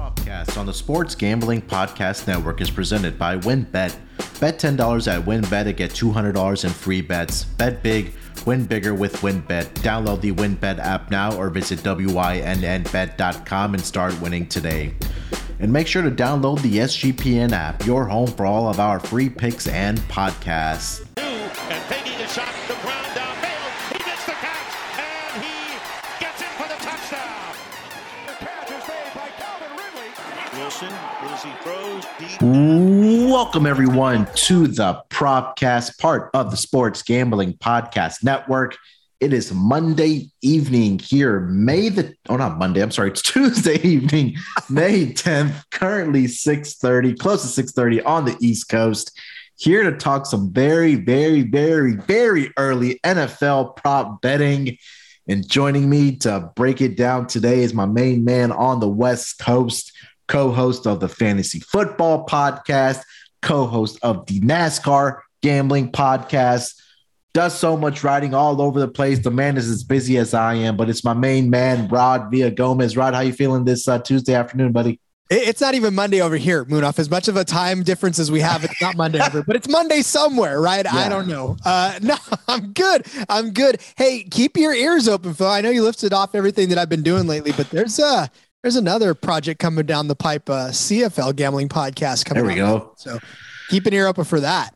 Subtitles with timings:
[0.00, 3.94] Propcast on the Sports Gambling Podcast Network is presented by WynnBET.
[4.40, 7.44] Bet $10 at WynnBET to get $200 in free bets.
[7.44, 8.14] Bet big,
[8.46, 9.64] win bigger with WynnBET.
[9.82, 14.94] Download the WynnBET app now or visit WYNNBet.com and start winning today.
[15.58, 19.28] And make sure to download the SGPN app, your home for all of our free
[19.28, 21.04] picks and podcasts.
[33.42, 38.76] Welcome, everyone, to the Propcast, part of the Sports Gambling Podcast Network.
[39.18, 44.36] It is Monday evening here, May the oh not Monday, I'm sorry, it's Tuesday evening,
[44.68, 49.18] May 10th, currently 6:30, close to 6:30 on the East Coast.
[49.56, 54.76] Here to talk some very, very, very, very early NFL prop betting.
[55.26, 59.38] And joining me to break it down today is my main man on the West
[59.38, 59.92] Coast,
[60.28, 63.00] co-host of the Fantasy Football Podcast,
[63.42, 66.80] co-host of the NASCAR Gambling Podcast
[67.32, 69.20] does so much writing all over the place.
[69.20, 72.50] The man is as busy as I am, but it's my main man, Rod Villa
[72.50, 72.96] Gomez.
[72.96, 75.00] Rod, how you feeling this uh, Tuesday afternoon, buddy?
[75.32, 76.98] It's not even Monday over here, Munaf.
[76.98, 79.68] As much of a time difference as we have, it's not Monday over, but it's
[79.68, 80.84] Monday somewhere, right?
[80.92, 81.56] I don't know.
[81.64, 82.16] Uh, no,
[82.48, 83.06] I'm good.
[83.28, 83.80] I'm good.
[83.96, 85.46] Hey, keep your ears open, Phil.
[85.46, 88.26] I know you lifted off everything that I've been doing lately, but there's uh
[88.62, 92.44] there's another project coming down the pipe, uh, CFL gambling podcast coming.
[92.44, 92.92] There we go.
[92.96, 93.18] So
[93.68, 94.74] keep an ear open for that.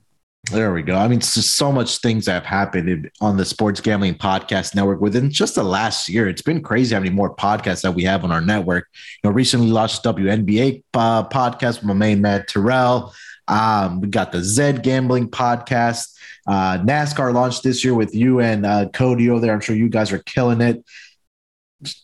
[0.50, 0.96] There we go.
[0.96, 4.74] I mean, it's just so much things that have happened on the Sports Gambling Podcast
[4.74, 6.28] Network within just the last year.
[6.28, 8.88] It's been crazy how many more podcasts that we have on our network.
[9.22, 13.14] You know, recently launched WNBA uh, podcast with my main man Terrell.
[13.48, 16.14] Um, we got the Zed Gambling Podcast.
[16.46, 19.54] Uh, NASCAR launched this year with you and uh, Cody over there.
[19.54, 20.84] I'm sure you guys are killing it.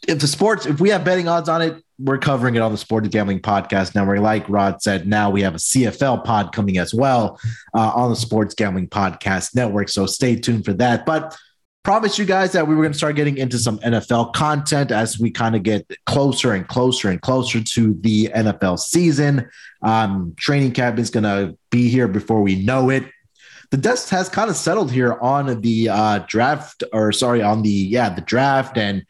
[0.07, 2.79] If the sports, if we have betting odds on it, we're covering it on the
[2.79, 4.21] Sports Gambling Podcast Network.
[4.21, 7.39] Like Rod said, now we have a CFL pod coming as well
[7.75, 9.89] uh, on the Sports Gambling Podcast Network.
[9.89, 11.05] So stay tuned for that.
[11.05, 11.37] But
[11.83, 15.19] promise you guys that we were going to start getting into some NFL content as
[15.19, 19.49] we kind of get closer and closer and closer to the NFL season.
[19.83, 23.05] Um, training camp is going to be here before we know it.
[23.71, 27.71] The dust has kind of settled here on the uh, draft, or sorry, on the
[27.71, 29.05] yeah the draft, and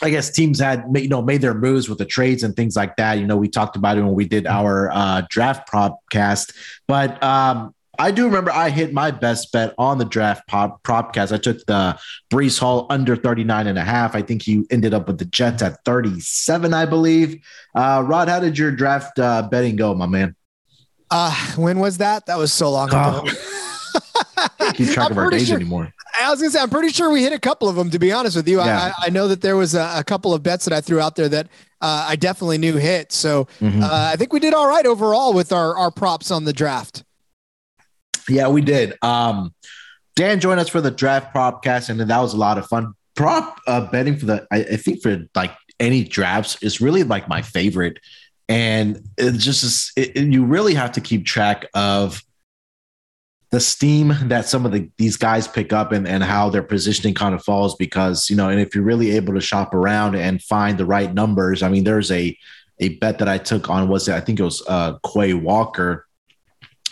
[0.00, 2.96] I guess teams had you know made their moves with the trades and things like
[2.96, 3.18] that.
[3.18, 6.52] You know, we talked about it when we did our uh, draft prop cast,
[6.86, 11.32] but um, I do remember I hit my best bet on the draft pop propcast.
[11.32, 11.98] I took the
[12.30, 14.14] Breece Hall under 39 and a half.
[14.14, 17.44] I think he ended up with the Jets at 37, I believe.
[17.74, 20.36] Uh, Rod, how did your draft uh, betting go, my man?
[21.10, 22.26] Uh, when was that?
[22.26, 23.24] That was so long ago.
[23.24, 23.36] Can't
[24.74, 25.92] keep track I'm of our days sure- anymore.
[26.20, 27.90] I was gonna say, I'm pretty sure we hit a couple of them.
[27.90, 28.92] To be honest with you, Yeah.
[28.98, 31.14] I, I know that there was a, a couple of bets that I threw out
[31.16, 31.46] there that
[31.80, 33.12] uh, I definitely knew hit.
[33.12, 33.82] So Mhm.
[33.82, 37.04] uh, I think we did all right overall with our our props on the draft.
[38.28, 38.94] Yeah, we did.
[39.02, 39.54] Um,
[40.16, 42.94] Dan joined us for the draft propcast, and that was a lot of fun.
[43.14, 47.28] Prop uh, betting for the, I, I think for like any drafts is really like
[47.28, 47.98] my favorite,
[48.48, 49.92] and it just is.
[49.96, 52.22] It- you really have to keep track of
[53.50, 57.14] the steam that some of the these guys pick up and, and how their positioning
[57.14, 60.42] kind of falls because you know and if you're really able to shop around and
[60.42, 62.36] find the right numbers i mean there's a
[62.80, 66.06] a bet that i took on was it i think it was uh quay walker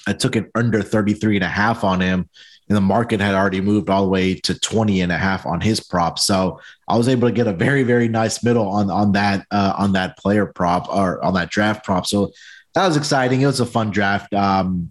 [0.07, 2.29] I took it under 33 and a half on him.
[2.69, 5.61] And the market had already moved all the way to 20 and a half on
[5.61, 6.19] his prop.
[6.19, 9.75] So I was able to get a very, very nice middle on, on that, uh,
[9.79, 12.07] on that player prop or on that draft prop.
[12.07, 12.33] So
[12.75, 13.41] that was exciting.
[13.41, 14.35] It was a fun draft.
[14.35, 14.91] Um,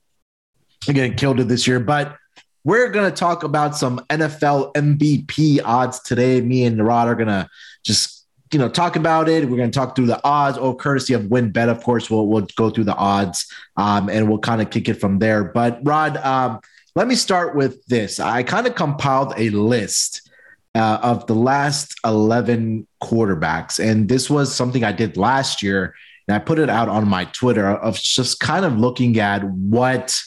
[0.88, 2.18] again, killed it this year, but
[2.63, 6.41] we're going to talk about some NFL MVP odds today.
[6.41, 7.47] Me and Rod are going to
[7.84, 9.50] just you know talk about it.
[9.50, 10.57] We're going to talk through the odds.
[10.57, 12.09] Oh, courtesy of WynnBET, of course.
[12.09, 13.45] We'll we'll go through the odds
[13.78, 15.44] um, and we'll kind of kick it from there.
[15.44, 16.59] But Rod, um,
[16.95, 18.19] let me start with this.
[18.19, 20.29] I kind of compiled a list
[20.74, 25.94] uh, of the last eleven quarterbacks, and this was something I did last year,
[26.28, 30.19] and I put it out on my Twitter of just kind of looking at what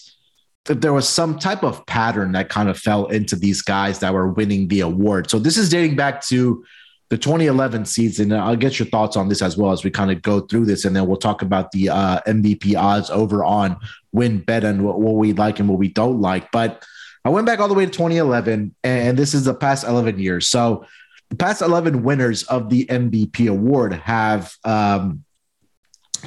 [0.69, 4.29] there was some type of pattern that kind of fell into these guys that were
[4.29, 5.31] winning the award.
[5.31, 6.65] So this is dating back to
[7.11, 8.33] the 2011 season.
[8.33, 10.85] I'll get your thoughts on this as well as we kind of go through this,
[10.85, 13.79] and then we'll talk about the uh, MVP odds over on
[14.15, 16.51] WynnBET and what, what we like and what we don't like.
[16.53, 16.85] But
[17.25, 20.49] I went back all the way to 2011, and this is the past 11 years.
[20.49, 20.85] So
[21.31, 25.25] the past 11 winners of the MVP award have um,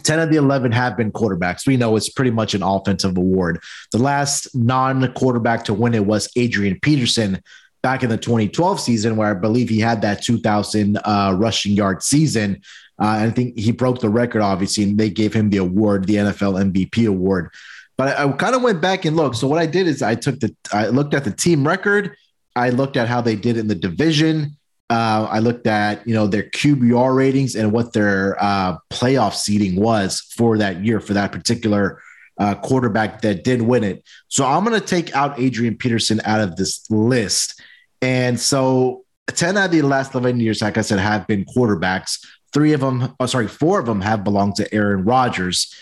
[0.01, 1.65] 10 of the 11 have been quarterbacks.
[1.65, 3.61] We know it's pretty much an offensive award.
[3.91, 7.41] The last non quarterback to win it was Adrian Peterson
[7.81, 12.03] back in the 2012 season, where I believe he had that 2,000 uh, rushing yard
[12.03, 12.61] season.
[13.01, 16.15] Uh, I think he broke the record, obviously, and they gave him the award, the
[16.15, 17.51] NFL MVP award.
[17.97, 19.37] But I, I kind of went back and looked.
[19.37, 22.15] So what I did is I took the, I looked at the team record.
[22.55, 24.57] I looked at how they did in the division.
[24.91, 29.77] Uh, I looked at you know their QBR ratings and what their uh, playoff seeding
[29.77, 32.01] was for that year for that particular
[32.37, 34.03] uh, quarterback that did win it.
[34.27, 37.61] So I'm going to take out Adrian Peterson out of this list.
[38.01, 42.25] And so 10 out of the last 11 years, like I said, have been quarterbacks.
[42.53, 45.73] Three of them, oh, sorry, four of them have belonged to Aaron Rodgers.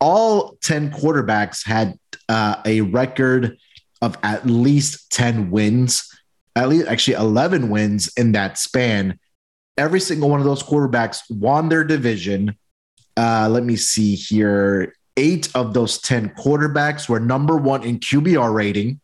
[0.00, 1.98] All 10 quarterbacks had
[2.30, 3.58] uh, a record
[4.00, 6.08] of at least 10 wins
[6.56, 9.18] at least actually 11 wins in that span.
[9.76, 12.56] Every single one of those quarterbacks won their division.
[13.16, 14.94] Uh, let me see here.
[15.16, 19.00] Eight of those 10 quarterbacks were number one in QBR rating,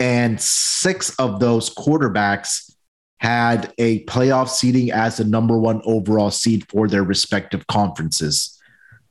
[0.00, 2.74] and six of those quarterbacks
[3.18, 8.58] had a playoff seeding as the number one overall seed for their respective conferences.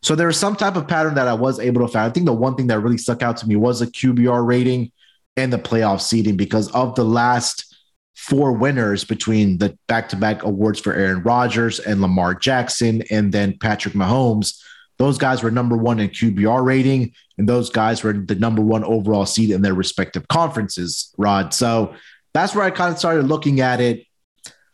[0.02, 2.10] So there was some type of pattern that I was able to find.
[2.10, 4.92] I think the one thing that really stuck out to me was a QBR rating
[5.38, 7.76] and the playoff seeding because of the last
[8.16, 13.94] four winners between the back-to-back awards for Aaron Rodgers and Lamar Jackson and then Patrick
[13.94, 14.62] Mahomes.
[14.98, 18.86] Those guys were number one in QBR rating, and those guys were the number one
[18.86, 21.54] overall seed in their respective conferences, Rod.
[21.54, 21.94] So
[22.34, 24.06] that's where I kind of started looking at it.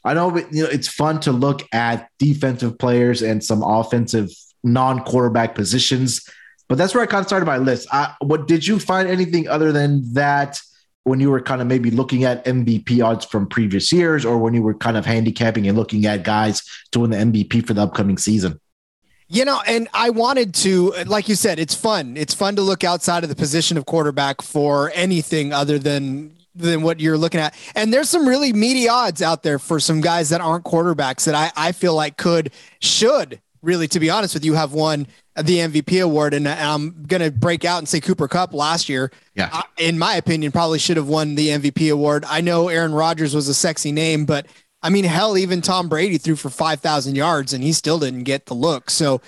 [0.04, 4.30] I know, you know it's fun to look at defensive players and some offensive
[4.63, 6.28] non-quarterback positions
[6.71, 7.85] but that's where I kind of started my list.
[7.91, 10.57] I, what did you find anything other than that
[11.03, 14.53] when you were kind of maybe looking at MVP odds from previous years, or when
[14.53, 16.63] you were kind of handicapping and looking at guys
[16.95, 18.57] win the MVP for the upcoming season?
[19.27, 22.15] You know, and I wanted to, like you said, it's fun.
[22.15, 26.83] It's fun to look outside of the position of quarterback for anything other than than
[26.83, 27.53] what you're looking at.
[27.75, 31.35] And there's some really meaty odds out there for some guys that aren't quarterbacks that
[31.35, 35.60] I, I feel like could, should really, to be honest with you, have won the
[35.60, 36.33] MVP award.
[36.33, 39.62] And I'm going to break out and say Cooper Kupp last year, yeah.
[39.78, 42.25] in my opinion, probably should have won the MVP award.
[42.28, 44.48] I know Aaron Rodgers was a sexy name, but
[44.83, 48.48] I mean, hell, even Tom Brady threw for 5,000 yards and he still didn't get
[48.48, 48.89] the look.
[48.89, 49.22] So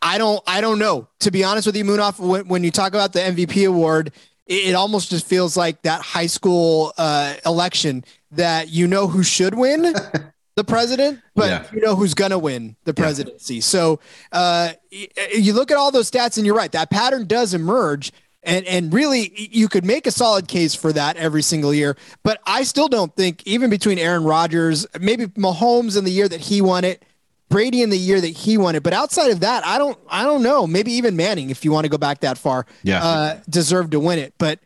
[0.00, 1.08] I don't, I don't know.
[1.20, 4.12] To be honest with you, Munaf, when, when you talk about the MVP award,
[4.46, 9.22] it, it almost just feels like that high school uh, election that you know who
[9.22, 9.94] should win.
[10.54, 11.66] the president, but yeah.
[11.72, 13.56] you know who's going to win the presidency.
[13.56, 13.60] Yeah.
[13.62, 14.00] So
[14.32, 16.72] uh, you look at all those stats, and you're right.
[16.72, 18.12] That pattern does emerge.
[18.44, 21.96] And, and really, you could make a solid case for that every single year.
[22.24, 26.40] But I still don't think, even between Aaron Rodgers, maybe Mahomes in the year that
[26.40, 27.04] he won it,
[27.48, 28.82] Brady in the year that he won it.
[28.82, 30.66] But outside of that, I don't, I don't know.
[30.66, 34.00] Maybe even Manning, if you want to go back that far, yeah, uh, deserved to
[34.00, 34.34] win it.
[34.38, 34.58] But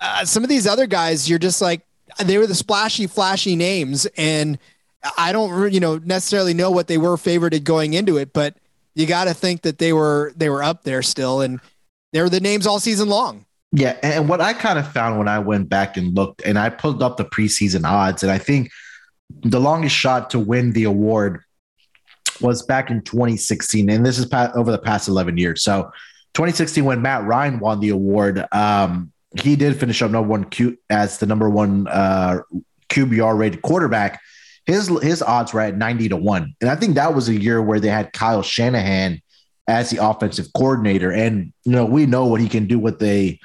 [0.00, 1.80] uh, some of these other guys, you're just like
[2.22, 4.58] they were the splashy, flashy names, and
[5.16, 8.56] I don't, you know, necessarily know what they were favored at going into it, but
[8.94, 11.60] you got to think that they were they were up there still, and
[12.12, 13.44] they were the names all season long.
[13.72, 16.70] Yeah, and what I kind of found when I went back and looked, and I
[16.70, 18.70] pulled up the preseason odds, and I think
[19.42, 21.42] the longest shot to win the award
[22.40, 25.62] was back in 2016, and this is over the past 11 years.
[25.62, 25.90] So,
[26.34, 30.78] 2016, when Matt Ryan won the award, um, he did finish up number one Q
[30.90, 32.40] as the number one uh,
[32.90, 34.20] QBR rated quarterback
[34.66, 36.56] his his odds were at 90 to 1.
[36.60, 39.20] And I think that was a year where they had Kyle Shanahan
[39.66, 41.10] as the offensive coordinator.
[41.10, 43.38] And you know, we know what he can do with a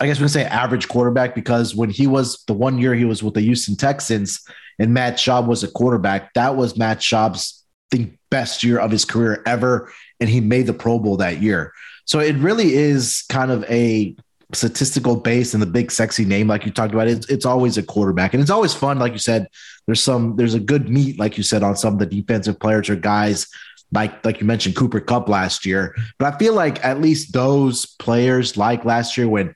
[0.00, 3.04] I guess we can say average quarterback because when he was the one year he
[3.04, 4.44] was with the Houston Texans
[4.78, 9.04] and Matt Schaub was a quarterback, that was Matt Schaub's the best year of his
[9.04, 9.92] career ever.
[10.18, 11.72] And he made the Pro Bowl that year.
[12.04, 14.16] So it really is kind of a
[14.54, 17.82] statistical base and the big sexy name like you talked about it's, it's always a
[17.82, 18.34] quarterback.
[18.34, 19.46] And it's always fun like you said
[19.86, 22.90] there's some there's a good meat like you said on some of the defensive players
[22.90, 23.46] or guys
[23.92, 25.94] like like you mentioned Cooper Kupp last year.
[26.18, 29.54] But I feel like at least those players like last year when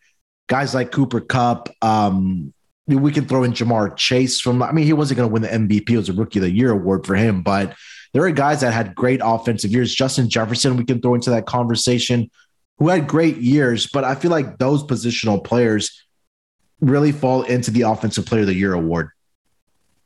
[0.48, 2.52] guys like Cooper Kupp um
[2.88, 5.48] we can throw in Ja'Marr Chase from I mean he wasn't going to win the
[5.48, 7.74] MVP it was a rookie of the year award for him but
[8.12, 9.94] there are guys that had great offensive years.
[9.94, 12.30] Justin Jefferson we can throw into that conversation
[12.78, 16.02] who had great years, but I feel like those positional players
[16.80, 19.10] really fall into the offensive player of the year award.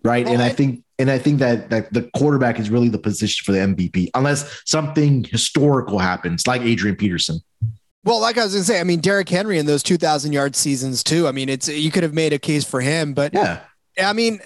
[0.03, 0.25] Right.
[0.25, 2.99] Well, and I, I think and I think that that the quarterback is really the
[2.99, 7.41] position for the MVP, unless something historical happens, like Adrian Peterson.
[8.05, 10.57] Well, like I was gonna say, I mean Derrick Henry in those two thousand yard
[10.57, 11.29] seasons too.
[11.29, 13.61] I mean, it's you could have made a case for him, but yeah,
[13.99, 14.41] I mean,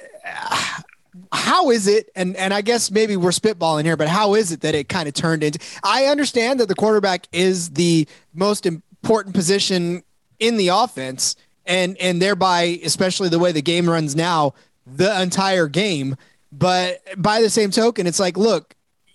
[1.35, 4.61] how is it and and I guess maybe we're spitballing here but how is it
[4.61, 9.35] that it kind of turned into I understand that the quarterback is the most important
[9.35, 10.03] position
[10.39, 11.37] in the offense
[11.67, 14.55] and and thereby especially the way the game runs now
[14.87, 16.17] the entire game
[16.53, 18.75] but by the same token it's like look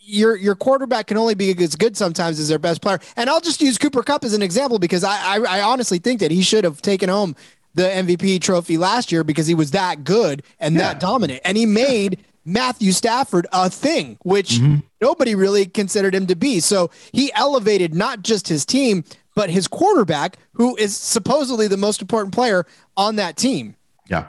[0.10, 3.00] your your quarterback can only be as good sometimes as their best player.
[3.16, 6.20] And I'll just use Cooper Kupp as an example because I I, I honestly think
[6.20, 7.36] that he should have taken home
[7.74, 10.82] the MVP trophy last year because he was that good and yeah.
[10.82, 12.24] that dominant, and he made.
[12.46, 14.78] Matthew Stafford a thing, which mm-hmm.
[15.02, 16.62] nobody really considered him to be.
[16.62, 19.04] So he elevated not just his team,
[19.36, 22.66] but his quarterback, who is supposedly the most important player
[22.98, 23.76] on that team.
[24.10, 24.28] Yeah.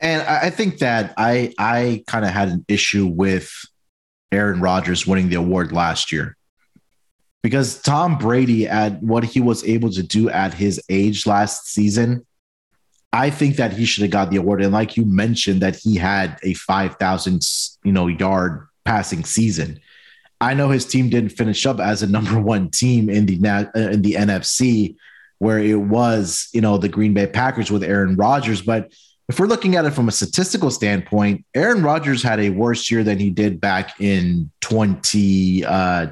[0.00, 3.50] And I think that I I kind of had an issue with
[4.32, 6.36] Aaron Rodgers winning the award last year.
[7.42, 12.24] Because Tom Brady at what he was able to do at his age last season,
[13.14, 14.60] I think that he should have got the award.
[14.60, 17.46] And like you mentioned, that he had a 5,000,
[17.84, 19.78] you know, yard passing season.
[20.40, 23.34] I know his team didn't finish up as a number one team in the
[23.76, 24.96] in the NFC,
[25.38, 28.60] where it was, you know, the Green Bay Packers with Aaron Rodgers.
[28.60, 28.92] But
[29.28, 33.04] if we're looking at it from a statistical standpoint, Aaron Rodgers had a worse year
[33.04, 36.06] than he did back in 2020 uh,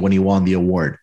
[0.00, 0.98] when he won the award.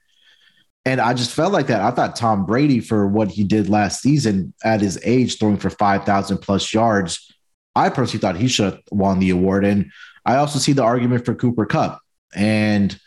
[0.86, 1.82] And I just felt like that.
[1.82, 5.70] I thought Tom Brady, for what he did last season at his age, throwing for
[5.70, 7.34] 5,000 plus yards,
[7.76, 9.66] I personally thought he should have won the award.
[9.66, 9.92] And
[10.26, 12.00] I also see the argument for Cooper Kupp.
[12.34, 12.98] And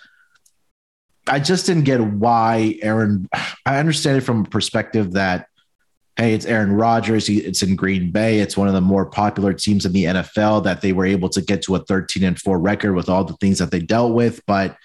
[1.26, 3.28] I just didn't get why Aaron,
[3.66, 5.46] I understand it from a perspective that
[6.16, 7.28] hey, it's Aaron Rodgers.
[7.28, 8.40] It's in Green Bay.
[8.40, 11.40] It's one of the more popular teams in the NFL that they were able to
[11.40, 14.44] get to a 13 and 4 record with all the things that they dealt with.
[14.46, 14.76] But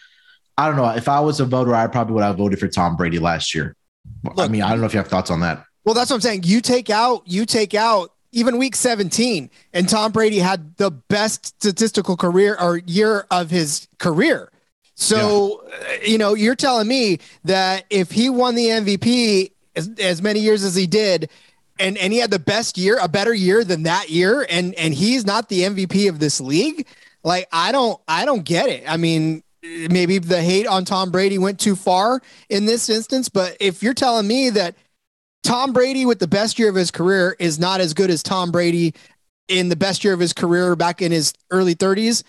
[0.58, 0.90] I don't know.
[0.90, 3.76] If I was a voter, I probably would have voted for Tom Brady last year.
[4.24, 5.64] Look, I mean, I don't know if you have thoughts on that.
[5.86, 6.44] Well, that's what I'm saying.
[6.44, 11.46] You take out, you take out even week 17, and Tom Brady had the best
[11.46, 14.52] statistical career or year of his career.
[14.96, 15.76] So, yeah.
[15.76, 20.40] Uh, you know, you're telling me that if he won the MVP as, as many
[20.40, 21.30] years as he did,
[21.80, 24.96] and and he had the best year, a better year than that year, and and
[24.96, 26.88] he's not the MVP of this league.
[27.24, 28.84] Like I don't I don't get it.
[28.88, 33.58] I mean, maybe the hate on Tom Brady went too far in this instance, but
[33.60, 34.76] if you're telling me that
[35.44, 38.52] Tom Brady with the best year of his career is not as good as Tom
[38.52, 38.94] Brady
[39.48, 42.24] in the best year of his career back in his early 30s,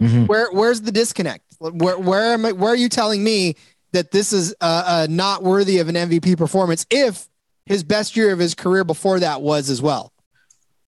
[0.00, 0.26] mm-hmm.
[0.26, 1.44] where where's the disconnect?
[1.58, 3.56] Where where am I, where are you telling me
[3.92, 7.28] that this is uh, uh, not worthy of an MVP performance if
[7.66, 10.12] his best year of his career before that was as well.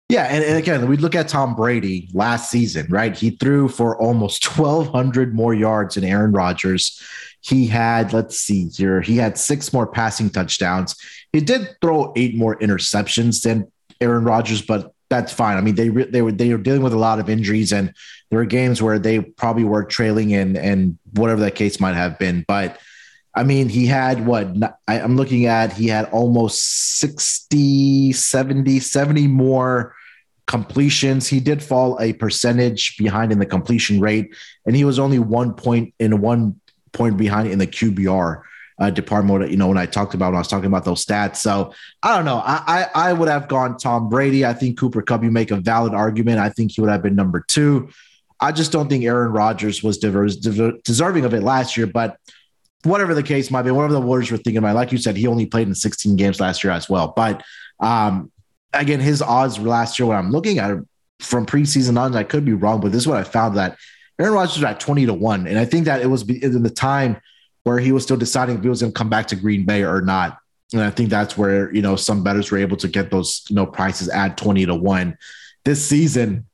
[0.08, 3.14] Yeah, and, and, again, we look at Tom Brady last season, right?
[3.14, 7.02] He threw for almost 1,200 more yards than Aaron Rodgers.
[7.42, 10.96] He had, let's see here, he had six more passing touchdowns.
[11.32, 15.56] He did throw eight more interceptions than Aaron Rodgers, but that's fine.
[15.56, 17.94] I mean, they they were they were dealing with a lot of injuries, and
[18.30, 22.18] there were games where they probably were trailing, and and whatever that case might have
[22.18, 22.44] been.
[22.46, 22.78] But
[23.38, 24.48] I mean, he had what
[24.88, 29.94] I, I'm looking at, he had almost 60, 70, 70 more
[30.48, 31.28] completions.
[31.28, 34.34] He did fall a percentage behind in the completion rate,
[34.66, 36.60] and he was only one point in one
[36.92, 38.42] point behind in the QBR
[38.80, 39.52] uh, department.
[39.52, 41.36] You know, when I talked about when I was talking about those stats.
[41.36, 42.42] So I don't know.
[42.44, 44.44] I, I, I would have gone Tom Brady.
[44.44, 45.22] I think Cooper Kupp.
[45.22, 46.40] You make a valid argument.
[46.40, 47.90] I think he would have been number two.
[48.40, 52.18] I just don't think Aaron Rodgers was deserving of it last year, but
[52.84, 55.26] whatever the case might be, whatever the Warriors were thinking about, like you said, he
[55.26, 57.12] only played in 16 games last year as well.
[57.14, 57.42] But
[57.80, 58.30] um,
[58.72, 60.78] again, his odds last year, when I'm looking at it
[61.20, 63.76] from preseason on, I could be wrong, but this is what I found that
[64.18, 65.46] Aaron Rodgers was at 20 to 1.
[65.46, 67.20] And I think that it was in the time
[67.64, 69.84] where he was still deciding if he was going to come back to Green Bay
[69.84, 70.38] or not.
[70.72, 73.56] And I think that's where, you know, some bettors were able to get those, you
[73.56, 75.16] know, prices at 20 to 1.
[75.64, 76.46] This season,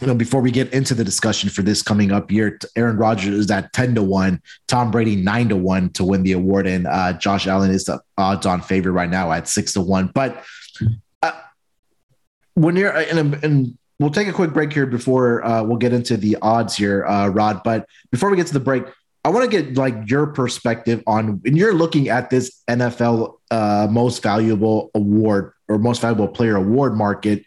[0.00, 3.34] you know, before we get into the discussion for this coming up year, Aaron Rodgers
[3.34, 6.66] is at 10 to 1, Tom Brady 9 to 1 to win the award.
[6.66, 10.10] And uh, Josh Allen is the odds on favorite right now at 6 to 1.
[10.14, 10.44] But
[11.22, 11.32] uh,
[12.54, 16.16] when you're, and, and we'll take a quick break here before uh, we'll get into
[16.16, 17.62] the odds here, uh, Rod.
[17.64, 18.84] But before we get to the break,
[19.24, 23.88] I want to get like your perspective on when you're looking at this NFL uh,
[23.90, 27.44] most valuable award or most valuable player award market.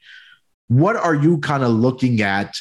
[0.69, 2.55] What are you kind of looking at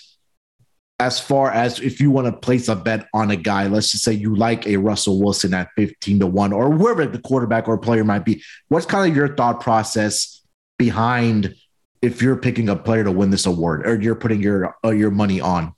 [0.99, 3.67] as far as if you want to place a bet on a guy?
[3.69, 7.21] Let's just say you like a Russell Wilson at 15 to 1 or whoever the
[7.21, 8.43] quarterback or player might be.
[8.69, 10.43] What's kind of your thought process
[10.79, 11.55] behind
[12.03, 15.11] if you're picking a player to win this award or you're putting your uh, your
[15.11, 15.75] money on?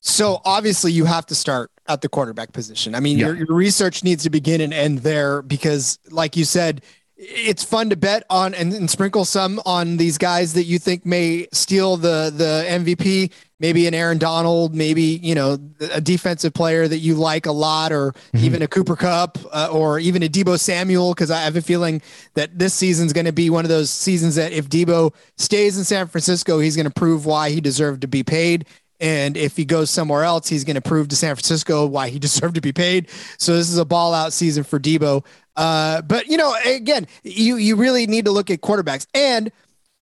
[0.00, 2.94] So obviously you have to start at the quarterback position.
[2.94, 3.28] I mean, yeah.
[3.28, 6.82] your, your research needs to begin and end there because, like you said,
[7.24, 11.06] it's fun to bet on and, and, sprinkle some on these guys that you think
[11.06, 13.32] may steal the the MVP.
[13.60, 15.56] Maybe an Aaron Donald, maybe you know
[15.92, 18.44] a defensive player that you like a lot, or mm-hmm.
[18.44, 21.14] even a Cooper Kupp, uh, or even a Deebo Samuel.
[21.14, 22.02] Because I have a feeling
[22.34, 25.84] that this season's going to be one of those seasons that if Debo stays in
[25.84, 28.66] San Francisco, he's going to prove why he deserved to be paid
[29.02, 32.18] And if he goes somewhere else, he's going to prove to San Francisco why he
[32.20, 33.10] deserved to be paid.
[33.36, 35.24] So this is a ball out season for Deebo.
[35.56, 39.52] Uh, but you know, again, you you really need to look at quarterbacks and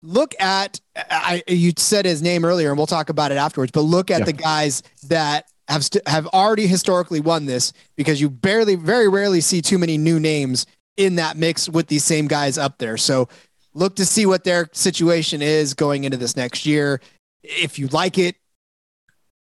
[0.01, 3.71] look at I you said his name earlier, and we'll talk about it afterwards.
[3.71, 4.25] But look at yeah.
[4.25, 9.41] the guys that have st- have already historically won this because you barely, very rarely
[9.41, 10.65] see too many new names
[10.97, 12.97] in that mix with these same guys up there.
[12.97, 13.29] So
[13.73, 17.01] look to see what their situation is going into this next year.
[17.43, 18.35] If you like it,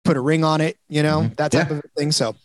[0.05, 1.35] put a ring on it, you know, mm-hmm.
[1.35, 1.77] that type yeah.
[1.77, 2.13] of thing.
[2.13, 2.37] So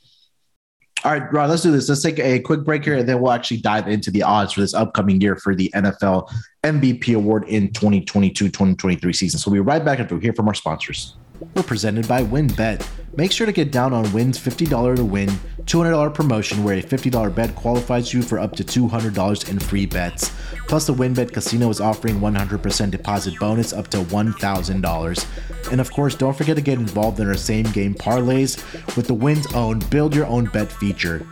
[1.04, 1.90] all right, Rod, let's do this.
[1.90, 4.62] Let's take a quick break here and then we'll actually dive into the odds for
[4.62, 6.32] this upcoming year for the NFL
[6.64, 9.40] MVP award in 2022 2023 season.
[9.40, 11.16] So we'll be right back after we hear from our sponsors.
[11.40, 12.88] We're presented by WynnBET.
[13.16, 15.30] Make sure to get down on Win's $50 to win
[15.66, 20.32] $200 promotion where a $50 bet qualifies you for up to $200 in free bets.
[20.68, 25.72] Plus, the WynnBET Casino is offering 100% deposit bonus up to $1,000.
[25.72, 28.58] And of course, don't forget to get involved in our same game parlays
[28.96, 31.26] with the Win's own Build Your Own Bet feature.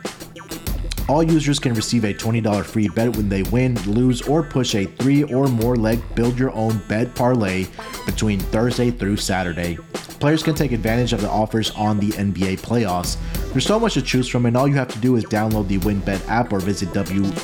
[1.08, 4.86] All users can receive a $20 free bet when they win, lose, or push a
[4.86, 7.66] three or more leg build your own bet parlay
[8.06, 9.78] between Thursday through Saturday.
[10.22, 13.16] Players can take advantage of the offers on the NBA playoffs.
[13.50, 15.78] There's so much to choose from, and all you have to do is download the
[15.78, 17.36] WynnBET app or visit WYNNBet.com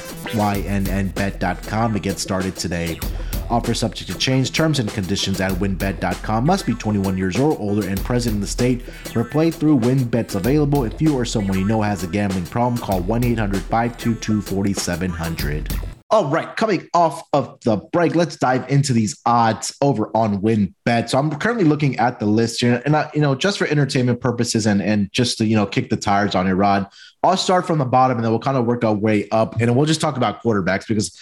[1.93, 3.01] to get started today.
[3.51, 4.53] Offer subject to change.
[4.53, 6.47] Terms and conditions at WynnBET.com.
[6.47, 8.83] Must be 21 years or older and present in the state
[9.13, 10.85] where playthrough WynnBET's available.
[10.85, 15.98] If you or someone you know has a gambling problem, call 1 800 522 4700.
[16.11, 21.11] All right, coming off of the break, let's dive into these odds over on WynnBET.
[21.11, 24.19] So I'm currently looking at the list here, and I, you know, just for entertainment
[24.19, 26.87] purposes and and just to you know kick the tires on it, Rod.
[27.23, 29.77] I'll start from the bottom, and then we'll kind of work our way up, and
[29.77, 31.15] we'll just talk about quarterbacks because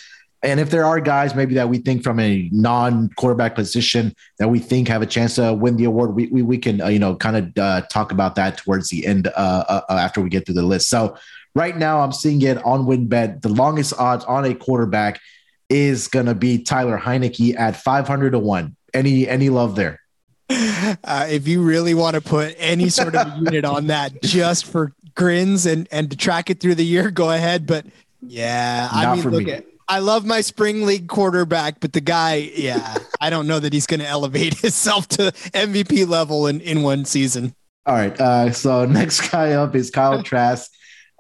[0.43, 4.61] and if there are guys maybe that we think from a non-quarterback position that we
[4.61, 7.17] think have a chance to win the award, we we, we can uh, you know
[7.17, 10.47] kind of uh, talk about that towards the end uh, uh, uh, after we get
[10.47, 10.89] through the list.
[10.89, 11.17] So
[11.57, 13.43] right now, I'm seeing it on WynnBET.
[13.43, 15.21] The longest odds on a quarterback
[15.69, 18.77] is going to be Taylor Heinicke at 500 to one.
[18.95, 20.01] Any any love there?
[20.49, 24.93] Uh, if you really want to put any sort of unit on that just for
[25.15, 27.67] grins and and to track it through the year, go ahead.
[27.67, 27.87] But
[28.23, 29.53] yeah, Not I mean, look me.
[29.53, 33.73] at I love my spring league quarterback, but the guy, yeah, I don't know that
[33.73, 37.55] he's going to elevate himself to MVP level in, in one season.
[37.87, 38.19] All right.
[38.21, 40.71] Uh, so next guy up is Kyle Trask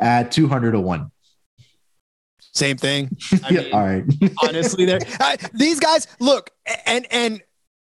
[0.00, 1.10] at 200 to 1.
[2.52, 3.16] Same thing.
[3.44, 4.04] I mean, all right.
[4.42, 6.50] honestly, there uh, these guys look
[6.86, 7.42] and and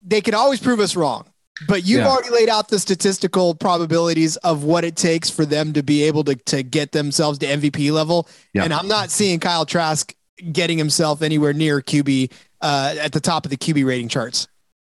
[0.03, 1.27] they can always prove us wrong.
[1.69, 2.09] But you've yeah.
[2.09, 6.25] already laid out the statistical probabilities of what it takes for them to be able
[6.25, 8.29] to, to get themselves to MVP level.
[8.53, 8.65] Yeah.
[8.65, 10.15] And I'm not seeing Kyle Trask
[10.51, 14.49] getting himself anywhere near QB uh, at the top of the QB rating charts.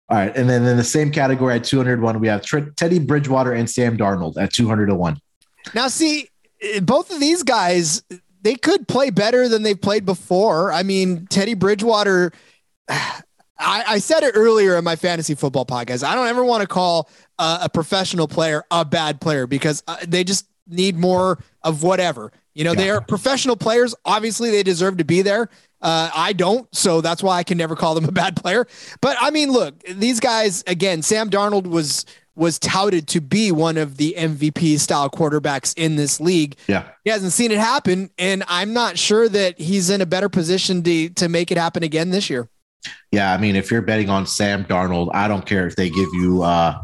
[0.09, 0.35] All right.
[0.35, 2.45] And then in the same category at 201, we have
[2.77, 5.21] Teddy Bridgewater and Sam Darnold at 201.
[5.75, 6.29] Now, see,
[6.83, 8.03] both of these guys,
[8.43, 10.73] they could play better than they've played before.
[10.73, 12.33] I mean, Teddy Bridgewater,
[12.89, 13.23] I,
[13.59, 16.05] I said it earlier in my fantasy football podcast.
[16.05, 19.97] I don't ever want to call uh, a professional player a bad player because uh,
[20.07, 22.33] they just need more of whatever.
[22.55, 22.81] You know, yeah.
[22.81, 23.95] they are professional players.
[24.05, 25.49] Obviously, they deserve to be there.
[25.81, 28.67] Uh, I don't, so that's why I can never call them a bad player.
[29.01, 31.03] But I mean, look, these guys again.
[31.03, 36.21] Sam Darnold was was touted to be one of the MVP style quarterbacks in this
[36.21, 36.57] league.
[36.67, 40.29] Yeah, he hasn't seen it happen, and I'm not sure that he's in a better
[40.29, 42.49] position to to make it happen again this year.
[43.11, 46.09] Yeah, I mean, if you're betting on Sam Darnold, I don't care if they give
[46.15, 46.43] you.
[46.43, 46.83] Uh,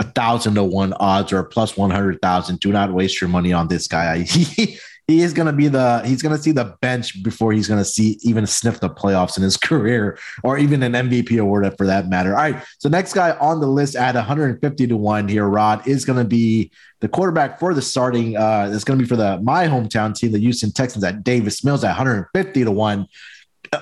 [0.00, 2.58] a thousand to one odds or plus 100,000.
[2.58, 4.26] Do not waste your money on this guy.
[5.06, 7.80] He, is going to be the he's going to see the bench before he's going
[7.80, 11.86] to see even sniff the playoffs in his career or even an MVP award for
[11.86, 12.30] that matter.
[12.30, 16.04] All right, so next guy on the list at 150 to one here, Rod is
[16.04, 18.36] going to be the quarterback for the starting.
[18.36, 21.64] Uh, it's going to be for the my hometown team, the Houston Texans, at Davis
[21.64, 23.06] Mills at 150 to one.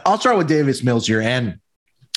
[0.04, 1.58] I'll start with Davis Mills here, and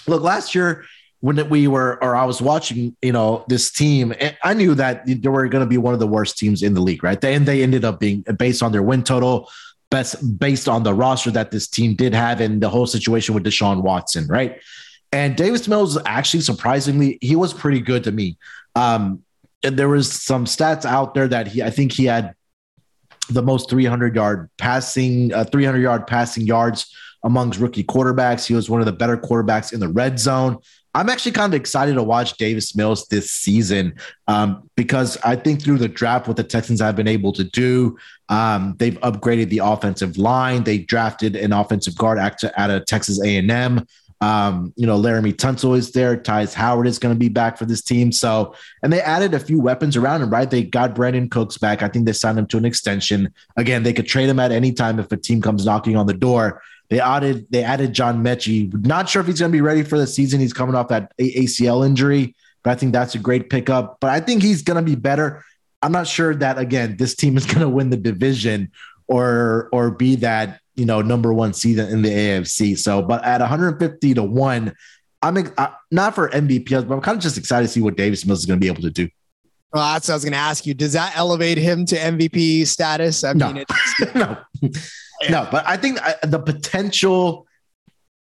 [0.07, 0.85] look, last year
[1.25, 5.27] when we were or I was watching, you know, this team, I knew that they
[5.27, 7.21] were going to be one of the worst teams in the league, right?
[7.25, 9.49] And they ended up being based on their win total,
[9.89, 13.43] best based on the roster that this team did have and the whole situation with
[13.43, 14.61] Deshaun Watson, right?
[15.11, 18.37] And Davis Mills actually surprisingly, he was pretty good to me.
[18.75, 19.23] Um,
[19.63, 22.35] and there was some stats out there that he, I think he had
[23.31, 28.45] the most 300 yard passing, uh, 300 yard passing yards amongst rookie quarterbacks.
[28.45, 30.59] He was one of the better quarterbacks in the red zone.
[30.95, 33.95] I'm actually kind of excited to watch Davis Mills this season
[34.27, 37.97] um, because I think through the draft, what the Texans have been able to do,
[38.29, 40.63] um, they've upgraded the offensive line.
[40.63, 43.85] They drafted an offensive guard out of Texas A&M.
[44.21, 46.15] Um, you know, Laremy Tunsil is there.
[46.15, 48.13] Tytus Howard is going to be back for this team.
[48.13, 50.49] So, and they added a few weapons around him, right?
[50.49, 51.83] They got Brandin Cooks back.
[51.83, 53.33] I think they signed him to an extension.
[53.57, 56.13] Again, they could trade him at any time if a team comes knocking on the
[56.13, 56.61] door.
[56.89, 58.73] They added they added John Metchie.
[58.85, 60.39] Not sure if he's going to be ready for the season.
[60.39, 63.97] He's coming off that ACL injury, but I think that's a great pickup.
[63.99, 65.43] But I think he's going to be better.
[65.81, 68.71] I'm not sure that again this team is going to win the division
[69.07, 72.77] or or be that you know number one seed in the AFC.
[72.77, 74.73] So, but at 150 to one,
[75.21, 78.25] I'm uh, not for MVP, but I'm kind of just excited to see what Davis
[78.25, 79.09] Mills is going to be able to do.
[79.73, 80.73] Well, that's what I was going to ask you.
[80.73, 83.23] Does that elevate him to MVP status?
[83.23, 83.51] I no.
[83.51, 83.65] mean,
[84.15, 84.37] no,
[85.29, 87.45] no, but I think uh, the potential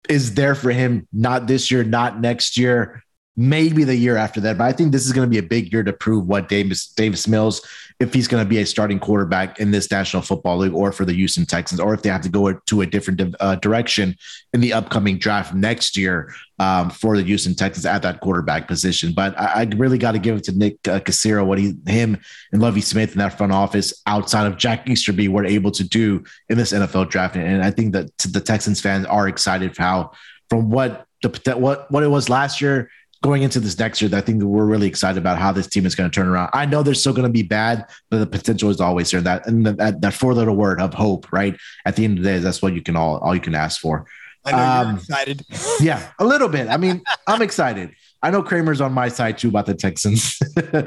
[0.08, 1.08] is there for him.
[1.12, 3.02] Not this year, not next year,
[3.36, 4.58] maybe the year after that.
[4.58, 6.88] But I think this is going to be a big year to prove what Davis
[6.88, 7.62] Davis Mills
[8.00, 11.04] if he's going to be a starting quarterback in this National Football League or for
[11.04, 14.16] the Houston Texans, or if they have to go to a different uh, direction
[14.54, 19.12] in the upcoming draft next year um, for the Houston Texans at that quarterback position.
[19.12, 22.18] But I, I really got to give it to Nick uh, Caserio, what he, him,
[22.52, 26.24] and Lovie Smith in that front office outside of Jack Easterby were able to do
[26.48, 27.36] in this NFL draft.
[27.36, 30.12] And I think that the Texans fans are excited for how,
[30.48, 32.90] from what the what what it was last year
[33.22, 35.94] going into this next year, I think we're really excited about how this team is
[35.94, 36.50] going to turn around.
[36.52, 39.20] I know they're still going to be bad, but the potential is always there.
[39.20, 41.56] That and that, that four little word of hope, right?
[41.84, 43.80] At the end of the day, that's what you can all all you can ask
[43.80, 44.06] for.
[44.44, 45.46] I know um, you're excited.
[45.80, 46.68] yeah, a little bit.
[46.68, 47.90] I mean, I'm excited.
[48.22, 50.38] I know Kramer's on my side too about the Texans.
[50.72, 50.82] uh,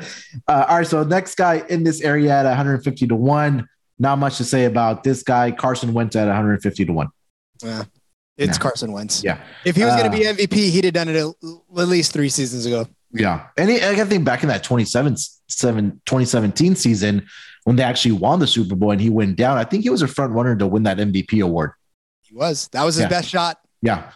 [0.48, 3.68] all right, so next guy in this area at 150 to one.
[4.00, 5.52] Not much to say about this guy.
[5.52, 7.10] Carson Wentz at 150 to one.
[7.64, 7.84] Yeah,
[8.38, 9.24] it's Carson Wentz.
[9.24, 9.40] Yeah.
[9.64, 11.36] If he was going to be uh, MVP, he'd have done it at
[11.72, 12.88] least three seasons ago.
[13.12, 13.48] Yeah.
[13.58, 17.28] And he, I think back in that 2017 season
[17.64, 20.02] when they actually won the Super Bowl and he went down, I think he was
[20.02, 21.72] a front runner to win that MVP award.
[22.24, 22.68] He was.
[22.70, 23.10] That was his yeah.
[23.10, 23.60] best shot.
[23.82, 24.12] Yeah.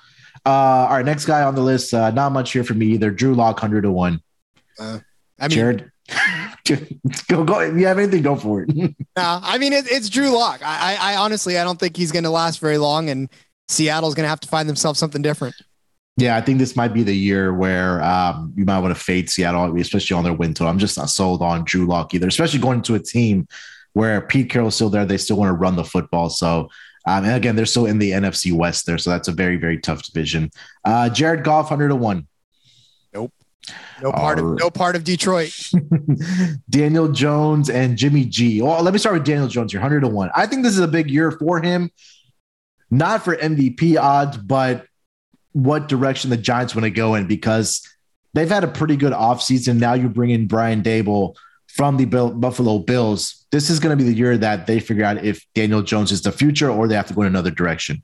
[0.45, 1.05] Uh, all right.
[1.05, 1.93] Next guy on the list.
[1.93, 3.11] Uh, not much here for me either.
[3.11, 4.21] Drew Lock, 100 to 1.
[4.79, 4.99] Uh,
[5.39, 5.91] I mean, Jared.
[7.27, 7.59] go go.
[7.59, 8.69] If you have anything, go for it.
[8.75, 10.61] no, I mean it, it's Drew Lock.
[10.63, 13.29] I, I, I honestly I don't think he's going to last very long, and
[13.67, 15.55] Seattle's going to have to find themselves something different.
[16.17, 19.29] Yeah, I think this might be the year where um, you might want to fade
[19.29, 20.71] Seattle, especially on their win total.
[20.71, 23.47] I'm just not sold on Drew Lock either, especially going into a team
[23.93, 25.05] where Pete Carroll's still there.
[25.05, 26.29] They still want to run the football.
[26.29, 26.69] So,
[27.05, 28.97] um, and again, they're still in the NFC West there.
[28.97, 30.49] So that's a very, very tough division.
[30.83, 32.27] Uh, Jared Goff, 100 to 1.
[33.13, 33.33] Nope.
[34.01, 35.51] No part of no part of Detroit.
[36.69, 38.61] Daniel Jones and Jimmy G.
[38.61, 40.31] Well, let me start with Daniel Jones here, 100 to 1.
[40.35, 41.91] I think this is a big year for him
[42.89, 44.85] not for MVP odds, but
[45.53, 47.81] what direction the Giants want to go in because
[48.33, 49.79] they've had a pretty good offseason.
[49.79, 51.35] Now you bring in Brian Daboll
[51.67, 53.45] from the Buffalo Bills.
[53.51, 56.21] This is going to be the year that they figure out if Daniel Jones is
[56.21, 58.03] the future or they have to go in another direction.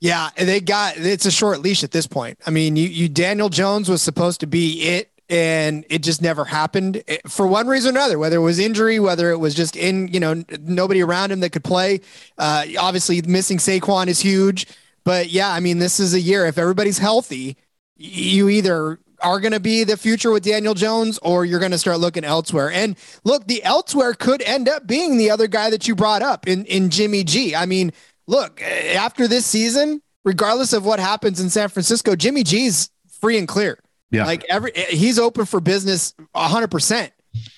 [0.00, 2.36] Yeah, they got it's a short leash at this point.
[2.44, 6.44] I mean, you, you Daniel Jones was supposed to be it and it just never
[6.44, 9.74] happened eh, for one reason or another whether it was injury whether it was just
[9.76, 12.00] in you know nobody around him that could play.
[12.38, 14.66] Uh, obviously missing Saquon is huge
[15.04, 17.56] but yeah I mean this is a year if everybody's healthy
[17.96, 21.78] you either are going to be the future with Daniel Jones or you're going to
[21.78, 22.72] start looking elsewhere.
[22.72, 26.46] And look the elsewhere could end up being the other guy that you brought up
[26.46, 27.54] in in Jimmy G.
[27.54, 27.92] I mean
[28.26, 33.38] look eh, after this season regardless of what happens in San Francisco Jimmy G's free
[33.38, 33.78] and clear
[34.12, 34.26] yeah.
[34.26, 37.10] Like every he's open for business 100%.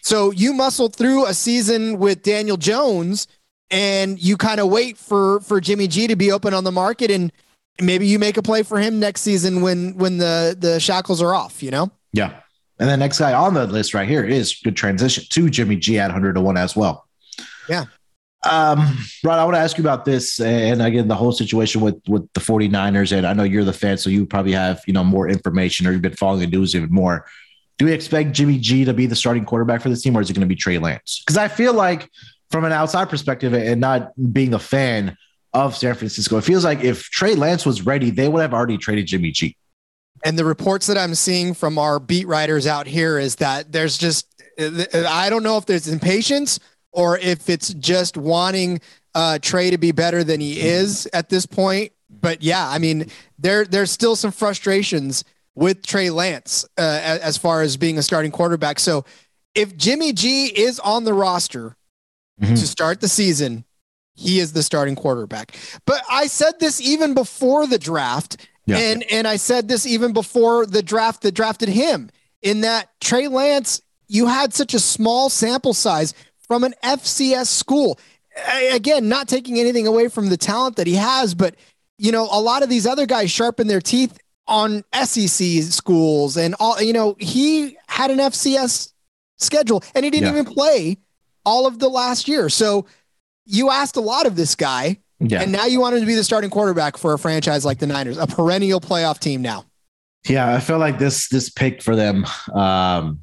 [0.02, 3.26] So you muscle through a season with Daniel Jones
[3.70, 7.10] and you kind of wait for for Jimmy G to be open on the market
[7.10, 7.32] and
[7.80, 11.34] maybe you make a play for him next season when when the the shackles are
[11.34, 11.90] off, you know?
[12.12, 12.40] Yeah.
[12.78, 15.98] And the next guy on the list right here is good transition to Jimmy G
[15.98, 17.08] at 100 to 1 as well.
[17.68, 17.84] Yeah.
[18.50, 22.00] Um, Rod, I want to ask you about this and again the whole situation with
[22.08, 23.16] with the 49ers.
[23.16, 25.92] And I know you're the fan, so you probably have you know more information or
[25.92, 27.26] you've been following the news even more.
[27.78, 30.30] Do we expect Jimmy G to be the starting quarterback for this team, or is
[30.30, 31.22] it going to be Trey Lance?
[31.24, 32.08] Because I feel like
[32.50, 35.16] from an outside perspective and not being a fan
[35.52, 38.78] of San Francisco, it feels like if Trey Lance was ready, they would have already
[38.78, 39.56] traded Jimmy G.
[40.24, 43.98] And the reports that I'm seeing from our beat writers out here is that there's
[43.98, 44.26] just
[44.58, 46.60] I don't know if there's impatience
[46.94, 48.80] or if it's just wanting
[49.14, 51.92] uh, Trey to be better than he is at this point.
[52.08, 57.62] But yeah, I mean, there there's still some frustrations with Trey Lance uh, as far
[57.62, 58.78] as being a starting quarterback.
[58.78, 59.04] So
[59.54, 61.76] if Jimmy G is on the roster
[62.40, 62.54] mm-hmm.
[62.54, 63.64] to start the season,
[64.14, 65.56] he is the starting quarterback.
[65.86, 68.78] But I said this even before the draft, yeah.
[68.78, 72.10] and and I said this even before the draft that drafted him.
[72.42, 76.14] In that Trey Lance, you had such a small sample size
[76.46, 77.98] from an FCS school.
[78.72, 81.54] Again, not taking anything away from the talent that he has, but
[81.98, 86.54] you know, a lot of these other guys sharpen their teeth on SEC schools and
[86.58, 86.80] all.
[86.80, 88.92] You know, he had an FCS
[89.38, 90.40] schedule and he didn't yeah.
[90.40, 90.98] even play
[91.44, 92.48] all of the last year.
[92.48, 92.86] So
[93.46, 94.98] you asked a lot of this guy.
[95.20, 95.42] Yeah.
[95.42, 97.86] And now you want him to be the starting quarterback for a franchise like the
[97.86, 99.64] Niners, a perennial playoff team now.
[100.28, 103.20] Yeah, I feel like this this pick for them, um,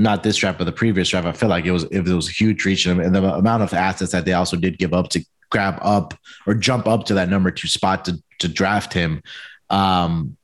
[0.00, 2.32] not this draft, but the previous draft, I feel like it was it was a
[2.32, 5.78] huge reach and the amount of assets that they also did give up to grab
[5.82, 6.14] up
[6.46, 9.22] or jump up to that number two spot to to draft him.
[9.68, 10.38] Um,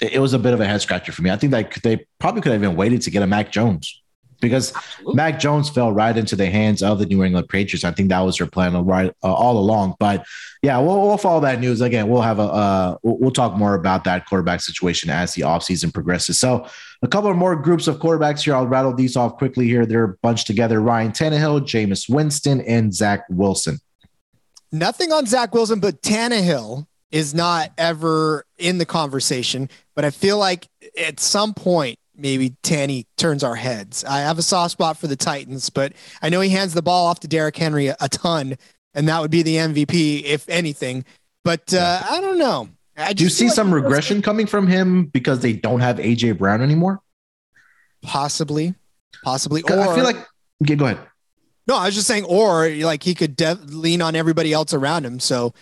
[0.00, 1.30] it, it was a bit of a head scratcher for me.
[1.30, 3.97] I think that they probably could have even waited to get a Mac Jones
[4.40, 5.14] because Absolutely.
[5.14, 7.84] Mac Jones fell right into the hands of the New England Patriots.
[7.84, 9.96] I think that was their plan right uh, all along.
[9.98, 10.26] But
[10.62, 12.08] yeah, we'll, we'll, follow that news again.
[12.08, 16.38] We'll have a uh, we'll talk more about that quarterback situation as the offseason progresses.
[16.38, 16.66] So
[17.02, 18.54] a couple of more groups of quarterbacks here.
[18.54, 19.86] I'll rattle these off quickly here.
[19.86, 23.78] They're bunched together: Ryan Tannehill, Jameis Winston, and Zach Wilson.
[24.70, 29.70] Nothing on Zach Wilson, but Tannehill is not ever in the conversation.
[29.94, 34.04] But I feel like at some point maybe Tanny turns our heads.
[34.04, 37.06] I have a soft spot for the Titans, but I know he hands the ball
[37.06, 38.56] off to Derrick Henry a, a ton,
[38.94, 41.04] and that would be the MVP if anything.
[41.44, 42.68] But uh, I don't know.
[42.96, 46.38] I Do you see like some regression coming from him because they don't have AJ
[46.38, 47.00] Brown anymore?
[48.02, 48.74] Possibly,
[49.22, 49.62] possibly.
[49.62, 50.16] Or I feel like.
[50.62, 50.98] Okay, go ahead.
[51.68, 55.04] No, I was just saying, or like he could def- lean on everybody else around
[55.06, 55.20] him.
[55.20, 55.54] So,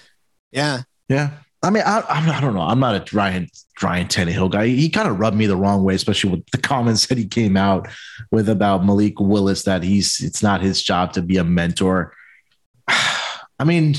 [0.51, 1.31] yeah, yeah.
[1.66, 2.61] I mean, I, I don't know.
[2.61, 3.48] I'm not a Ryan
[3.83, 4.68] Ryan Tannehill guy.
[4.68, 7.57] He kind of rubbed me the wrong way, especially with the comments that he came
[7.57, 7.88] out
[8.31, 12.14] with about Malik Willis that he's it's not his job to be a mentor.
[12.88, 13.96] I mean,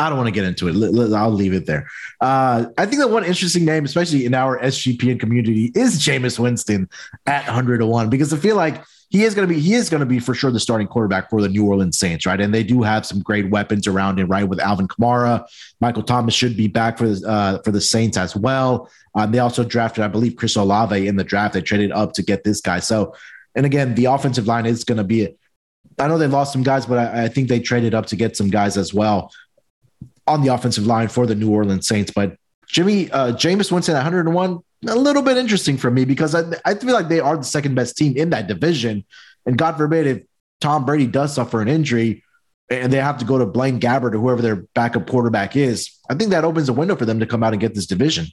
[0.00, 1.12] I don't want to get into it.
[1.12, 1.86] I'll leave it there.
[2.18, 6.88] Uh, I think that one interesting name, especially in our SGPN community, is Jameis Winston
[7.26, 10.06] at 101 because I feel like he is going to be he is going to
[10.06, 12.40] be for sure the starting quarterback for the New Orleans Saints, right?
[12.40, 14.48] And they do have some great weapons around him, right?
[14.48, 15.46] With Alvin Kamara,
[15.80, 18.88] Michael Thomas should be back for the uh, for the Saints as well.
[19.14, 21.52] Um, they also drafted, I believe, Chris Olave in the draft.
[21.52, 22.80] They traded up to get this guy.
[22.80, 23.14] So,
[23.54, 25.36] and again, the offensive line is going to be.
[25.98, 28.34] I know they lost some guys, but I, I think they traded up to get
[28.34, 29.30] some guys as well
[30.26, 32.10] on the offensive line for the New Orleans Saints.
[32.10, 36.74] But Jimmy uh, Jameis Winston 101 a little bit interesting for me because I, I
[36.74, 39.04] feel like they are the second best team in that division.
[39.46, 40.22] And God forbid if
[40.60, 42.24] Tom Brady does suffer an injury
[42.70, 46.14] and they have to go to Blaine Gabbert or whoever their backup quarterback is, I
[46.14, 48.26] think that opens a window for them to come out and get this division.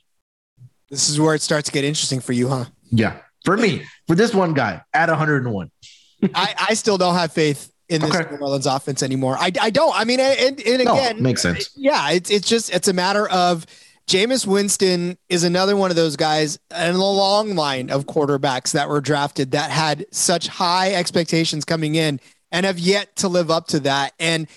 [0.89, 2.65] This is where it starts to get interesting for you, huh?
[2.89, 3.17] Yeah.
[3.45, 5.71] For me, for this one guy at 101.
[6.33, 8.29] I, I still don't have faith in this okay.
[8.35, 9.37] New Orleans offense anymore.
[9.37, 9.93] I, I don't.
[9.95, 11.69] I mean, and, and again, no, makes sense.
[11.75, 13.65] Yeah, it's it's just it's a matter of
[14.09, 18.89] Jameis Winston is another one of those guys in the long line of quarterbacks that
[18.89, 22.19] were drafted that had such high expectations coming in
[22.51, 24.13] and have yet to live up to that.
[24.19, 24.47] And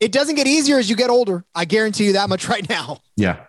[0.00, 1.44] it doesn't get easier as you get older.
[1.54, 2.98] I guarantee you that much right now.
[3.14, 3.44] Yeah.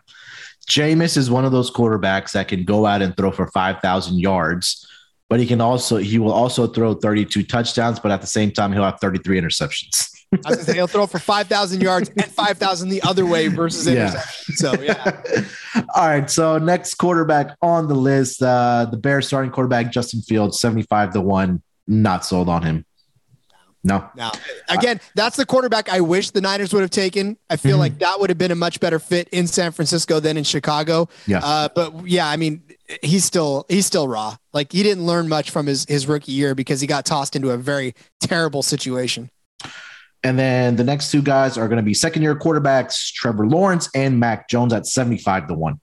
[0.70, 4.88] Jameis is one of those quarterbacks that can go out and throw for 5,000 yards,
[5.30, 8.72] but he can also, he will also throw 32 touchdowns, but at the same time,
[8.72, 10.12] he'll have 33 interceptions.
[10.32, 13.26] I was gonna say he'll throw for five thousand yards and five thousand the other
[13.26, 14.20] way versus yeah.
[14.56, 15.22] So yeah.
[15.96, 16.30] All right.
[16.30, 21.22] So next quarterback on the list, uh, the Bears starting quarterback Justin Fields, seventy-five to
[21.22, 21.62] one.
[21.88, 22.86] Not sold on him.
[23.84, 24.10] No.
[24.14, 24.32] Now,
[24.68, 27.38] again, that's the quarterback I wish the Niners would have taken.
[27.50, 27.80] I feel mm-hmm.
[27.80, 31.08] like that would have been a much better fit in San Francisco than in Chicago.
[31.26, 31.40] Yeah.
[31.40, 32.62] Uh, but yeah, I mean,
[33.02, 34.36] he's still he's still raw.
[34.54, 37.52] Like he didn't learn much from his his rookie year because he got tossed into
[37.52, 39.30] a very terrible situation.
[40.24, 43.90] And then the next two guys are going to be second year quarterbacks, Trevor Lawrence
[43.96, 45.80] and Mac Jones at 75 to 1.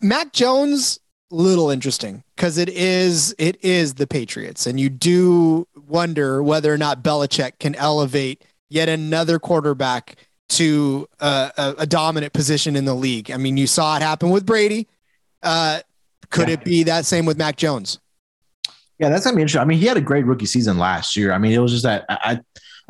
[0.00, 1.00] Mac Jones,
[1.30, 4.66] little interesting because it is it is the Patriots.
[4.66, 10.16] And you do wonder whether or not Belichick can elevate yet another quarterback
[10.50, 13.30] to a, a, dominant position in the league.
[13.30, 14.86] I mean, you saw it happen with Brady.
[15.42, 15.80] Uh,
[16.30, 16.54] could yeah.
[16.54, 17.98] it be that same with Mac Jones?
[18.98, 19.62] Yeah, that's gonna be interesting.
[19.62, 21.32] I mean, he had a great rookie season last year.
[21.32, 22.40] I mean, it was just that I I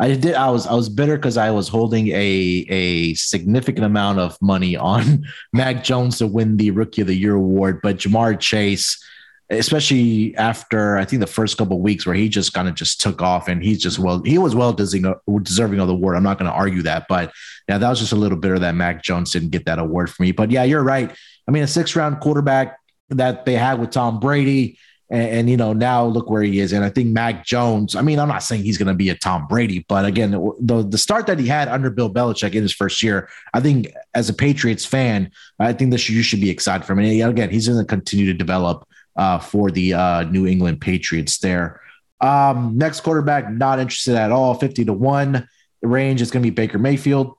[0.08, 0.34] did.
[0.34, 4.76] I was I was bitter because I was holding a a significant amount of money
[4.76, 9.02] on Mac Jones to win the Rookie of the Year award, but Ja'Marr Chase,
[9.50, 13.00] especially after I think the first couple of weeks where he just kind of just
[13.00, 16.16] took off and he's just well he was well deserving deserving of the award.
[16.16, 17.32] I'm not going to argue that, but
[17.68, 20.22] yeah, that was just a little bitter that Mac Jones didn't get that award for
[20.22, 20.32] me.
[20.32, 21.14] But yeah, you're right.
[21.46, 22.78] I mean, a six round quarterback
[23.10, 24.78] that they had with Tom Brady
[25.12, 26.72] and, and, you know, now look where he is.
[26.72, 29.14] And I think Mac Jones, I mean, I'm not saying he's going to be a
[29.14, 32.72] Tom Brady, but again, the, the start that he had under Bill Belichick in his
[32.72, 36.84] first year, I think as a Patriots fan, I think this you should be excited
[36.84, 37.00] for him.
[37.00, 41.38] And again, he's going to continue to develop uh, for the uh, New England Patriots
[41.38, 41.80] there.
[42.20, 44.54] Um, next quarterback, not interested at all.
[44.54, 45.46] 50 to 1
[45.82, 47.36] the range is going to be Baker Mayfield.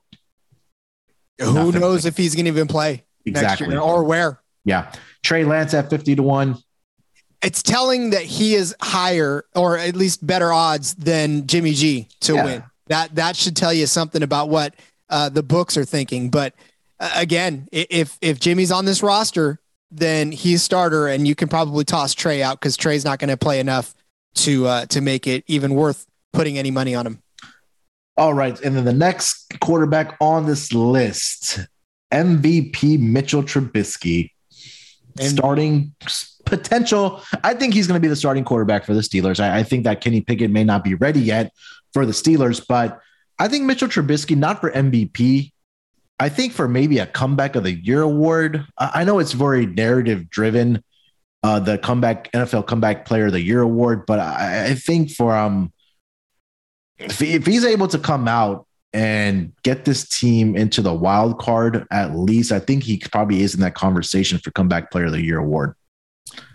[1.40, 1.80] Who Nothing.
[1.80, 4.40] knows if he's going to even play exactly or where?
[4.64, 4.92] Yeah.
[5.22, 6.56] Trey Lance at 50 to 1.
[7.44, 12.34] It's telling that he is higher or at least better odds than Jimmy G to
[12.34, 12.44] yeah.
[12.44, 12.64] win.
[12.86, 14.74] That that should tell you something about what
[15.10, 16.30] uh, the books are thinking.
[16.30, 16.54] But
[16.98, 21.84] uh, again, if if Jimmy's on this roster, then he's starter, and you can probably
[21.84, 23.94] toss Trey out because Trey's not going to play enough
[24.36, 27.22] to uh, to make it even worth putting any money on him.
[28.16, 31.60] All right, and then the next quarterback on this list,
[32.12, 34.30] MVP Mitchell Trubisky,
[35.18, 35.94] and starting
[36.44, 37.22] potential.
[37.42, 39.40] I think he's going to be the starting quarterback for the Steelers.
[39.40, 41.52] I, I, think that Kenny Pickett may not be ready yet
[41.92, 43.00] for the Steelers, but
[43.38, 45.52] I think Mitchell Trubisky, not for MVP,
[46.20, 48.64] I think for maybe a comeback of the year award.
[48.78, 50.82] I know it's very narrative driven,
[51.42, 55.36] uh, the comeback NFL comeback player of the year award, but I, I think for
[55.36, 55.72] um,
[56.98, 61.38] if, he, if he's able to come out and get this team into the wild
[61.38, 65.12] card at least, I think he probably is in that conversation for comeback player of
[65.12, 65.74] the year award.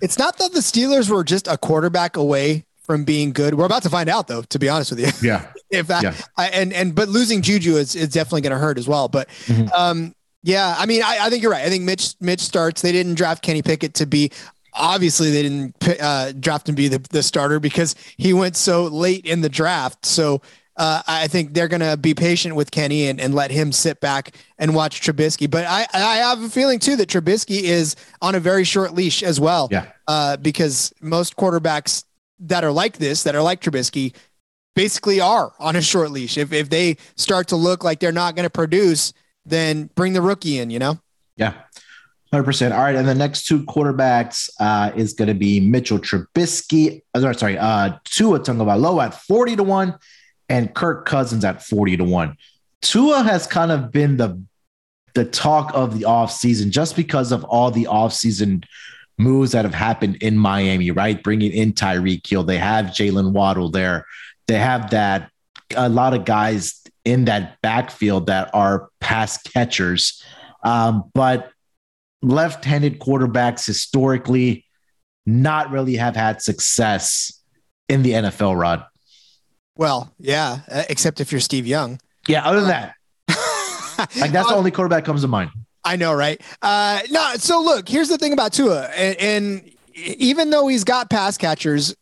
[0.02, 3.56] It's not that the Steelers were just a quarterback away from being good.
[3.56, 4.42] We're about to find out, though.
[4.42, 5.52] To be honest with you, yeah.
[5.70, 6.16] if that yeah.
[6.38, 9.10] I, and and but losing Juju is is definitely going to hurt as well.
[9.10, 9.68] But mm-hmm.
[9.76, 11.66] um, yeah, I mean, I, I think you're right.
[11.66, 12.82] I think Mitch Mitch starts.
[12.82, 14.32] They didn't draft Kenny Pickett to be.
[14.74, 18.86] Obviously, they didn't uh, draft him to be the, the starter because he went so
[18.86, 20.06] late in the draft.
[20.06, 20.42] So
[20.80, 24.00] uh, I think they're going to be patient with Kenny and, and let him sit
[24.00, 25.52] back and watch Trubisky.
[25.52, 29.22] But I, I have a feeling too that Trubisky is on a very short leash
[29.22, 29.68] as well.
[29.70, 29.88] Yeah.
[30.08, 32.06] Uh, because most quarterbacks
[32.40, 34.16] that are like this, that are like Trubisky,
[34.74, 36.38] basically are on a short leash.
[36.38, 39.12] If if they start to look like they're not going to produce,
[39.46, 40.70] then bring the rookie in.
[40.70, 41.00] You know.
[41.36, 41.56] Yeah.
[42.32, 42.72] 100%.
[42.72, 42.96] All right.
[42.96, 47.02] And the next two quarterbacks uh, is going to be Mitchell Trubisky.
[47.16, 49.98] Uh, sorry, uh, Tua Tagovailoa at 40 to 1
[50.50, 52.38] and Kirk Cousins at 40 to 1.
[52.82, 54.42] Tua has kind of been the
[55.16, 58.64] the talk of the offseason just because of all the offseason
[59.18, 61.22] moves that have happened in Miami, right?
[61.22, 62.44] Bringing in Tyreek Hill.
[62.44, 64.06] They have Jaylen Waddle there.
[64.48, 65.30] They have that
[65.76, 70.24] a lot of guys in that backfield that are pass catchers.
[70.64, 71.52] Um, but
[72.22, 74.66] left-handed quarterbacks historically
[75.26, 77.42] not really have had success
[77.88, 78.86] in the NFL, Rod.
[79.80, 82.02] Well, yeah, uh, except if you're Steve Young.
[82.28, 82.96] Yeah, other than that.
[84.18, 85.52] like that's the only quarterback comes to mind.
[85.86, 86.42] I know, right?
[86.62, 91.10] Uh, no, so look, here's the thing about Tua, and, and even though he's got
[91.10, 91.96] pass catchers,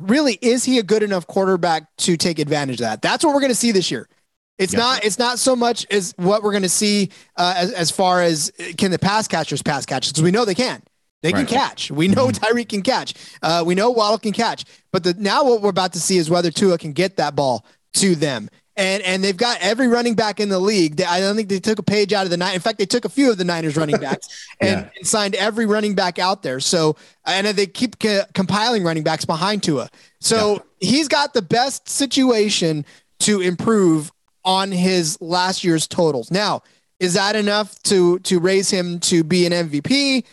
[0.00, 3.02] really, is he a good enough quarterback to take advantage of that?
[3.02, 4.08] That's what we're going to see this year.
[4.56, 5.04] It's not.
[5.04, 8.50] It's not so much as what we're going to see uh, as as far as
[8.78, 10.82] can the pass catchers pass catches because we know they can.
[11.22, 11.46] They right.
[11.46, 11.90] can catch.
[11.90, 12.44] We know mm-hmm.
[12.44, 13.14] Tyreek can catch.
[13.42, 14.64] Uh, we know Waddle can catch.
[14.92, 17.64] But the, now what we're about to see is whether Tua can get that ball
[17.94, 18.48] to them
[18.80, 20.96] and and they've got every running back in the league.
[20.96, 22.54] They, I don't think they took a page out of the nine.
[22.54, 24.90] In fact, they took a few of the Niners running backs and, yeah.
[24.96, 26.60] and signed every running back out there.
[26.60, 29.90] So and they keep co- compiling running backs behind Tua.
[30.20, 30.88] So yeah.
[30.88, 32.86] he's got the best situation
[33.20, 34.10] to improve
[34.44, 36.30] on his last year's totals.
[36.30, 36.62] Now,
[36.98, 40.24] is that enough to to raise him to be an MVP?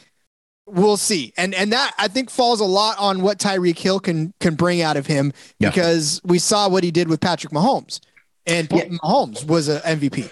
[0.67, 1.34] We'll see.
[1.38, 4.82] And and that I think falls a lot on what Tyreek Hill can can bring
[4.82, 5.69] out of him yeah.
[5.69, 8.01] because we saw what he did with Patrick Mahomes
[8.45, 8.86] and yeah.
[8.86, 10.32] Mahomes was an MVP.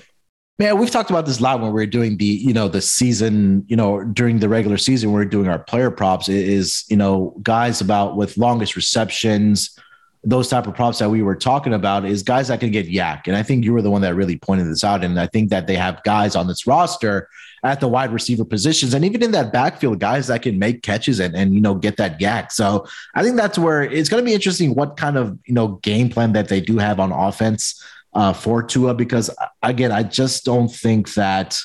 [0.57, 2.79] Man, we've talked about this a lot when we are doing the, you know, the
[2.81, 6.95] season, you know, during the regular season, we are doing our player props is, you
[6.95, 9.77] know, guys about with longest receptions,
[10.25, 13.27] those type of props that we were talking about is guys that can get YAC.
[13.27, 15.03] And I think you were the one that really pointed this out.
[15.03, 17.29] And I think that they have guys on this roster
[17.63, 21.19] at the wide receiver positions and even in that backfield, guys that can make catches
[21.19, 22.51] and, and you know, get that YAC.
[22.51, 25.79] So I think that's where it's going to be interesting what kind of, you know,
[25.83, 27.81] game plan that they do have on offense
[28.13, 29.29] uh, for Tua because
[29.61, 31.59] again, I just don't think that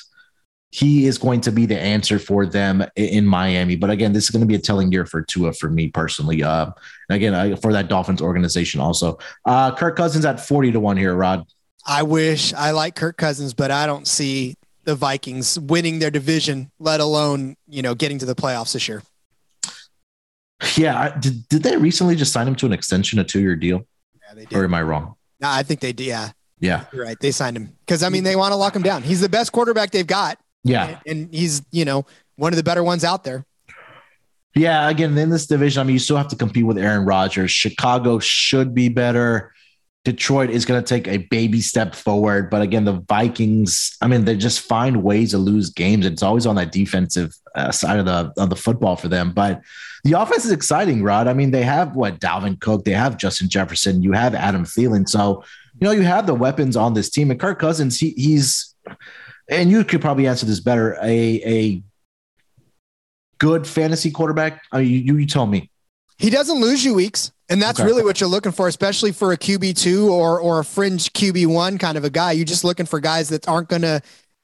[0.71, 3.75] he is going to be the answer for them in Miami.
[3.75, 6.43] But again, this is going to be a telling year for Tua for me personally.
[6.43, 6.71] Uh,
[7.09, 9.19] again, uh, for that Dolphins organization also.
[9.45, 11.45] Uh, Kirk Cousins at 40 to 1 here, Rod.
[11.85, 14.55] I wish I like Kirk Cousins, but I don't see
[14.85, 19.03] the Vikings winning their division, let alone, you know, getting to the playoffs this year.
[20.77, 21.17] Yeah.
[21.19, 23.85] Did, did they recently just sign him to an extension, a two year deal?
[24.21, 24.57] Yeah, they did.
[24.57, 25.15] Or am I wrong?
[25.41, 26.05] No, I think they did.
[26.05, 26.31] Yeah.
[26.59, 26.85] Yeah.
[26.93, 27.19] You're right.
[27.19, 29.01] They signed him because I mean they want to lock him down.
[29.01, 30.39] He's the best quarterback they've got.
[30.63, 30.99] Yeah.
[31.05, 32.05] And, and he's, you know,
[32.35, 33.45] one of the better ones out there.
[34.55, 37.51] Yeah, again, in this division, I mean, you still have to compete with Aaron Rodgers.
[37.51, 39.53] Chicago should be better.
[40.03, 42.49] Detroit is going to take a baby step forward.
[42.49, 46.05] But again, the Vikings, I mean, they just find ways to lose games.
[46.05, 49.31] It's always on that defensive uh, side of the of the football for them.
[49.31, 49.61] But
[50.03, 51.27] the offense is exciting, Rod.
[51.27, 55.07] I mean, they have what Dalvin Cook, they have Justin Jefferson, you have Adam Thielen.
[55.07, 55.43] So
[55.79, 58.75] you know, you have the weapons on this team, and Kirk Cousins, he, he's,
[59.49, 61.83] and you could probably answer this better, a a
[63.37, 64.63] good fantasy quarterback?
[64.73, 65.69] Uh, you, you, you tell me.
[66.17, 67.31] He doesn't lose you weeks.
[67.49, 67.87] And that's okay.
[67.87, 71.97] really what you're looking for, especially for a QB2 or or a fringe QB1 kind
[71.97, 72.31] of a guy.
[72.31, 74.01] You're just looking for guys that aren't going to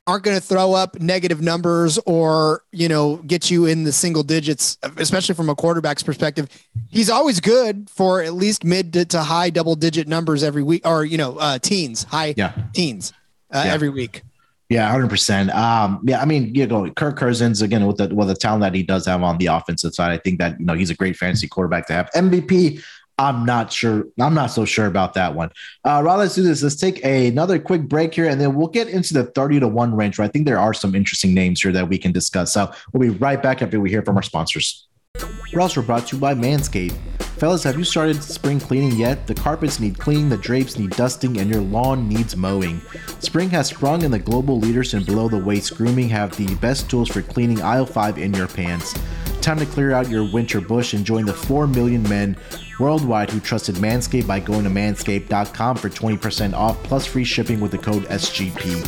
[0.08, 4.24] aren't going to throw up negative numbers or, you know, get you in the single
[4.24, 6.48] digits, especially from a quarterback's perspective.
[6.90, 10.88] He's always good for at least mid to, to high double digit numbers every week
[10.88, 12.54] or, you know, uh, teens, high yeah.
[12.74, 13.12] teens
[13.52, 13.74] uh, yeah.
[13.74, 14.24] every week.
[14.70, 15.50] Yeah, hundred percent.
[15.52, 18.76] Um, yeah, I mean, you go Kirk Cousins again with the with the talent that
[18.76, 20.12] he does have on the offensive side.
[20.12, 22.10] I think that you know he's a great fantasy quarterback to have.
[22.12, 22.84] MVP.
[23.20, 24.06] I'm not sure.
[24.20, 25.50] I'm not so sure about that one.
[25.84, 26.62] Uh, Rod, let's do this.
[26.62, 29.68] Let's take a, another quick break here, and then we'll get into the 30 to
[29.68, 30.20] one range.
[30.20, 32.54] Where I think there are some interesting names here that we can discuss.
[32.54, 34.88] So we'll be right back after we hear from our sponsors.
[35.54, 36.98] We're also brought to you by Manscaped.
[37.38, 39.28] Fellas, have you started spring cleaning yet?
[39.28, 42.82] The carpets need cleaning, the drapes need dusting, and your lawn needs mowing.
[43.20, 46.90] Spring has sprung, and the global leaders in below the waist grooming have the best
[46.90, 48.96] tools for cleaning aisle 5 in your pants.
[49.40, 52.36] Time to clear out your winter bush and join the 4 million men
[52.80, 57.72] worldwide who trusted Manscaped by going to manscaped.com for 20% off plus free shipping with
[57.72, 58.84] the code SGP.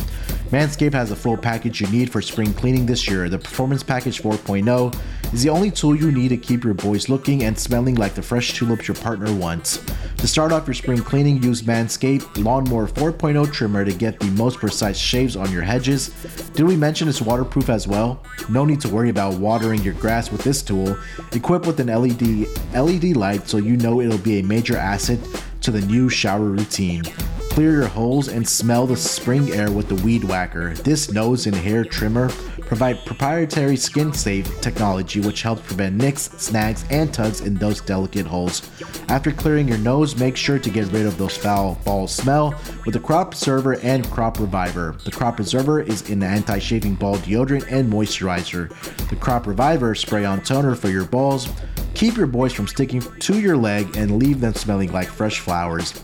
[0.50, 3.28] Manscaped has the full package you need for spring cleaning this year.
[3.28, 7.44] The Performance Package 4.0 is the only tool you need to keep your boys looking
[7.44, 9.78] and smelling like the fresh tulips your partner wants.
[10.16, 14.58] To start off your spring cleaning, use Manscaped Lawnmower 4.0 trimmer to get the most
[14.58, 16.08] precise shaves on your hedges.
[16.54, 18.20] Did we mention it's waterproof as well?
[18.48, 20.98] No need to worry about watering your grass with this tool.
[21.30, 25.20] Equipped with an LED LED light so you know it'll be a major asset
[25.60, 27.04] to the new shower routine.
[27.50, 30.72] Clear your holes and smell the spring air with the Weed Whacker.
[30.72, 32.28] This nose and hair trimmer
[32.60, 38.24] provide proprietary skin safe technology which helps prevent nicks, snags, and tugs in those delicate
[38.24, 38.70] holes.
[39.08, 42.54] After clearing your nose, make sure to get rid of those foul ball smell
[42.86, 44.96] with the Crop Preserver and Crop Reviver.
[45.04, 48.70] The Crop Preserver is an anti shaving ball deodorant and moisturizer.
[49.08, 51.48] The Crop Reviver spray on toner for your balls.
[51.94, 56.00] Keep your boys from sticking to your leg and leave them smelling like fresh flowers.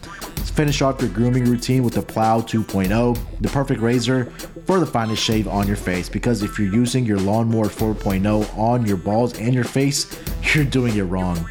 [0.50, 4.26] Finish off your grooming routine with the Plow 2.0, the perfect razor
[4.64, 6.08] for the finest shave on your face.
[6.08, 10.18] Because if you're using your Lawnmower 4.0 on your balls and your face,
[10.54, 11.46] you're doing it wrong.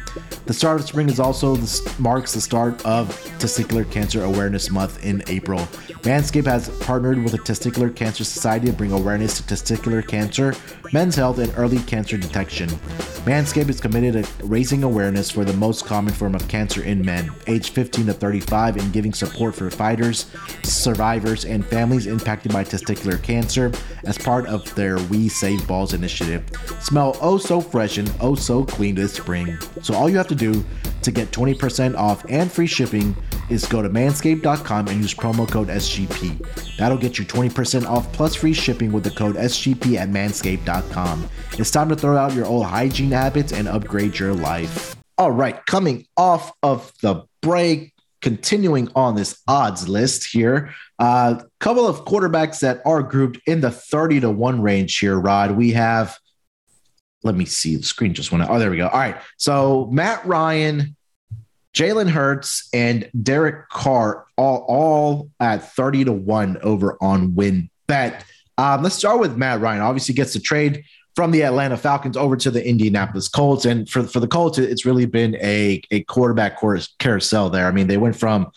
[0.46, 3.08] The start of spring is also the, marks the start of
[3.40, 5.58] Testicular Cancer Awareness Month in April.
[6.02, 10.54] Manscaped has partnered with the Testicular Cancer Society to bring awareness to testicular cancer,
[10.92, 12.68] men's health, and early cancer detection.
[13.26, 17.28] Manscaped is committed to raising awareness for the most common form of cancer in men,
[17.48, 20.26] aged 15 to 35, and giving support for fighters,
[20.62, 23.72] survivors, and families impacted by testicular cancer
[24.04, 26.44] as part of their We Save Balls initiative.
[26.78, 29.58] Smell oh so fresh and oh so clean this spring.
[29.82, 30.64] So all you have to do
[31.02, 33.16] to get 20% off and free shipping
[33.48, 36.76] is go to manscaped.com and use promo code SGP.
[36.76, 41.28] That'll get you 20% off plus free shipping with the code SGP at manscaped.com.
[41.52, 44.96] It's time to throw out your old hygiene habits and upgrade your life.
[45.18, 51.42] All right, coming off of the break, continuing on this odds list here, a uh,
[51.60, 55.52] couple of quarterbacks that are grouped in the 30 to 1 range here, Rod.
[55.52, 56.18] We have
[57.26, 57.76] let me see.
[57.76, 58.50] The screen just went out.
[58.50, 58.88] Oh, there we go.
[58.88, 59.16] All right.
[59.36, 60.96] So Matt Ryan,
[61.74, 68.22] Jalen Hurts, and Derek Carr all, all at 30 to 1 over on WynnBET.
[68.58, 69.82] Um, let's start with Matt Ryan.
[69.82, 73.64] Obviously, gets the trade from the Atlanta Falcons over to the Indianapolis Colts.
[73.64, 76.58] And for, for the Colts, it's really been a, a quarterback
[76.98, 77.66] carousel there.
[77.66, 78.50] I mean, they went from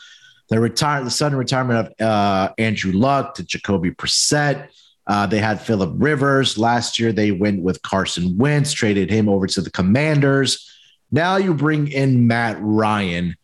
[0.50, 4.70] the retire the sudden retirement of uh, Andrew Luck to Jacoby Brissett
[5.10, 7.12] uh, they had Philip Rivers last year.
[7.12, 10.72] They went with Carson Wentz, traded him over to the Commanders.
[11.12, 13.36] Now you bring in Matt Ryan.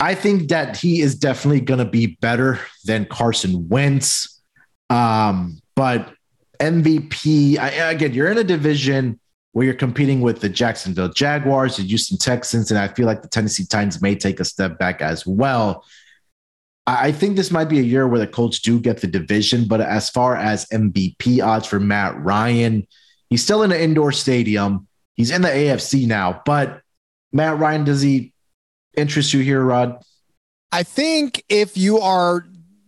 [0.00, 4.42] I think that he is definitely going to be better than Carson Wentz.
[4.88, 6.14] Um, but
[6.58, 9.20] MVP, I, again, you're in a division
[9.52, 13.28] where you're competing with the Jacksonville Jaguars, the Houston Texans, and I feel like the
[13.28, 15.84] Tennessee Titans may take a step back as well.
[16.86, 19.80] I think this might be a year where the Colts do get the division, but
[19.80, 22.86] as far as MVP odds for Matt Ryan,
[23.30, 24.86] he's still in an indoor stadium.
[25.14, 26.82] He's in the AFC now, but
[27.32, 28.34] Matt Ryan, does he
[28.96, 30.02] interest you here, Rod?
[30.72, 32.44] I think if you are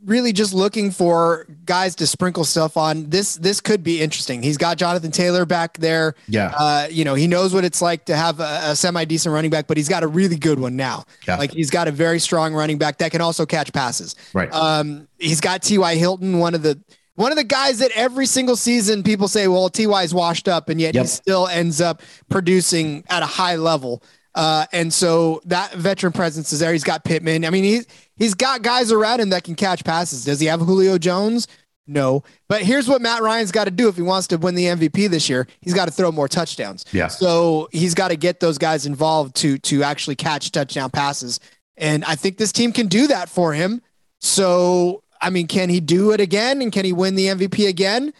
[0.06, 3.10] really just looking for guys to sprinkle stuff on.
[3.10, 4.42] This this could be interesting.
[4.42, 6.14] He's got Jonathan Taylor back there.
[6.28, 6.54] Yeah.
[6.56, 9.50] Uh, you know, he knows what it's like to have a, a semi decent running
[9.50, 11.04] back, but he's got a really good one now.
[11.26, 11.36] Yeah.
[11.36, 14.14] Like he's got a very strong running back that can also catch passes.
[14.32, 14.52] Right.
[14.52, 15.96] Um, he's got T.Y.
[15.96, 16.80] Hilton, one of the
[17.16, 20.68] one of the guys that every single season people say, well, Ty is washed up,
[20.68, 21.04] and yet yep.
[21.04, 24.02] he still ends up producing at a high level.
[24.34, 26.72] Uh, and so that veteran presence is there.
[26.72, 27.46] He's got Pittman.
[27.46, 27.86] I mean, he's
[28.16, 30.24] he's got guys around him that can catch passes.
[30.24, 31.48] Does he have Julio Jones?
[31.86, 32.24] No.
[32.48, 35.08] But here's what Matt Ryan's got to do if he wants to win the MVP
[35.08, 35.46] this year.
[35.60, 36.84] He's got to throw more touchdowns.
[36.92, 37.06] Yeah.
[37.08, 41.38] So he's got to get those guys involved to to actually catch touchdown passes.
[41.76, 43.82] And I think this team can do that for him.
[44.20, 46.60] So I mean, can he do it again?
[46.60, 48.12] And can he win the MVP again?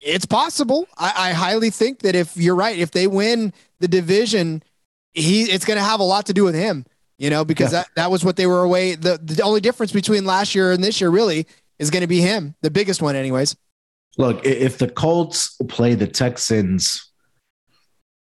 [0.00, 0.86] It's possible.
[0.98, 4.62] I, I highly think that if you're right, if they win the division,
[5.12, 6.84] he it's going to have a lot to do with him.
[7.18, 7.80] You know, because yeah.
[7.82, 8.94] that, that was what they were away.
[8.96, 11.46] The the only difference between last year and this year really
[11.78, 13.56] is going to be him, the biggest one, anyways.
[14.16, 17.10] Look, if the Colts play the Texans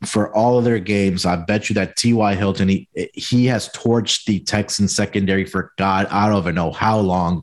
[0.05, 2.35] for all of their games, I bet you that T.Y.
[2.35, 6.99] Hilton, he, he has torched the Texan secondary for God, I don't even know how
[6.99, 7.43] long.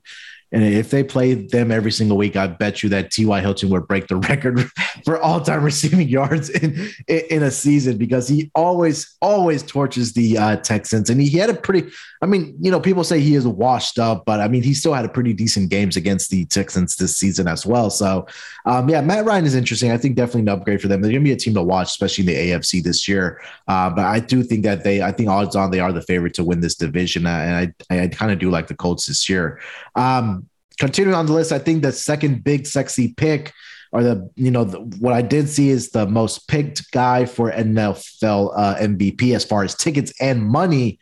[0.52, 3.40] And if they play them every single week, I bet you that T.Y.
[3.40, 4.70] Hilton would break the record
[5.06, 10.38] for all time receiving yards in, in a season because he always, always torches the
[10.38, 11.10] uh, Texans.
[11.10, 11.90] And he, he, had a pretty,
[12.22, 14.94] I mean, you know, people say he is washed up, but I mean, he still
[14.94, 17.90] had a pretty decent games against the Texans this season as well.
[17.90, 18.28] So,
[18.66, 19.92] um, yeah, Matt Ryan is interesting.
[19.92, 21.02] I think definitely an upgrade for them.
[21.02, 23.42] They're going to be a team to watch, especially in the AFC this year.
[23.68, 26.34] Uh, but I do think that they, I think odds on they are the favorite
[26.36, 27.26] to win this division.
[27.26, 29.60] Uh, and I, I kind of do like the Colts this year.
[29.96, 30.41] Um,
[30.82, 33.54] continuing on the list, I think the second big sexy pick
[33.92, 37.52] or the you know the, what I did see is the most picked guy for
[37.52, 40.98] NFL uh, MVP as far as tickets and money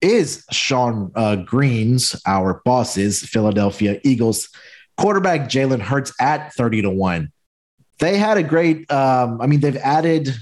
[0.00, 4.48] is Sean uh, Green's our bosses Philadelphia Eagles
[4.96, 7.30] quarterback Jalen Hurts at thirty to one.
[8.00, 8.90] They had a great.
[8.90, 10.34] Um, I mean, they've added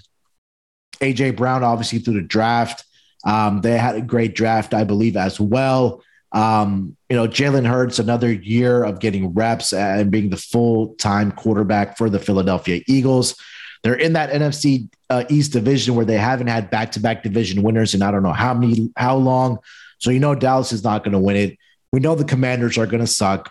[1.00, 2.84] AJ Brown obviously through the draft.
[3.26, 6.02] Um, they had a great draft, I believe, as well.
[6.36, 11.32] Um, you know, Jalen Hurts, another year of getting reps and being the full time
[11.32, 13.40] quarterback for the Philadelphia Eagles.
[13.82, 17.62] They're in that NFC uh, East division where they haven't had back to back division
[17.62, 19.60] winners and I don't know how many, how long.
[19.98, 21.58] So, you know, Dallas is not going to win it.
[21.90, 23.50] We know the commanders are going to suck.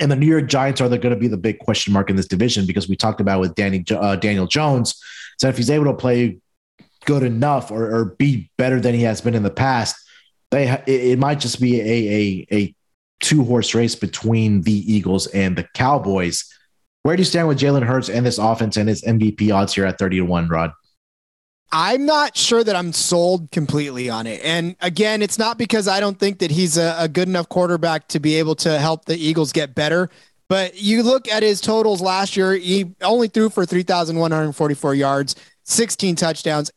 [0.00, 2.28] And the New York Giants are going to be the big question mark in this
[2.28, 4.94] division because we talked about with Danny uh, Daniel Jones.
[5.38, 6.38] So if he's able to play
[7.04, 10.03] good enough or, or be better than he has been in the past,
[10.54, 12.74] they it might just be a a, a
[13.20, 16.44] two horse race between the Eagles and the Cowboys.
[17.02, 19.84] Where do you stand with Jalen Hurts and this offense and his MVP odds here
[19.84, 20.72] at 30 to 1, Rod?
[21.70, 24.40] I'm not sure that I'm sold completely on it.
[24.44, 28.08] And again, it's not because I don't think that he's a, a, good enough quarterback
[28.08, 30.08] to be able to help the Eagles get better.
[30.48, 36.16] But you look at his totals last year, he only threw for 3,144 yards, 16
[36.16, 36.70] touchdowns,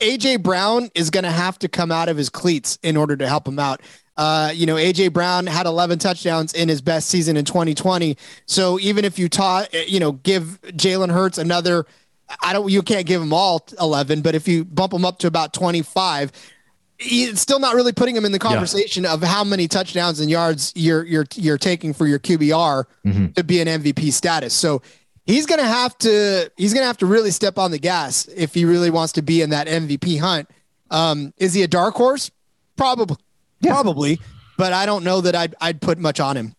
[0.00, 3.26] AJ Brown is going to have to come out of his cleats in order to
[3.26, 3.80] help him out.
[4.16, 8.16] Uh, you know, AJ Brown had 11 touchdowns in his best season in 2020.
[8.46, 11.86] So even if you taught, you know, give Jalen Hurts another,
[12.42, 15.26] I don't, you can't give him all 11, but if you bump him up to
[15.26, 16.32] about 25,
[16.98, 19.12] it's still not really putting him in the conversation yeah.
[19.12, 23.26] of how many touchdowns and yards you're you're you're taking for your QBR mm-hmm.
[23.32, 24.54] to be an MVP status.
[24.54, 24.80] So
[25.26, 28.64] he's gonna have to he's gonna have to really step on the gas if he
[28.64, 30.48] really wants to be in that MVP hunt.
[30.90, 32.30] Um, is he a dark horse?
[32.76, 33.16] Probably,
[33.60, 33.72] yeah.
[33.72, 34.20] probably,
[34.56, 36.54] but I don't know that I'd I'd put much on him.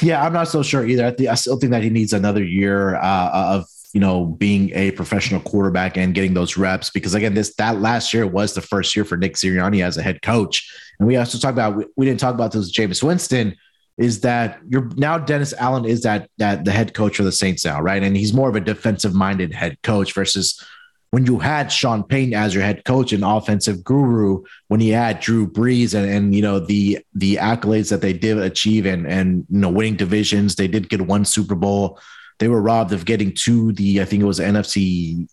[0.00, 1.06] Yeah, I'm not so sure either.
[1.06, 4.70] I, think, I still think that he needs another year uh, of you know being
[4.74, 8.60] a professional quarterback and getting those reps because again, this that last year was the
[8.60, 11.86] first year for Nick Sirianni as a head coach, and we also talked about we,
[11.96, 13.56] we didn't talk about this with Jameis Winston
[13.96, 17.64] is that you're now Dennis Allen is that that the head coach for the Saints
[17.64, 18.02] now, right?
[18.02, 20.62] And he's more of a defensive minded head coach versus
[21.10, 25.20] when you had Sean Payton as your head coach and offensive guru, when he had
[25.20, 29.46] Drew Brees and, and you know the the accolades that they did achieve and and
[29.48, 32.00] you know winning divisions, they did get one Super Bowl.
[32.40, 35.28] They were robbed of getting to the I think it was NFC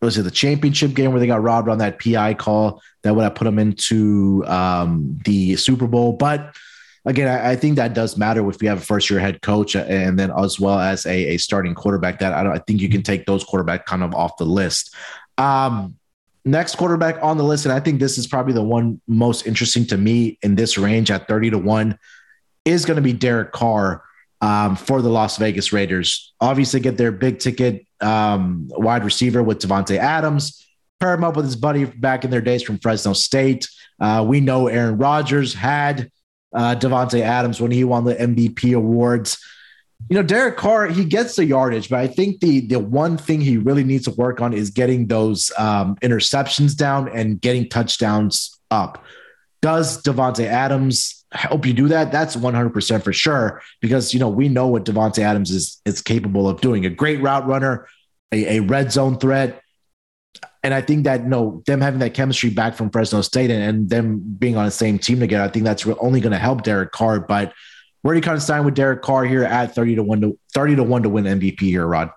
[0.00, 3.22] was it the championship game where they got robbed on that PI call that would
[3.22, 6.56] have put them into um, the Super Bowl, but
[7.04, 9.74] again, I, I, think that does matter if you have a first year head coach
[9.74, 12.18] and then as well as a, a starting quarterback.
[12.20, 14.94] That I, I, think you can take those quarterback kind of off the list.
[15.38, 15.96] Um,
[16.44, 19.86] next quarterback on the list, and I think this is probably the one most interesting
[19.86, 21.98] to me in this range at 30 to 1
[22.64, 24.04] is going to be Derek Carr
[24.40, 26.32] um, for the Las Vegas Raiders.
[26.40, 30.66] Obviously, get their big ticket um, wide receiver with Davante Adams,
[31.00, 33.68] pair him up with his buddy back in their days from Fresno State.
[34.00, 36.10] Uh, we know Aaron Rodgers had
[36.52, 39.38] uh, Davante Adams when he won the MVP awards.
[40.08, 43.40] You know, Derek Carr, he gets the yardage, but I think the the one thing
[43.40, 48.58] he really needs to work on is getting those um, interceptions down and getting touchdowns
[48.70, 49.04] up.
[49.60, 52.10] Does Davante Adams help you do that?
[52.10, 56.48] That's 100% for sure because you know we know what Davante Adams is is capable
[56.48, 56.84] of doing.
[56.84, 57.86] A great route runner,
[58.32, 59.61] a, a red zone threat,
[60.62, 63.62] and I think that you know them having that chemistry back from Fresno State and,
[63.62, 66.62] and them being on the same team together, I think that's only going to help
[66.62, 67.20] Derek Carr.
[67.20, 67.52] But
[68.02, 70.38] where do you kind of stand with Derek Carr here at 30 to 1 to
[70.54, 72.10] 30 to 1 to win MVP here, Rod?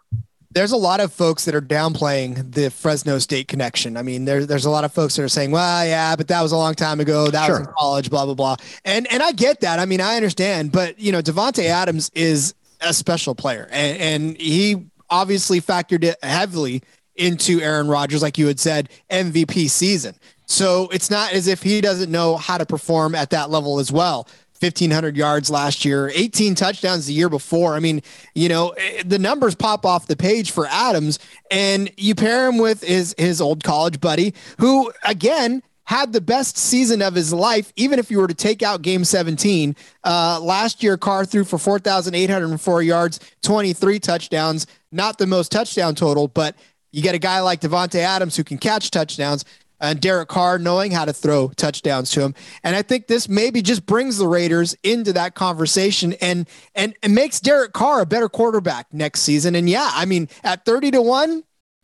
[0.56, 3.98] there's a lot of folks that are downplaying the Fresno State connection.
[3.98, 6.41] I mean, there, there's a lot of folks that are saying, well, yeah, but that
[6.41, 7.30] was a long time ago.
[7.30, 7.60] That sure.
[7.60, 8.56] was in college, blah, blah, blah.
[8.86, 9.80] And, and I get that.
[9.80, 14.38] I mean, I understand, but you know, Davante Adams is a special player and, and
[14.38, 16.82] he obviously factored it heavily
[17.16, 20.16] into Aaron Rodgers, like you had said, MVP season.
[20.45, 23.91] So it's not as if he doesn't know how to perform at that level as
[23.91, 24.28] well.
[24.59, 27.76] 1500 yards last year, 18 touchdowns the year before.
[27.76, 28.01] I mean,
[28.34, 31.20] you know, eh, the numbers pop off the page for Adams
[31.51, 36.57] and you pair him with his his old college buddy who again had the best
[36.57, 39.76] season of his life, even if you were to take out game 17.
[40.03, 46.28] Uh, last year, Carr threw for 4,804 yards, 23 touchdowns, not the most touchdown total,
[46.28, 46.55] but
[46.96, 49.43] you get a guy like Davante Adams who can catch touchdowns
[49.82, 52.34] and Derek Carr knowing how to throw touchdowns to him.
[52.64, 57.14] And I think this maybe just brings the Raiders into that conversation and and, and
[57.14, 59.56] makes Derek Carr a better quarterback next season.
[59.56, 61.43] And yeah, I mean, at 30 to 1,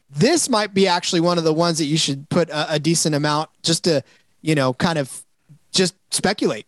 [0.10, 3.14] this might be actually one of the ones that you should put a, a decent
[3.14, 4.06] amount just to,
[4.42, 5.26] you know, kind of
[5.74, 6.68] just speculate.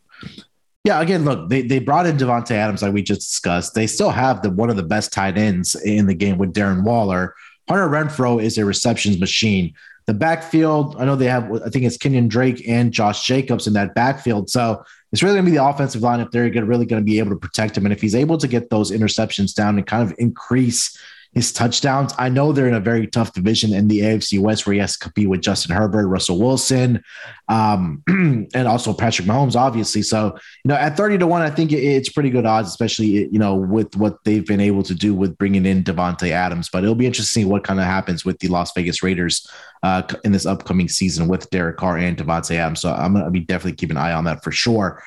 [0.84, 3.74] Yeah, again, look, they, they brought in Devonte Adams like we just discussed.
[3.74, 6.84] They still have the one of the best tight ends in the game with Darren
[6.84, 7.36] Waller.
[7.70, 9.74] Hunter Renfrow is a receptions machine.
[10.06, 13.74] The backfield, I know they have, I think it's Kenyan Drake and Josh Jacobs in
[13.74, 14.50] that backfield.
[14.50, 14.84] So
[15.14, 17.30] it's really going to be the offensive line if they're really going to be able
[17.30, 17.86] to protect him.
[17.86, 20.98] And if he's able to get those interceptions down and kind of increase
[21.34, 22.14] his touchdowns.
[22.18, 24.94] I know they're in a very tough division in the AFC West where he has
[24.94, 27.04] to compete with Justin Herbert, Russell Wilson,
[27.50, 30.04] um, and also Patrick Mahomes, obviously.
[30.04, 33.40] So, you know, at 30 to 1, I think it's pretty good odds, especially, you
[33.40, 36.70] know, with what they've been able to do with bringing in Davante Adams.
[36.72, 39.50] But it'll be interesting what kind of happens with the Las Vegas Raiders
[39.82, 42.82] uh, in this upcoming season with Derek Carr and Davante Adams.
[42.82, 45.04] So I'm going to be definitely keeping an eye on that for sure.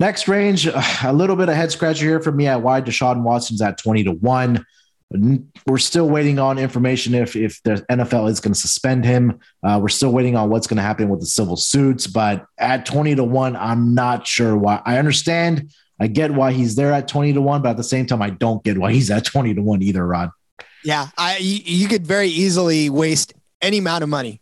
[0.00, 0.66] Next range,
[1.04, 2.86] a little bit of head scratcher here for me at wide.
[2.86, 4.64] Deshaun Watson's at 20 to 1.
[5.66, 9.40] We're still waiting on information if if the NFL is going to suspend him.
[9.62, 12.06] Uh, we're still waiting on what's going to happen with the civil suits.
[12.06, 14.82] But at twenty to one, I'm not sure why.
[14.84, 15.72] I understand.
[16.00, 18.30] I get why he's there at twenty to one, but at the same time, I
[18.30, 20.06] don't get why he's at twenty to one either.
[20.06, 20.30] Rod.
[20.84, 24.41] Yeah, I you could very easily waste any amount of money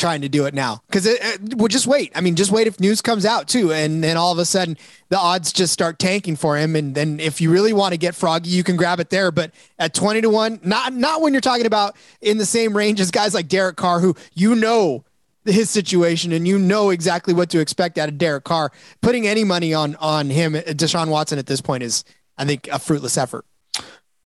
[0.00, 2.10] trying to do it now because it, it, just wait.
[2.14, 4.76] I mean, just wait if news comes out too, and then all of a sudden
[5.10, 6.74] the odds just start tanking for him.
[6.74, 9.30] And then if you really want to get froggy, you can grab it there.
[9.30, 13.00] But at twenty to one, not not when you're talking about in the same range
[13.00, 15.04] as guys like Derek Carr, who you know
[15.44, 18.72] his situation and you know exactly what to expect out of Derek Carr.
[19.02, 22.04] Putting any money on on him, uh, Deshaun Watson at this point is,
[22.38, 23.44] I think, a fruitless effort.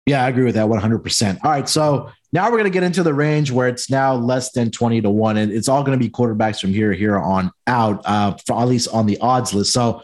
[0.06, 1.40] Yeah, I agree with that 100%.
[1.44, 1.68] All right.
[1.70, 5.02] So now we're going to get into the range where it's now less than 20
[5.02, 8.36] to 1, and it's all going to be quarterbacks from here, here on out, uh,
[8.48, 9.72] for at least on the odds list.
[9.72, 10.02] So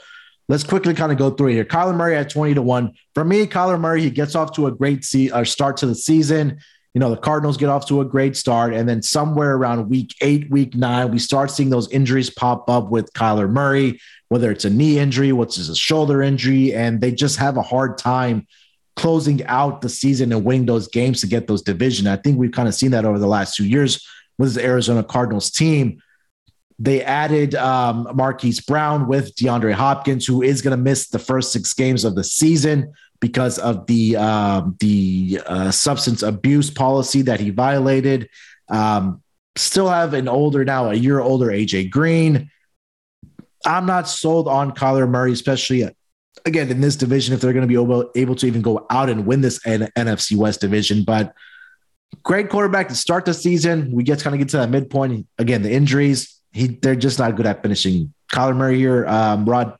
[0.47, 1.65] let's quickly kind of go through it here.
[1.65, 2.93] Kyler Murray at 20 to 1.
[3.15, 5.95] For me, Kyler Murray, he gets off to a great se- uh, start to the
[5.95, 6.59] season.
[6.93, 8.75] You know, the Cardinals get off to a great start.
[8.75, 12.91] And then somewhere around week eight, week nine, we start seeing those injuries pop up
[12.91, 17.37] with Kyler Murray, whether it's a knee injury, what's a shoulder injury, and they just
[17.37, 18.45] have a hard time
[18.99, 22.05] closing out the season and winning those games to get those division.
[22.05, 24.05] I think we've kind of seen that over the last two years
[24.37, 26.01] with the Arizona Cardinals team.
[26.79, 31.53] They added um, Marquise Brown with DeAndre Hopkins, who is going to miss the first
[31.53, 32.91] six games of the season
[33.21, 38.29] because of the um, the uh, substance abuse policy that he violated.
[38.67, 39.23] Um,
[39.55, 42.51] still have an older now, a year older AJ Green.
[43.65, 45.89] I'm not sold on Kyler Murray, especially
[46.45, 49.09] again in this division if they're going to be able, able to even go out
[49.09, 51.03] and win this N- NFC West division.
[51.03, 51.33] But
[52.23, 53.91] great quarterback to start the season.
[53.91, 55.27] We get kind of get to that midpoint.
[55.37, 58.13] Again, the injuries, he they're just not good at finishing.
[58.31, 59.77] Kyler Murray here, um, Rod,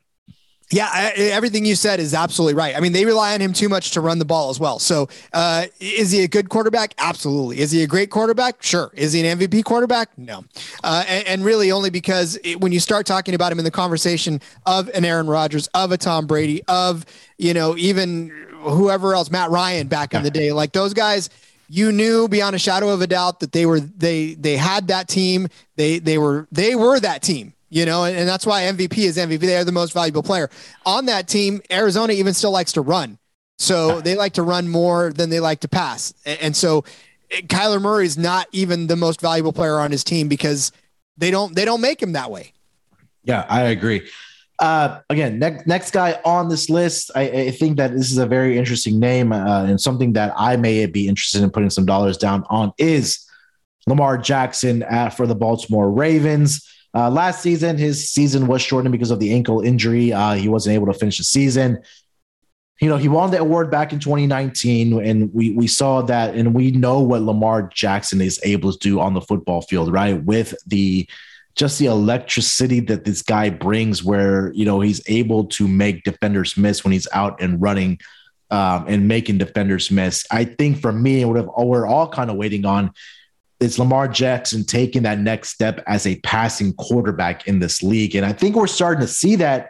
[0.71, 2.75] yeah, I, everything you said is absolutely right.
[2.75, 4.77] I mean, they rely on him too much to run the ball as well.
[4.77, 6.93] So, uh, is he a good quarterback?
[6.99, 7.59] Absolutely.
[7.59, 8.61] Is he a great quarterback?
[8.61, 8.91] Sure.
[8.93, 10.15] Is he an MVP quarterback?
[10.17, 10.43] No.
[10.83, 13.71] Uh, and, and, really, only because it, when you start talking about him in the
[13.71, 17.03] conversation of an Aaron Rodgers, of a Tom Brady, of
[17.37, 18.29] you know even
[18.61, 21.29] whoever else, Matt Ryan back in the day, like those guys
[21.69, 25.07] you knew beyond a shadow of a doubt that they were they they had that
[25.07, 28.97] team they they were they were that team you know, and, and that's why MVP
[28.97, 29.39] is MVP.
[29.39, 30.49] They are the most valuable player
[30.85, 31.61] on that team.
[31.71, 33.17] Arizona even still likes to run.
[33.59, 36.13] So they like to run more than they like to pass.
[36.25, 36.85] And, and so
[37.29, 40.71] eh, Kyler Murray is not even the most valuable player on his team because
[41.17, 42.53] they don't they don't make him that way.
[43.23, 44.09] Yeah, I agree.
[44.59, 48.25] Uh, again, next next guy on this list, I, I, think that this is a
[48.25, 52.17] very interesting name uh, and something that I may be interested in putting some dollars
[52.17, 53.25] down on is
[53.87, 56.65] Lamar Jackson uh, for the Baltimore Ravens.
[56.93, 60.11] Uh, last season, his season was shortened because of the ankle injury.
[60.11, 61.81] Uh, he wasn't able to finish the season.
[62.81, 66.53] you know, he won the award back in 2019, and we we saw that, and
[66.55, 70.23] we know what Lamar Jackson is able to do on the football field, right?
[70.23, 71.07] With the
[71.55, 76.57] just the electricity that this guy brings, where you know he's able to make defenders
[76.57, 77.99] miss when he's out and running
[78.49, 80.25] um, and making defenders miss.
[80.31, 82.91] I think for me, we're all kind of waiting on
[83.59, 88.25] is Lamar Jackson taking that next step as a passing quarterback in this league, and
[88.25, 89.69] I think we're starting to see that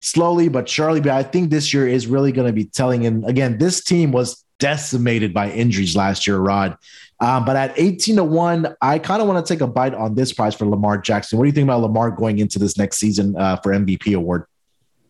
[0.00, 1.00] slowly but surely.
[1.00, 3.06] But I think this year is really going to be telling.
[3.06, 6.76] And again, this team was decimated by injuries last year, Rod.
[7.20, 10.14] Um, but at 18 to 1, I kind of want to take a bite on
[10.14, 11.38] this prize for Lamar Jackson.
[11.38, 14.44] What do you think about Lamar going into this next season uh, for MVP award?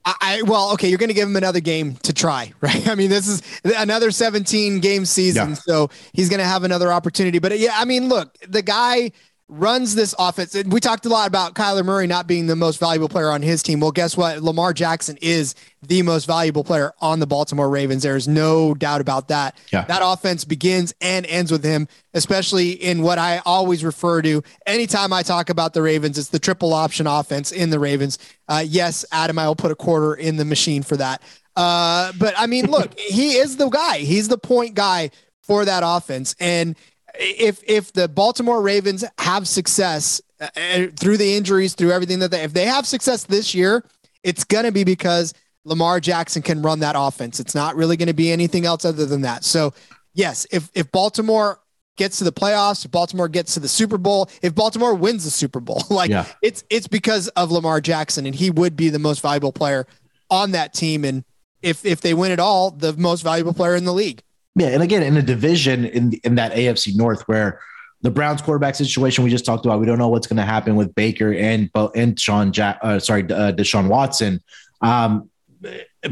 [0.07, 2.87] I, well, okay, you're going to give him another game to try, right?
[2.87, 5.55] I mean, this is another 17 game season, yeah.
[5.55, 7.41] so he's going to have another opportunity.
[7.41, 9.11] But yeah, I mean, look, the guy
[9.49, 10.57] runs this offense.
[10.67, 13.63] We talked a lot about Kyler Murray not being the most valuable player on his
[13.63, 13.79] team.
[13.79, 14.43] Well, guess what?
[14.43, 18.03] Lamar Jackson is the most valuable player on the Baltimore Ravens.
[18.03, 19.57] There's no doubt about that.
[19.73, 19.85] Yeah.
[19.85, 25.13] That offense begins and ends with him, especially in what I always refer to anytime
[25.13, 26.19] I talk about the Ravens.
[26.19, 28.19] It's the triple option offense in the Ravens.
[28.49, 31.23] Uh, yes, Adam, I will put a quarter in the machine for that.
[31.55, 33.99] Uh, but I mean, look, he is the guy.
[33.99, 35.11] He's the point guy
[35.43, 36.35] for that offense.
[36.41, 36.77] And
[37.19, 42.31] if if the Baltimore Ravens have success uh, uh, through the injuries, through everything that
[42.31, 43.85] they if they have success this year,
[44.23, 45.35] it's gonna be because
[45.67, 47.41] Lamar Jackson can run that offense.
[47.41, 49.45] It's not really going to be anything else other than that.
[49.45, 49.75] So,
[50.15, 51.61] yes, if if Baltimore
[51.97, 55.31] gets to the playoffs, if Baltimore gets to the Super Bowl, if Baltimore wins the
[55.31, 56.25] Super Bowl, like yeah.
[56.41, 59.87] it's it's because of Lamar Jackson and he would be the most valuable player
[60.31, 61.25] on that team and
[61.63, 64.23] if if they win it all, the most valuable player in the league.
[64.57, 67.61] Yeah, and again, in a division in in that AFC North where
[68.01, 70.77] the Browns quarterback situation we just talked about, we don't know what's going to happen
[70.77, 74.43] with Baker and and Sean Jack, uh, sorry, uh, Deshaun Watson.
[74.81, 75.31] Um,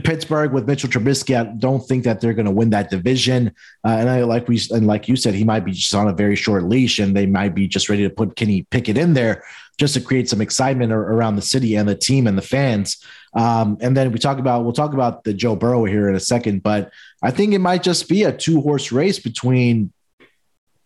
[0.03, 3.55] Pittsburgh with Mitchell Trubisky, I don't think that they're going to win that division.
[3.85, 6.13] Uh, and I like we and like you said, he might be just on a
[6.13, 9.43] very short leash, and they might be just ready to put Kenny Pickett in there
[9.79, 13.03] just to create some excitement around the city and the team and the fans.
[13.35, 16.21] Um, and then we talk about we'll talk about the Joe Burrow here in a
[16.21, 19.93] second, but I think it might just be a two horse race between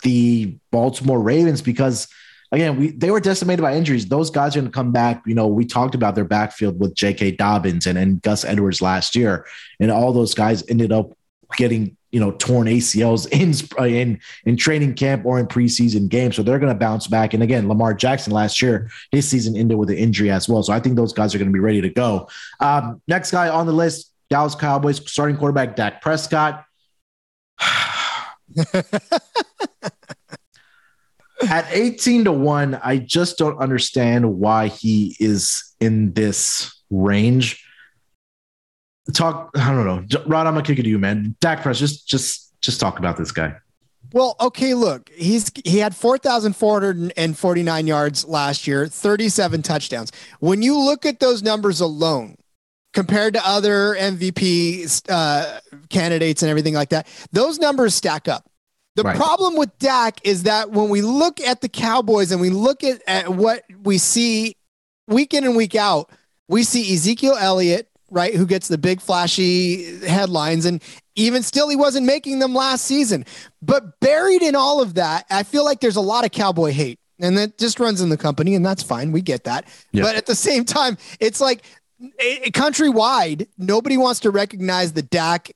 [0.03, 2.09] the Baltimore Ravens because
[2.51, 4.07] again we they were decimated by injuries.
[4.07, 5.22] Those guys are going to come back.
[5.26, 7.32] You know, we talked about their backfield with J.K.
[7.32, 9.46] Dobbins and, and Gus Edwards last year,
[9.78, 11.12] and all those guys ended up
[11.57, 13.55] getting you know torn ACLs in
[13.87, 17.35] in in training camp or in preseason games, so they're going to bounce back.
[17.35, 20.73] And again, Lamar Jackson last year, his season ended with an injury as well, so
[20.73, 22.29] I think those guys are going to be ready to go.
[22.61, 26.65] Um, next guy on the list, Dallas Cowboys starting quarterback Dak Prescott.
[31.49, 37.65] At 18 to 1, I just don't understand why he is in this range
[39.13, 39.51] talk.
[39.55, 40.47] I don't know, Rod.
[40.47, 41.37] I'm gonna kick it to you, man.
[41.41, 43.55] Dak Prescott, just just just talk about this guy.
[44.13, 50.13] Well, okay, look, he's he had 4,449 yards last year, 37 touchdowns.
[50.41, 52.37] When you look at those numbers alone,
[52.95, 58.51] compared to other MVP uh, candidates and everything like that, those numbers stack up.
[58.97, 59.17] The right.
[59.17, 63.01] problem with Dak is that when we look at the Cowboys and we look at,
[63.07, 64.57] at what we see
[65.07, 66.11] week in and week out,
[66.49, 68.35] we see Ezekiel Elliott right?
[68.35, 70.65] Who gets the big flashy headlines.
[70.65, 70.83] And
[71.15, 73.25] even still, he wasn't making them last season.
[73.63, 76.99] But buried in all of that, I feel like there's a lot of cowboy hate.
[77.21, 79.11] And that just runs in the company, and that's fine.
[79.11, 79.67] We get that.
[79.93, 81.63] But at the same time, it's like
[82.01, 85.51] it, countrywide, nobody wants to recognize that Dak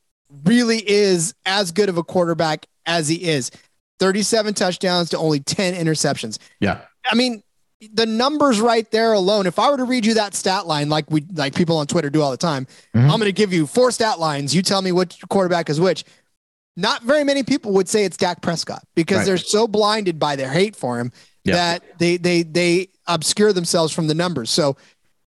[0.44, 3.52] really is as good of a quarterback as he is.
[4.00, 6.38] 37 touchdowns to only 10 interceptions.
[6.58, 6.80] Yeah.
[7.08, 7.44] I mean,
[7.92, 9.46] the numbers right there alone.
[9.46, 12.10] If I were to read you that stat line, like we like people on Twitter
[12.10, 13.10] do all the time, mm-hmm.
[13.10, 14.54] I'm going to give you four stat lines.
[14.54, 16.04] You tell me which quarterback is which.
[16.74, 19.26] Not very many people would say it's Dak Prescott because right.
[19.26, 21.12] they're so blinded by their hate for him
[21.44, 21.56] yep.
[21.56, 24.50] that they they they obscure themselves from the numbers.
[24.50, 24.78] So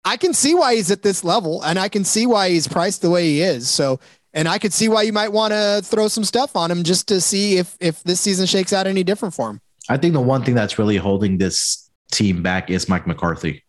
[0.04, 3.04] I can see why he's at this level, and I can see why he's priced
[3.04, 3.70] the way he is.
[3.70, 4.00] So
[4.34, 7.08] and I could see why you might want to throw some stuff on him just
[7.10, 9.62] to see if if this season shakes out any different for him.
[9.90, 13.64] I think the one thing that's really holding this team back is Mike McCarthy.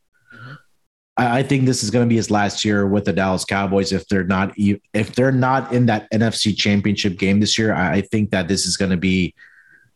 [1.16, 3.92] I, I think this is going to be his last year with the Dallas Cowboys.
[3.92, 8.00] If they're not if they're not in that NFC Championship game this year, I, I
[8.00, 9.34] think that this is going to be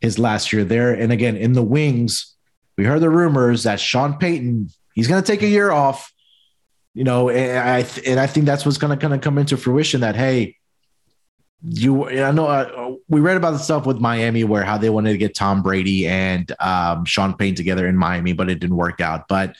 [0.01, 0.93] his last year there.
[0.93, 2.35] And again, in the wings,
[2.77, 6.13] we heard the rumors that Sean Payton he's going to take a year off.
[6.95, 9.57] You know, and I and I think that's what's going to kind of come into
[9.57, 10.03] fruition.
[10.03, 10.57] That hey,
[11.65, 15.13] you I know uh, we read about the stuff with Miami where how they wanted
[15.13, 19.01] to get Tom Brady and um, Sean Payne together in Miami, but it didn't work
[19.01, 19.29] out.
[19.29, 19.57] But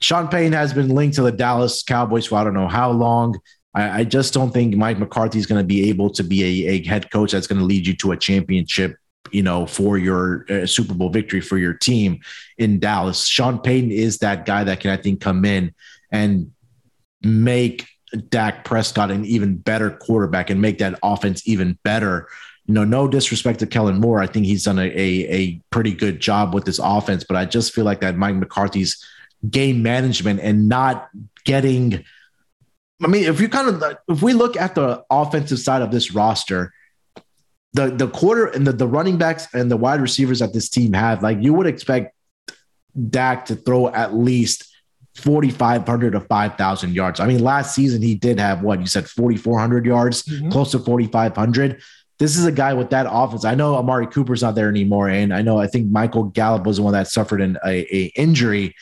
[0.00, 3.38] Sean Payne has been linked to the Dallas Cowboys for I don't know how long.
[3.74, 6.70] I, I just don't think Mike McCarthy is going to be able to be a,
[6.70, 8.96] a head coach that's going to lead you to a championship
[9.30, 12.20] you know, for your uh, Super Bowl victory for your team
[12.58, 13.26] in Dallas.
[13.26, 15.74] Sean Payton is that guy that can, I think, come in
[16.10, 16.52] and
[17.22, 17.86] make
[18.28, 22.28] Dak Prescott an even better quarterback and make that offense even better.
[22.66, 24.20] You know, no disrespect to Kellen Moore.
[24.20, 27.44] I think he's done a, a, a pretty good job with this offense, but I
[27.44, 29.04] just feel like that Mike McCarthy's
[29.48, 31.08] game management and not
[31.44, 32.04] getting.
[33.02, 36.12] I mean, if you kind of if we look at the offensive side of this
[36.12, 36.72] roster,
[37.72, 40.92] the the quarter and the, the running backs and the wide receivers that this team
[40.92, 42.14] have, like you would expect
[43.08, 44.69] Dak to throw at least
[45.20, 47.20] 4,500 to 5,000 yards.
[47.20, 50.50] I mean, last season he did have what you said, 4,400 yards, mm-hmm.
[50.50, 51.80] close to 4,500.
[52.18, 53.44] This is a guy with that offense.
[53.44, 56.76] I know Amari Cooper's not there anymore, and I know I think Michael Gallup was
[56.76, 58.74] the one that suffered an a, a injury.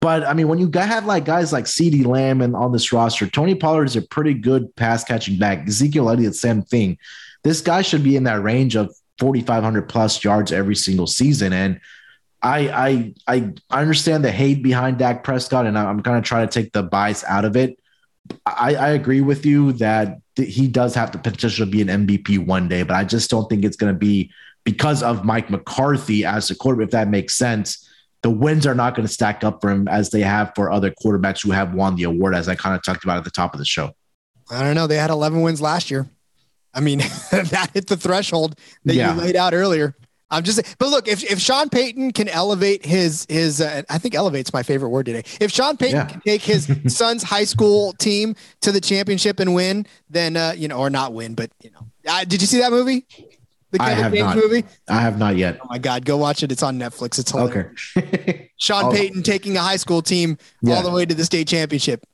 [0.00, 3.26] But I mean, when you have like guys like CeeDee Lamb and on this roster,
[3.26, 5.68] Tony Pollard is a pretty good pass catching back.
[5.68, 6.98] Ezekiel Elliott, same thing.
[7.44, 11.52] This guy should be in that range of 4,500 plus yards every single season.
[11.52, 11.80] And
[12.42, 16.48] I, I, I, I understand the hate behind Dak Prescott, and I'm kind of trying
[16.48, 17.78] to take the bias out of it.
[18.46, 22.44] I, I agree with you that he does have the potential to be an MVP
[22.44, 24.30] one day, but I just don't think it's going to be
[24.64, 27.88] because of Mike McCarthy as a quarterback, if that makes sense.
[28.22, 30.90] The wins are not going to stack up for him as they have for other
[30.90, 33.52] quarterbacks who have won the award, as I kind of talked about at the top
[33.54, 33.92] of the show.
[34.50, 34.86] I don't know.
[34.86, 36.08] They had 11 wins last year.
[36.74, 36.98] I mean,
[37.30, 39.14] that hit the threshold that yeah.
[39.14, 39.96] you laid out earlier.
[40.32, 44.14] I'm just, but look, if, if Sean Payton can elevate his his, uh, I think
[44.14, 45.22] elevate's my favorite word today.
[45.40, 46.06] If Sean Payton yeah.
[46.06, 50.68] can take his son's high school team to the championship and win, then uh, you
[50.68, 53.06] know, or not win, but you know, uh, did you see that movie?
[53.72, 54.36] The Kevin I have James not.
[54.36, 54.64] movie?
[54.88, 55.58] I have not yet.
[55.62, 56.52] Oh my God, go watch it.
[56.52, 57.18] It's on Netflix.
[57.18, 57.92] It's hilarious.
[57.96, 58.50] Okay.
[58.58, 60.74] Sean Payton taking a high school team yeah.
[60.74, 62.04] all the way to the state championship.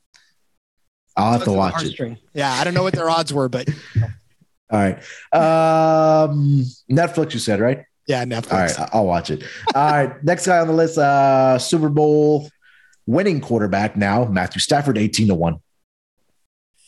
[1.17, 2.17] I'll have to watch it.
[2.33, 3.67] Yeah, I don't know what their odds were, but
[4.71, 4.97] all right.
[5.33, 7.83] Um, Netflix, you said, right?
[8.09, 8.51] Yeah, Netflix.
[8.51, 9.43] All right, I'll watch it.
[9.75, 12.49] All right, next guy on the list, uh, Super Bowl
[13.05, 15.59] winning quarterback now, Matthew Stafford, 18 to 1.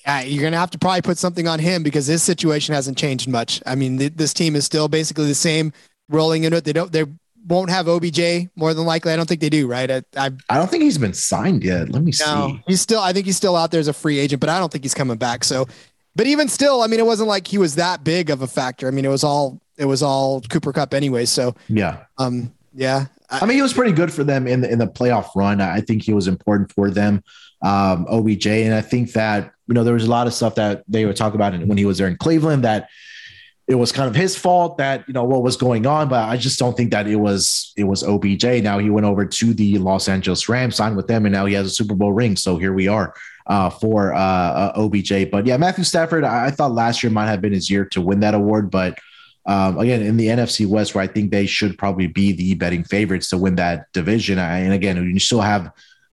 [0.03, 2.97] Yeah, you're going to have to probably put something on him because his situation hasn't
[2.97, 3.61] changed much.
[3.67, 5.73] I mean, th- this team is still basically the same
[6.09, 6.63] rolling into it.
[6.63, 7.05] They don't, they
[7.47, 9.13] won't have OBJ more than likely.
[9.13, 9.91] I don't think they do, right?
[9.91, 11.89] I, I, I don't think he's been signed yet.
[11.89, 12.63] Let me no, see.
[12.65, 14.71] He's still, I think he's still out there as a free agent, but I don't
[14.71, 15.43] think he's coming back.
[15.43, 15.67] So
[16.15, 18.87] but even still, I mean, it wasn't like he was that big of a factor.
[18.87, 21.25] I mean, it was all it was all Cooper Kupp anyway.
[21.25, 23.07] So yeah, um, yeah.
[23.29, 25.61] I, I mean, he was pretty good for them in the in the playoff run.
[25.61, 27.23] I think he was important for them,
[27.61, 30.83] um, OBJ, and I think that you know there was a lot of stuff that
[30.87, 32.89] they would talk about when he was there in Cleveland that
[33.67, 36.35] it was kind of his fault that you know what was going on, but I
[36.35, 38.61] just don't think that it was it was OBJ.
[38.63, 41.53] Now he went over to the Los Angeles Rams, signed with them, and now he
[41.53, 42.35] has a Super Bowl ring.
[42.35, 43.13] So here we are
[43.47, 45.31] uh, for uh, uh, OBJ.
[45.31, 48.01] But yeah, Matthew Stafford, I, I, thought last year might have been his year to
[48.01, 48.69] win that award.
[48.69, 48.99] But
[49.45, 52.83] um, again, in the NFC West, where I think they should probably be the betting
[52.83, 54.39] favorites to win that division.
[54.39, 55.71] I, and again, you still have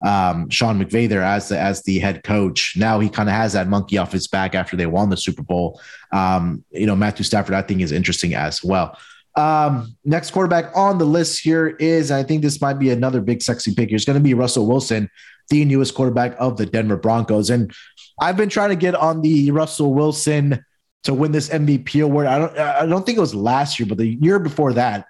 [0.04, 2.74] um, Sean McVay there as the, as the head coach.
[2.76, 5.42] Now he kind of has that monkey off his back after they won the Super
[5.42, 5.80] Bowl.
[6.12, 8.98] Um, you know, Matthew Stafford, I think, is interesting as well.
[9.36, 13.42] Um, next quarterback on the list here is, I think this might be another big
[13.42, 13.90] sexy pick.
[13.90, 15.10] It's going to be Russell Wilson
[15.48, 17.50] the newest quarterback of the Denver Broncos.
[17.50, 17.72] And
[18.20, 20.64] I've been trying to get on the Russell Wilson
[21.04, 22.26] to win this MVP award.
[22.26, 25.06] I don't I don't think it was last year, but the year before that,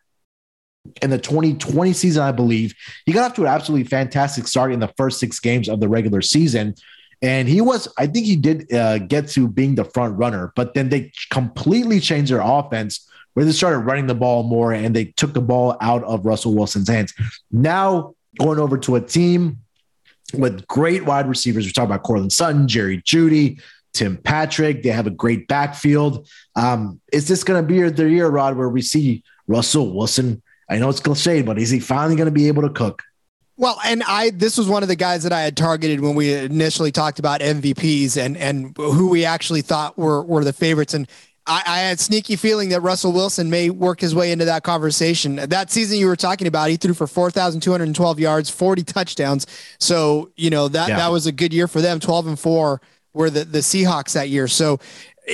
[1.02, 2.74] in the 2020 season, I believe,
[3.06, 5.88] he got off to an absolutely fantastic start in the first six games of the
[5.88, 6.74] regular season.
[7.22, 10.74] And he was, I think he did uh, get to being the front runner, but
[10.74, 15.06] then they completely changed their offense where they started running the ball more and they
[15.06, 17.14] took the ball out of Russell Wilson's hands.
[17.50, 19.58] Now going over to a team
[20.34, 21.64] with great wide receivers.
[21.64, 23.60] We're talking about Courtland Sutton, Jerry Jeudy,
[23.94, 24.82] Tim Patrick.
[24.82, 26.28] They have a great backfield.
[26.56, 30.42] Um, is this going to be their year, Rod, where we see Russell Wilson?
[30.68, 33.02] I know it's cliche, but is he finally going to be able to cook?
[33.56, 36.32] Well, and I this was one of the guys that I had targeted when we
[36.32, 40.92] initially talked about MVPs and and who we actually thought were were the favorites.
[40.92, 41.06] And
[41.46, 44.64] I, I, had a sneaky feeling that Russell Wilson may work his way into that
[44.64, 45.36] conversation.
[45.36, 49.46] That season you were talking about, he threw for 4,212 yards, 40 touchdowns.
[49.78, 50.96] So, you know, that, yeah.
[50.96, 52.00] that was a good year for them.
[52.00, 52.80] 12 and four
[53.14, 54.46] were the, the Seahawks that year.
[54.48, 54.80] So,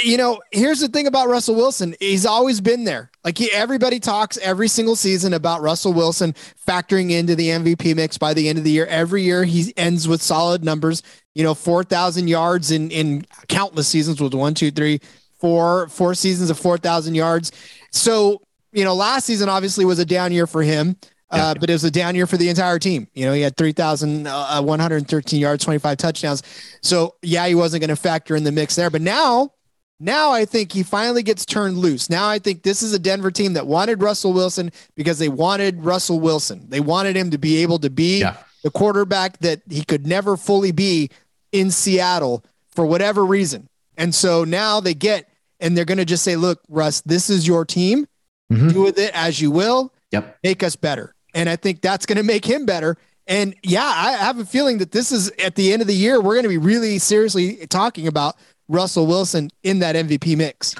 [0.04, 1.96] you know, here's the thing about Russell Wilson.
[1.98, 3.10] He's always been there.
[3.24, 6.34] Like he, everybody talks every single season about Russell Wilson
[6.66, 8.86] factoring into the MVP mix by the end of the year.
[8.86, 11.02] Every year he ends with solid numbers,
[11.34, 15.00] you know, 4,000 yards in, in countless seasons with one, two, three,
[15.40, 17.50] four four seasons of 4,000 yards.
[17.90, 20.96] So, you know, last season obviously was a down year for him.
[21.30, 23.06] Uh, but it was a down year for the entire team.
[23.14, 26.42] You know, he had 3,113 uh, yards, 25 touchdowns.
[26.82, 28.90] So, yeah, he wasn't going to factor in the mix there.
[28.90, 29.52] But now,
[30.00, 32.08] now I think he finally gets turned loose.
[32.08, 35.84] Now I think this is a Denver team that wanted Russell Wilson because they wanted
[35.84, 36.66] Russell Wilson.
[36.68, 38.36] They wanted him to be able to be yeah.
[38.64, 41.10] the quarterback that he could never fully be
[41.52, 43.68] in Seattle for whatever reason.
[43.98, 45.28] And so now they get,
[45.60, 48.06] and they're going to just say, look, Russ, this is your team.
[48.50, 48.68] Mm-hmm.
[48.68, 49.92] Do with it as you will.
[50.12, 50.38] Yep.
[50.42, 51.14] Make us better.
[51.34, 52.96] And I think that's going to make him better.
[53.26, 56.20] And yeah, I have a feeling that this is at the end of the year,
[56.20, 58.36] we're going to be really seriously talking about
[58.68, 60.74] Russell Wilson in that MVP mix.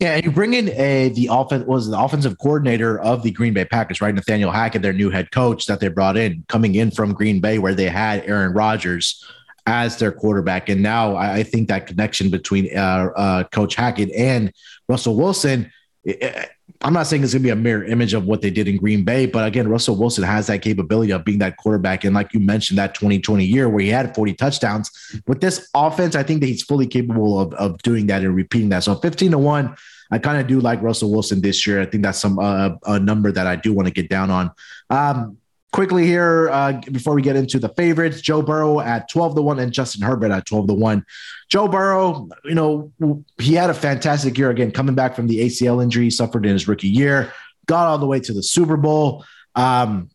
[0.00, 3.52] Yeah, and you bring in a the offense was the offensive coordinator of the Green
[3.52, 4.14] Bay Packers, right?
[4.14, 7.58] Nathaniel Hackett, their new head coach that they brought in, coming in from Green Bay,
[7.58, 9.22] where they had Aaron Rodgers
[9.66, 14.52] as their quarterback, and now I, think that connection between uh, uh, Coach Hackett and
[14.88, 15.70] Russell Wilson.
[16.02, 16.50] It,
[16.82, 18.78] I'm not saying it's going to be a mirror image of what they did in
[18.78, 22.04] Green Bay, but again, Russell Wilson has that capability of being that quarterback.
[22.04, 24.90] And like you mentioned, that 2020 year where he had 40 touchdowns
[25.26, 28.70] with this offense, I think that he's fully capable of, of doing that and repeating
[28.70, 28.84] that.
[28.84, 29.76] So 15 to one,
[30.10, 31.82] I kind of do like Russell Wilson this year.
[31.82, 34.50] I think that's some uh, a number that I do want to get down on.
[34.88, 35.36] Um,
[35.72, 39.58] quickly here uh, before we get into the favorites joe burrow at 12 to 1
[39.58, 41.04] and justin herbert at 12 to 1
[41.48, 42.92] joe burrow you know
[43.38, 46.52] he had a fantastic year again coming back from the acl injury he suffered in
[46.52, 47.32] his rookie year
[47.66, 50.10] got all the way to the super bowl um,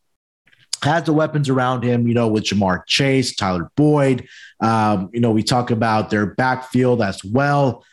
[0.86, 4.28] has the weapons around him, you know, with Ja'Marr Chase, Tyler Boyd.
[4.60, 7.84] Um, you know, we talk about their backfield as well.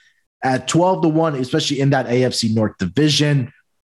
[0.43, 3.53] At 12 to 1, especially in that AFC North division,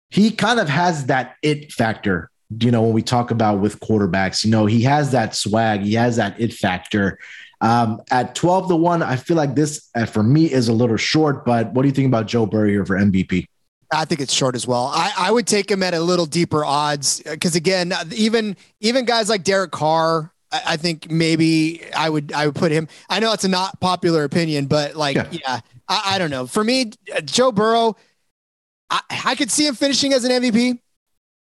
[0.09, 2.30] he kind of has that it factor
[2.60, 5.93] you know, when we talk about with quarterbacks, you know, he has that swag, he
[5.93, 7.20] has that it factor.
[7.62, 10.97] Um, at 12 to 1, I feel like this uh, for me is a little
[10.97, 13.45] short, but what do you think about Joe Burrow here for MVP?
[13.93, 14.91] I think it's short as well.
[14.93, 19.30] I, I would take him at a little deeper odds because again, even even guys
[19.30, 22.88] like Derek Carr, I, I, think maybe I would I would put him.
[23.10, 26.47] I know it's a not popular opinion, but like yeah, yeah I, I, don't know.
[26.47, 26.91] For me,
[27.24, 27.95] Joe Burrow,
[28.89, 30.80] I, I could see him finishing as an MVP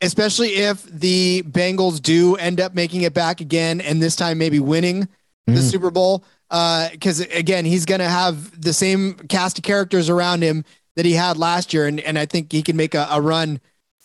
[0.01, 4.59] especially if the Bengals do end up making it back again and this time maybe
[4.59, 5.09] winning
[5.47, 5.71] the mm.
[5.71, 6.25] Super Bowl.
[6.49, 10.65] Because uh, again, he's going to have the same cast of characters around him
[10.97, 13.61] that he had last year, and and I think he can make a, a run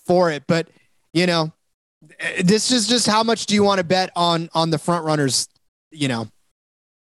[0.05, 0.43] for it.
[0.47, 0.67] But
[1.13, 1.51] you know,
[2.41, 5.47] this is just how much do you want to bet on on the front runners?
[5.91, 6.27] You know.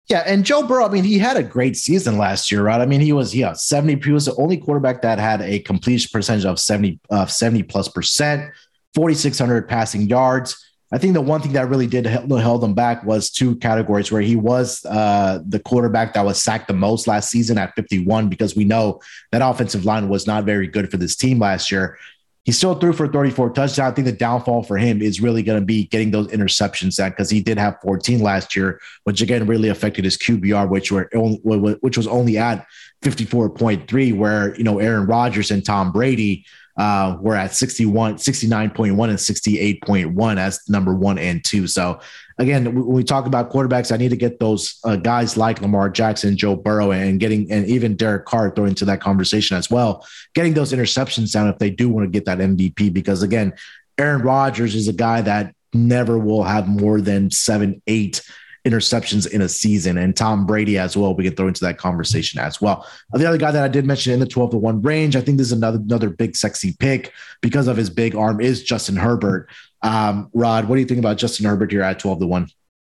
[0.10, 2.82] Yeah, and Joe Burrow, I mean, he had a great season last year, right?
[2.82, 6.10] I mean, he was yeah, 70, he was the only quarterback that had a completion
[6.12, 8.52] percentage of 70 uh, 70 plus percent.
[8.94, 10.68] 4,600 passing yards.
[10.94, 14.22] I think the one thing that really did held him back was two categories where
[14.22, 18.58] he was uh, the quarterback that was sacked the most last season at 51 because
[18.58, 19.00] we know
[19.32, 21.98] that offensive line was not very good for this team last year.
[22.44, 23.80] He still threw for 34 touchdowns.
[23.80, 27.10] I think the downfall for him is really going to be getting those interceptions that
[27.10, 31.08] because he did have 14 last year, which again really affected his QBR, which were
[31.14, 32.66] which was only at
[33.04, 36.46] 54.3, where you know Aaron Rodgers and Tom Brady
[36.78, 41.68] uh, we're at 61, 69.1 and 68.1 as number one and two.
[41.68, 42.00] So
[42.38, 45.90] again, when we talk about quarterbacks, I need to get those uh, guys like Lamar
[45.90, 50.06] Jackson, Joe Burrow, and getting, and even Derek Carr thrown into that conversation as well,
[50.34, 52.94] getting those interceptions down if they do want to get that MVP.
[52.94, 53.54] Because again,
[53.98, 58.22] Aaron Rodgers is a guy that never will have more than seven, eight
[58.66, 61.16] interceptions in a season, and Tom Brady as well.
[61.16, 62.88] We can throw into that conversation as well.
[63.12, 65.38] The other guy that I did mention in the 12 to 1 range, I think
[65.38, 69.49] this is another another big sexy pick because of his big arm is Justin Herbert.
[69.82, 72.47] Um, Rod, what do you think about Justin Herbert here at 12 to 1?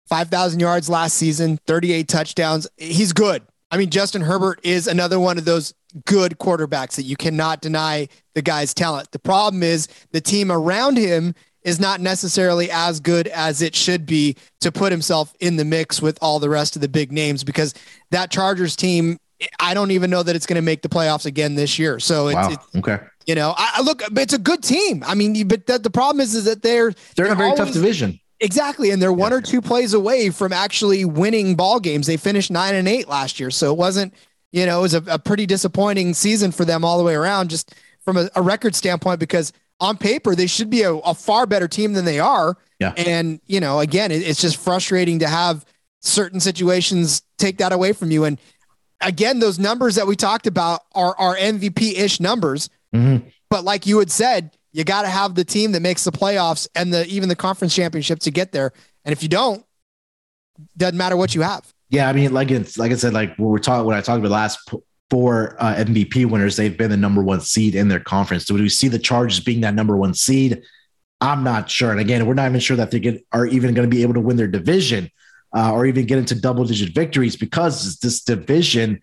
[0.09, 2.67] 5,000 yards last season, 38 touchdowns.
[2.79, 3.43] He's good.
[3.71, 5.75] I mean, Justin Herbert is another one of those
[6.07, 9.11] good quarterbacks that you cannot deny the guy's talent.
[9.11, 14.07] The problem is the team around him is not necessarily as good as it should
[14.07, 17.45] be to put himself in the mix with all the rest of the big names
[17.45, 17.75] because
[18.11, 19.19] that Chargers team,
[19.61, 22.01] I don't even know that it's going to make the playoffs again this year.
[22.01, 22.51] So it's, wow.
[22.51, 22.99] it's okay.
[23.27, 25.05] You know, I look, it's a good team.
[25.07, 27.51] I mean, but that, the problem is, is that they're they're, they're in a very
[27.51, 28.19] always, tough division.
[28.41, 32.07] Exactly, and they're one or two plays away from actually winning ball games.
[32.07, 34.15] They finished nine and eight last year, so it wasn't,
[34.53, 37.51] you know, it was a, a pretty disappointing season for them all the way around,
[37.51, 41.47] just from a, a record standpoint, because on paper they should be a, a, far
[41.47, 42.57] better team than they are.
[42.81, 42.93] Yeah.
[42.97, 45.65] And you know, again, it, it's just frustrating to have
[46.01, 48.25] certain situations take that away from you.
[48.25, 48.39] And
[49.01, 52.69] again, those numbers that we talked about are are MVP ish numbers.
[52.95, 53.29] Mm-hmm.
[53.51, 56.69] But like you had said, you got to have the team that makes the playoffs
[56.75, 58.73] and the even the conference championship to get there.
[59.05, 59.65] And if you don't,
[60.77, 61.73] doesn't matter what you have.
[61.91, 64.19] Yeah, I mean, like it's like I said, like when we're talking when I talked
[64.19, 64.69] about last
[65.11, 68.45] four uh, MVP winners, they've been the number one seed in their conference.
[68.45, 70.63] Do we see the Chargers being that number one seed?
[71.21, 71.91] I'm not sure.
[71.91, 74.15] And again, we're not even sure that they get, are even going to be able
[74.15, 75.11] to win their division
[75.57, 79.01] uh, or even get into double digit victories because this division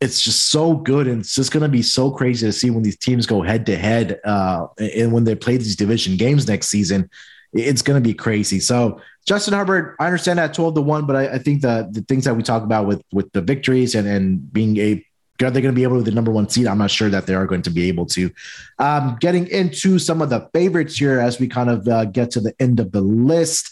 [0.00, 2.82] it's just so good and it's just going to be so crazy to see when
[2.82, 7.08] these teams go head to head and when they play these division games next season
[7.52, 11.16] it's going to be crazy so justin herbert i understand that 12 to 1 but
[11.16, 14.08] I, I, think the, the things that we talk about with with the victories and
[14.08, 15.04] and being a
[15.42, 17.26] are they going to be able to the number one seed i'm not sure that
[17.26, 18.30] they are going to be able to
[18.78, 22.40] um, getting into some of the favorites here as we kind of uh, get to
[22.40, 23.70] the end of the list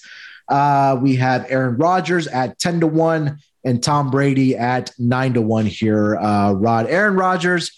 [0.49, 5.43] uh, we have aaron rodgers at 10 to 1 and Tom Brady at nine to
[5.43, 6.17] one here.
[6.17, 7.71] Uh, Rod, Aaron Rodgers,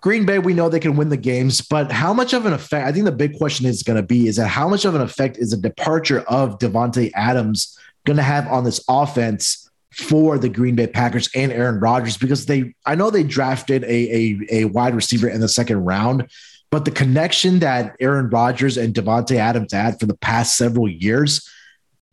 [0.00, 2.86] Green Bay, we know they can win the games, but how much of an effect?
[2.86, 5.00] I think the big question is going to be is that how much of an
[5.00, 9.61] effect is a departure of Davante Adams going to have on this offense
[9.92, 12.16] for the Green Bay Packers and Aaron Rodgers?
[12.16, 16.28] Because they, I know they drafted a, a, a wide receiver in the second round,
[16.70, 21.48] but the connection that Aaron Rodgers and Davante Adams had for the past several years–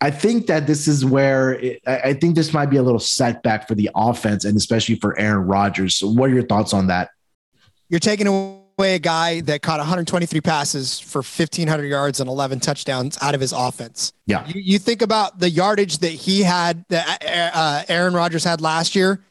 [0.01, 3.67] I think that this is where it, I think this might be a little setback
[3.67, 5.97] for the offense and especially for Aaron Rodgers.
[5.97, 7.09] So what are your thoughts on that?
[7.89, 13.17] You're taking away a guy that caught 123 passes for 1,500 yards and 11 touchdowns
[13.21, 14.13] out of his offense.
[14.25, 14.47] Yeah.
[14.47, 17.23] You, you think about the yardage that he had, that
[17.53, 19.23] uh, Aaron Rodgers had last year.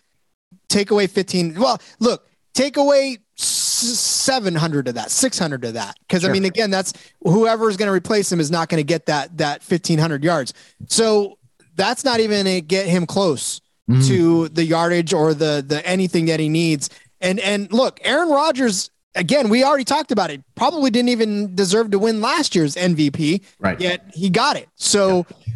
[0.69, 1.55] Take away 15.
[1.59, 6.31] Well, look, take away 700 of that 600 of that because sure.
[6.31, 6.93] i mean again that's
[7.23, 10.55] whoever is going to replace him is not going to get that that 1500 yards
[10.89, 11.39] so
[11.77, 14.05] that's not even going to get him close mm.
[14.09, 16.91] to the yardage or the the anything that he needs
[17.21, 21.91] and and look aaron rodgers again we already talked about it probably didn't even deserve
[21.91, 25.47] to win last year's mvp right yet he got it so yeah.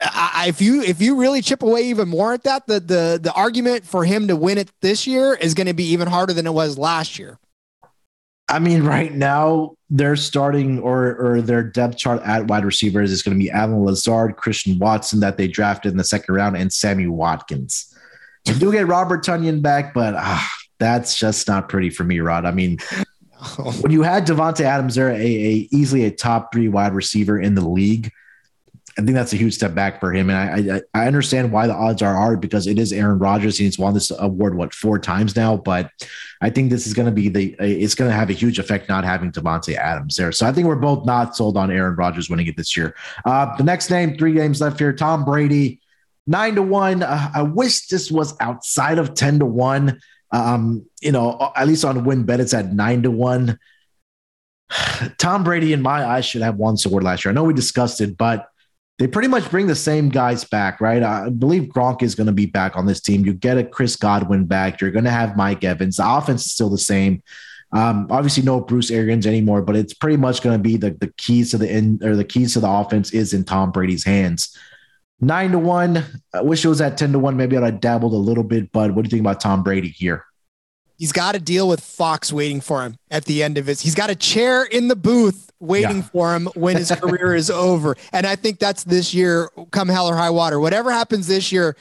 [0.00, 3.32] I, if you if you really chip away even more at that, the the the
[3.32, 6.46] argument for him to win it this year is going to be even harder than
[6.46, 7.38] it was last year.
[8.48, 13.22] I mean, right now they're starting or or their depth chart at wide receivers is
[13.22, 16.72] going to be Allen Lazard, Christian Watson that they drafted in the second round, and
[16.72, 17.94] Sammy Watkins.
[18.46, 22.44] You do get Robert Tonyan back, but ah, that's just not pretty for me, Rod.
[22.44, 22.78] I mean,
[23.80, 27.54] when you had Davante Adams there, a, a easily a top three wide receiver in
[27.54, 28.10] the league
[28.96, 30.30] I think that's a huge step back for him.
[30.30, 33.58] And I, I, I understand why the odds are hard because it is Aaron Rodgers.
[33.58, 35.56] He's won this award, what, four times now.
[35.56, 35.90] But
[36.40, 38.88] I think this is going to be the, it's going to have a huge effect
[38.88, 40.30] not having Davante Adams there.
[40.30, 42.94] So I think we're both not sold on Aaron Rodgers winning it this year.
[43.24, 45.80] Uh, the next name, three games left here Tom Brady,
[46.28, 47.02] nine to one.
[47.02, 50.00] Uh, I wish this was outside of 10 to one.
[50.34, 53.56] Um, you know, at least on WynnBET, it's at nine to one.
[55.18, 57.30] Tom Brady, in my eyes, should have won sword last year.
[57.30, 58.48] I know we discussed it, but
[58.98, 61.04] they pretty much bring the same guys back, right?
[61.04, 63.24] I believe Gronk is going to be back on this team.
[63.24, 64.80] You get a Chris Godwin back.
[64.80, 65.98] You're going to have Mike Evans.
[65.98, 67.22] The offense is still the same.
[67.72, 71.12] Um, obviously, no Bruce Arians anymore, but it's pretty much going to be the, the
[71.16, 74.56] keys to the end or the keys to the offense is in Tom Brady's hands.
[75.20, 76.04] Nine to one.
[76.32, 77.36] I wish it was at 10 to one.
[77.36, 79.88] Maybe I'd have dabbled a little bit, but what do you think about Tom Brady
[79.88, 80.24] here?
[80.96, 83.80] He's got to deal with Fox waiting for him at the end of his.
[83.80, 86.02] He's got a chair in the booth waiting yeah.
[86.02, 87.96] for him when his career is over.
[88.12, 90.60] And I think that's this year, come hell or high water.
[90.60, 91.76] Whatever happens this year,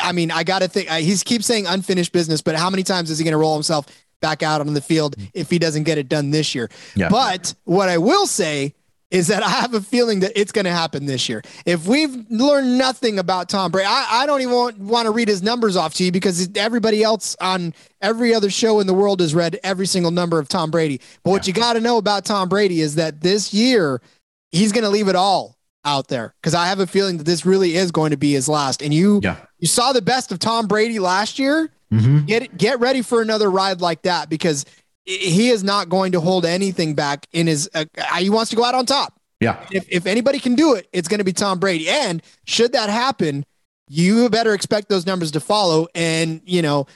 [0.00, 3.10] I mean, I got to think he keeps saying unfinished business, but how many times
[3.10, 3.86] is he going to roll himself
[4.20, 6.70] back out on the field if he doesn't get it done this year?
[6.94, 7.08] Yeah.
[7.08, 8.74] But what I will say
[9.12, 11.42] is that I have a feeling that it's going to happen this year.
[11.66, 15.28] If we've learned nothing about Tom Brady, I, I don't even want, want, to read
[15.28, 19.20] his numbers off to you because everybody else on every other show in the world
[19.20, 20.98] has read every single number of Tom Brady.
[21.22, 24.00] But what you got to know about Tom Brady is that this year
[24.50, 27.44] he's going to leave it all out there because I have a feeling that this
[27.44, 28.80] really is going to be his last.
[28.80, 29.36] And you, yeah.
[29.58, 31.70] you saw the best of Tom Brady last year.
[31.92, 32.24] Mm-hmm.
[32.24, 34.64] Get get ready for another ride like that because
[35.04, 37.68] he is not going to hold anything back in his.
[37.74, 37.84] Uh,
[38.18, 39.18] he wants to go out on top.
[39.40, 39.64] Yeah.
[39.72, 41.88] If, if anybody can do it, it's going to be Tom Brady.
[41.88, 43.44] And should that happen,
[43.88, 45.88] you better expect those numbers to follow.
[45.94, 46.86] And you know,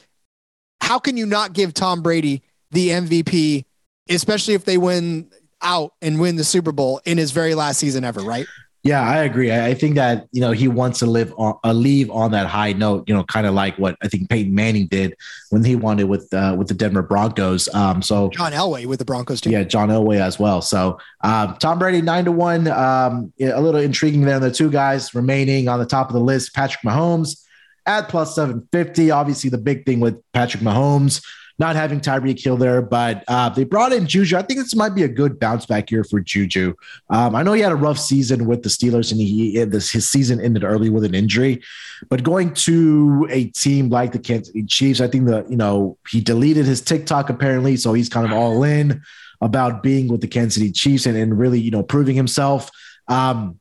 [0.81, 3.65] how can you not give Tom Brady the MVP,
[4.09, 5.31] especially if they win
[5.61, 8.21] out and win the Super Bowl in his very last season ever?
[8.21, 8.47] Right.
[8.87, 9.53] Yeah, I agree.
[9.53, 12.73] I think that you know he wants to live on uh, leave on that high
[12.73, 13.09] note.
[13.09, 15.15] You know, kind of like what I think Peyton Manning did
[15.51, 17.73] when he wanted with uh, with the Denver Broncos.
[17.75, 19.51] Um, so John Elway with the Broncos too.
[19.51, 20.63] Yeah, John Elway as well.
[20.63, 22.69] So um, Tom Brady nine to one.
[22.69, 24.39] Um, a little intriguing there.
[24.39, 27.45] The two guys remaining on the top of the list: Patrick Mahomes
[27.87, 29.11] at plus seven fifty.
[29.11, 31.25] Obviously, the big thing with Patrick Mahomes
[31.59, 34.37] not having Tyreek Hill there, but uh, they brought in Juju.
[34.37, 36.75] I think this might be a good bounce back year for Juju.
[37.09, 40.09] Um, I know he had a rough season with the Steelers, and he this his
[40.09, 41.63] season ended early with an injury.
[42.09, 45.97] But going to a team like the Kansas City Chiefs, I think that you know
[46.09, 49.03] he deleted his TikTok apparently, so he's kind of all in.
[49.41, 52.71] about being with the Kansas City Chiefs and, and really, you know, proving himself.
[53.09, 53.61] Um,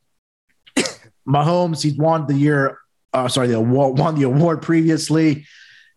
[1.27, 2.79] Mahomes, he won the year,
[3.13, 5.45] uh, sorry, the award, won the award previously.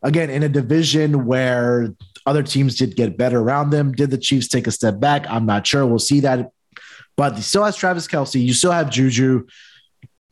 [0.03, 1.93] Again, in a division where
[2.29, 3.93] other teams did get better around them.
[3.93, 5.25] Did the Chiefs take a step back?
[5.29, 5.87] I'm not sure.
[5.87, 6.51] We'll see that.
[7.17, 8.41] But he still has Travis Kelce.
[8.41, 9.47] You still have Juju.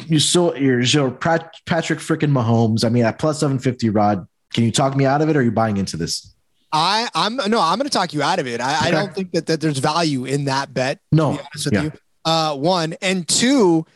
[0.04, 2.84] You still you're, you're Patrick freaking Mahomes.
[2.84, 5.42] I mean, at plus 750 Rod, can you talk me out of it or are
[5.42, 6.34] you buying into this?
[6.70, 8.60] I, I'm no, I'm going to talk you out of it.
[8.60, 8.88] I, okay.
[8.88, 11.00] I, don't think that, that there's value in that bet.
[11.10, 11.40] No,
[11.72, 11.90] yeah.
[12.24, 13.86] Uh, one and two,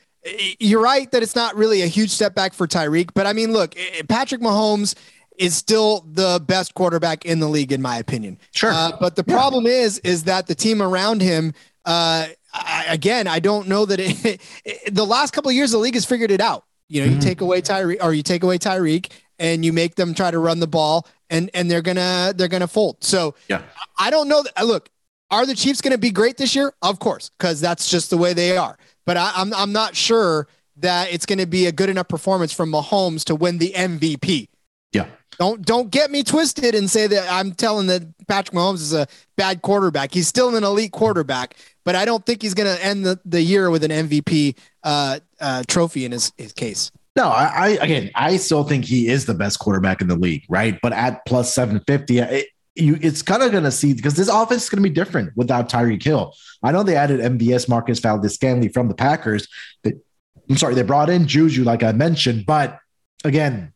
[0.59, 3.53] you're right that it's not really a huge step back for Tyreek, but I mean,
[3.53, 3.75] look,
[4.09, 4.95] Patrick Mahomes
[5.41, 8.39] is still the best quarterback in the league, in my opinion.
[8.53, 8.71] Sure.
[8.71, 9.73] Uh, but the problem yeah.
[9.73, 11.55] is, is that the team around him,
[11.87, 15.79] uh, I, again, I don't know that it, it, the last couple of years, the
[15.79, 16.65] league has figured it out.
[16.89, 17.17] You know, mm-hmm.
[17.17, 20.39] you take away Tyreek or you take away Tyreek and you make them try to
[20.39, 23.03] run the ball and, and they're gonna, they're gonna fold.
[23.03, 23.63] So yeah,
[23.99, 24.91] I don't know that look,
[25.31, 26.73] are the Chiefs going to be great this year?
[26.83, 28.77] Of course, because that's just the way they are.
[29.07, 30.49] But I, I'm, I'm not sure
[30.79, 34.49] that it's going to be a good enough performance from Mahomes to win the MVP.
[34.93, 35.07] Yeah.
[35.39, 39.07] Don't don't get me twisted and say that I'm telling that Patrick Mahomes is a
[39.37, 40.13] bad quarterback.
[40.13, 43.41] He's still an elite quarterback, but I don't think he's going to end the, the
[43.41, 46.91] year with an MVP uh, uh, trophy in his, his case.
[47.17, 50.45] No, I, I, again, I still think he is the best quarterback in the league,
[50.49, 50.79] right?
[50.81, 52.47] But at plus 750, it,
[52.77, 55.37] you, it's kind of going to see because this offense is going to be different
[55.37, 56.35] without Tyreek Hill.
[56.63, 59.49] I know they added MVS Marquez Valdes-Scantling from the Packers.
[59.85, 62.79] I'm sorry, they brought in Juju, like I mentioned, but
[63.25, 63.73] again,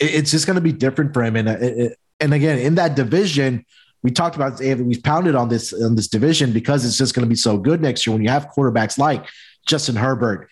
[0.00, 1.36] it's just going to be different for him.
[1.36, 3.64] And uh, and again, in that division,
[4.02, 7.28] we talked about we've pounded on this on this division because it's just going to
[7.28, 9.26] be so good next year when you have quarterbacks like
[9.66, 10.48] Justin Herbert,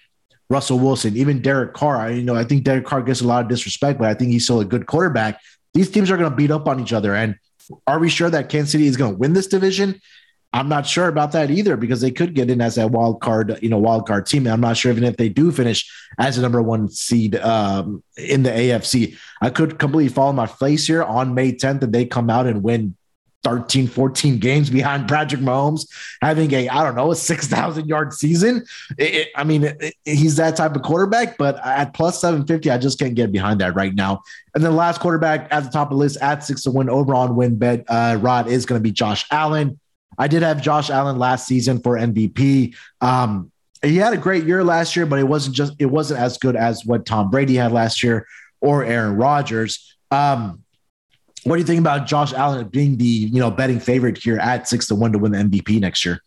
[0.51, 1.97] Russell Wilson, even Derek Carr.
[1.97, 4.31] I, you know, I think Derek Carr gets a lot of disrespect, but I think
[4.31, 5.41] he's still a good quarterback.
[5.75, 7.15] These teams are going to beat up on each other.
[7.15, 7.37] And
[7.87, 10.01] are we sure that Kansas City is going to win this division?
[10.53, 13.59] I'm not sure about that either because they could get in as a wild card,
[13.61, 14.47] you know, wild card team.
[14.47, 18.45] I'm not sure even if they do finish as a number one seed um, in
[18.45, 19.19] the AFC.
[19.43, 22.47] I could completely fall on my face here on May 10th and they come out
[22.47, 22.97] and win
[23.45, 25.87] 13, 14 games behind Patrick Mahomes,
[26.21, 28.65] having a, I don't know, a 6,000 yard season.
[28.97, 32.79] It, it, I mean, it, he's that type of quarterback, but at plus 750, I
[32.79, 34.23] just can't get behind that right now.
[34.55, 37.15] And then last quarterback at the top of the list at six to win over
[37.15, 39.79] on WynnBET, uh, Rod is going to be Josh Allen.
[40.19, 42.75] I did have Josh Allen last season for MVP.
[43.01, 46.39] Um, he had a great year last year, but it wasn't just it wasn't as
[46.39, 48.27] good as what Tom Brady had last year
[48.61, 49.97] or Aaron Rodgers.
[50.11, 50.65] Um,
[51.45, 54.69] what do you think about Josh Allen being the you know betting favorite here at
[54.69, 56.21] six to one to win the MVP next year?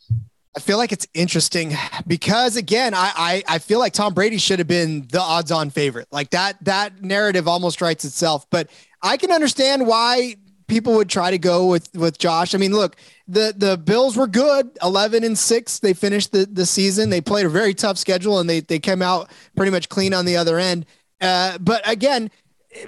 [0.56, 1.74] I feel like it's interesting
[2.08, 6.08] because again, I, I I feel like Tom Brady should have been the odds-on favorite.
[6.12, 8.46] Like that that narrative almost writes itself.
[8.50, 8.70] But
[9.04, 10.36] I can understand why
[10.72, 12.56] people would try to go with with Josh.
[12.56, 12.96] I mean, look,
[13.28, 15.80] the the Bills were good, eleven and six.
[15.80, 17.10] They finished the the season.
[17.10, 20.26] They played a very tough schedule, and they they came out pretty much clean on
[20.26, 20.86] the other end.
[21.20, 22.32] Uh, but again,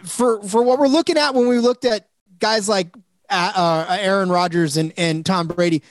[0.03, 2.07] for for what we're looking at when we looked at
[2.39, 2.87] guys like
[3.29, 3.51] uh,
[3.89, 5.83] uh Aaron Rodgers and and Tom Brady,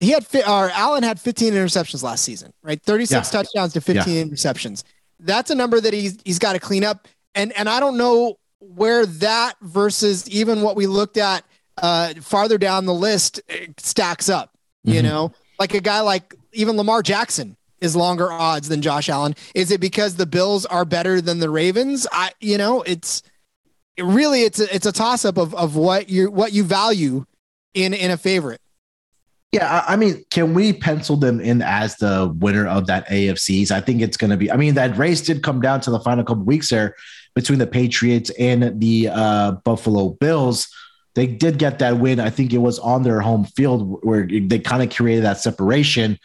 [0.00, 2.82] he had or Allen had 15 interceptions last season, right?
[2.82, 3.22] 36 yeah.
[3.22, 4.24] touchdowns to 15 yeah.
[4.24, 4.82] interceptions.
[5.20, 7.06] That's a number that he's he's got to clean up.
[7.36, 11.44] And and I don't know where that versus even what we looked at
[11.78, 14.52] uh, farther down the list uh, stacks up.
[14.82, 15.06] You mm-hmm.
[15.06, 19.34] know, like a guy like even Lamar Jackson is longer odds than Josh Allen.
[19.54, 22.06] Is it because the Bills are better than the Ravens?
[22.12, 23.22] I, you know, it's
[23.96, 27.24] it really it's a, it's a toss up of of what you what you value
[27.74, 28.60] in in a favorite.
[29.52, 33.70] Yeah, I mean, can we pencil them in as the winner of that AFCs?
[33.70, 34.50] I think it's going to be.
[34.50, 36.94] I mean, that race did come down to the final couple weeks there
[37.36, 40.68] between the Patriots and the uh, Buffalo Bills.
[41.14, 42.18] They did get that win.
[42.18, 46.18] I think it was on their home field where they kind of created that separation.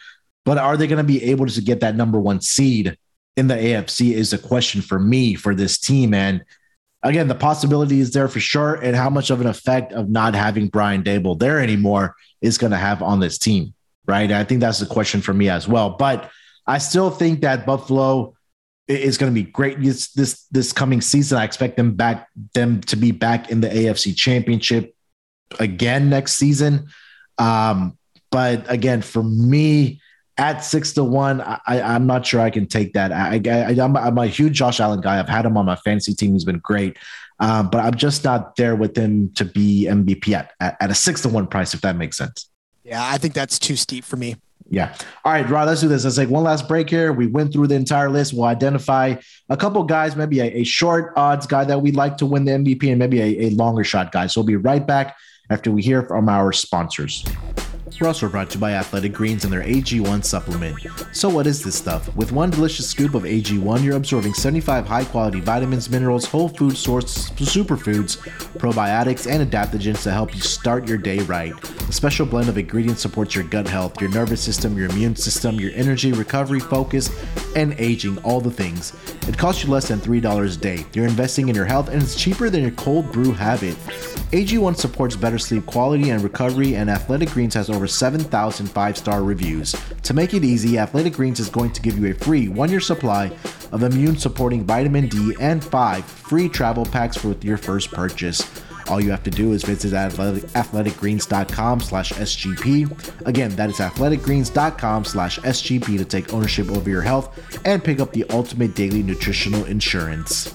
[0.44, 2.96] But are they going to be able to get that number one seed
[3.36, 4.14] in the AFC?
[4.14, 6.14] Is a question for me for this team.
[6.14, 6.44] And
[7.02, 8.74] again, the possibility is there for sure.
[8.74, 12.72] And how much of an effect of not having Brian Daboll there anymore is going
[12.72, 13.74] to have on this team,
[14.06, 14.22] right?
[14.22, 15.90] And I think that's the question for me as well.
[15.90, 16.30] But
[16.66, 18.34] I still think that Buffalo
[19.00, 21.38] is going to be great this this this coming season.
[21.38, 24.94] I expect them back them to be back in the AFC Championship
[25.58, 26.88] again next season.
[27.38, 27.98] Um,
[28.30, 30.00] but again, for me,
[30.38, 33.12] at six to one, I, I'm not sure I can take that.
[33.12, 33.40] I,
[33.78, 35.18] I'm a huge Josh Allen guy.
[35.18, 36.32] I've had him on my fantasy team.
[36.32, 36.96] He's been great.
[37.38, 40.94] Um, but I'm just not there with him to be MVP at, at, at a
[40.94, 42.48] six to one price, if that makes sense.
[42.84, 44.36] Yeah, I think that's too steep for me.
[44.72, 44.94] Yeah.
[45.22, 46.04] All right, Rod, let's do this.
[46.04, 47.12] Let's take one last break here.
[47.12, 48.32] We went through the entire list.
[48.32, 49.16] We'll identify
[49.50, 52.52] a couple guys, maybe a, a short odds guy that we'd like to win the
[52.52, 54.28] MVP and maybe a, a longer shot guy.
[54.28, 55.14] So we'll be right back
[55.50, 57.22] after we hear from our sponsors.
[58.00, 60.76] We're also brought to you by Athletic Greens and their AG1 supplement.
[61.12, 62.14] So, what is this stuff?
[62.16, 66.76] With one delicious scoop of AG1, you're absorbing 75 high quality vitamins, minerals, whole food
[66.76, 68.18] source superfoods,
[68.58, 71.58] probiotics, and adaptogens to help you start your day right.
[71.60, 75.60] The special blend of ingredients supports your gut health, your nervous system, your immune system,
[75.60, 77.10] your energy, recovery, focus,
[77.54, 78.92] and aging all the things.
[79.28, 80.84] It costs you less than $3 a day.
[80.92, 83.76] You're investing in your health, and it's cheaper than your cold brew habit.
[84.32, 89.22] AG1 supports better sleep quality and recovery, and Athletic Greens has over 7,000 five star
[89.22, 89.76] reviews.
[90.02, 92.80] To make it easy, Athletic Greens is going to give you a free one year
[92.80, 93.30] supply
[93.70, 98.42] of immune supporting vitamin D and five free travel packs with your first purchase.
[98.92, 103.26] All you have to do is visit athletic, athleticgreens.com slash SGP.
[103.26, 108.12] Again, that is athleticgreens.com slash SGP to take ownership over your health and pick up
[108.12, 110.54] the ultimate daily nutritional insurance.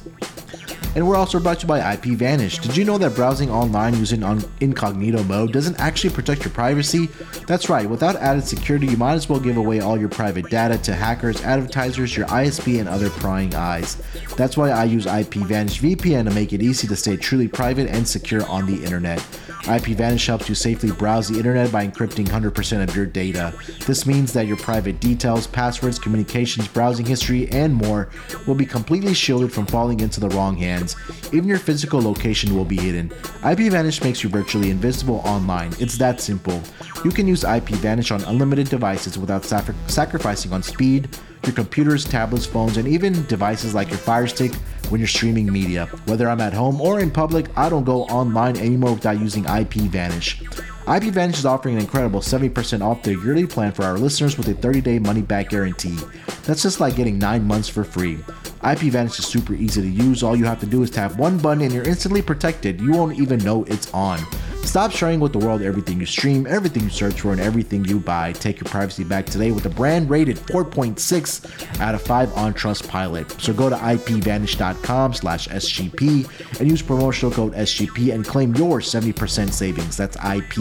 [0.96, 2.62] And we're also brought to you by IPVanish.
[2.62, 4.24] Did you know that browsing online using
[4.62, 7.08] incognito mode doesn't actually protect your privacy?
[7.46, 10.78] That's right, without added security, you might as well give away all your private data
[10.80, 14.02] to hackers, advertisers, your ISP, and other prying eyes.
[14.38, 18.08] That's why I use IPVanish VPN to make it easy to stay truly private and
[18.08, 19.24] secure on the internet.
[19.68, 23.54] IPVanish helps you safely browse the internet by encrypting 100% of your data.
[23.86, 28.10] This means that your private details, passwords, communications, browsing history, and more
[28.48, 30.96] will be completely shielded from falling into the wrong hands.
[31.34, 33.10] Even your physical location will be hidden.
[33.42, 35.74] IPVanish makes you virtually invisible online.
[35.80, 36.62] It's that simple.
[37.04, 41.10] You can use IPVanish on unlimited devices without sacrificing on speed,
[41.44, 44.54] your computers, tablets, phones, and even devices like your Fire Stick
[44.90, 45.86] when you're streaming media.
[46.06, 50.44] Whether I'm at home or in public, I don't go online anymore without using IPVanish.
[50.86, 54.54] IPVanish is offering an incredible 70% off their yearly plan for our listeners with a
[54.54, 55.98] 30 day money back guarantee.
[56.44, 58.16] That's just like getting 9 months for free.
[58.62, 60.24] IPVanish is super easy to use.
[60.24, 62.80] All you have to do is tap one button and you're instantly protected.
[62.80, 64.20] You won't even know it's on.
[64.68, 68.02] Stop sharing with the world everything you stream, everything you search for, and everything you
[68.02, 68.34] buy.
[68.34, 73.40] Take your privacy back today with a brand rated 4.6 out of 5 on Trustpilot.
[73.40, 79.54] So go to ipvanish.com slash SGP and use promotional code SGP and claim your 70%
[79.54, 79.96] savings.
[79.96, 80.58] That's ipvanish.com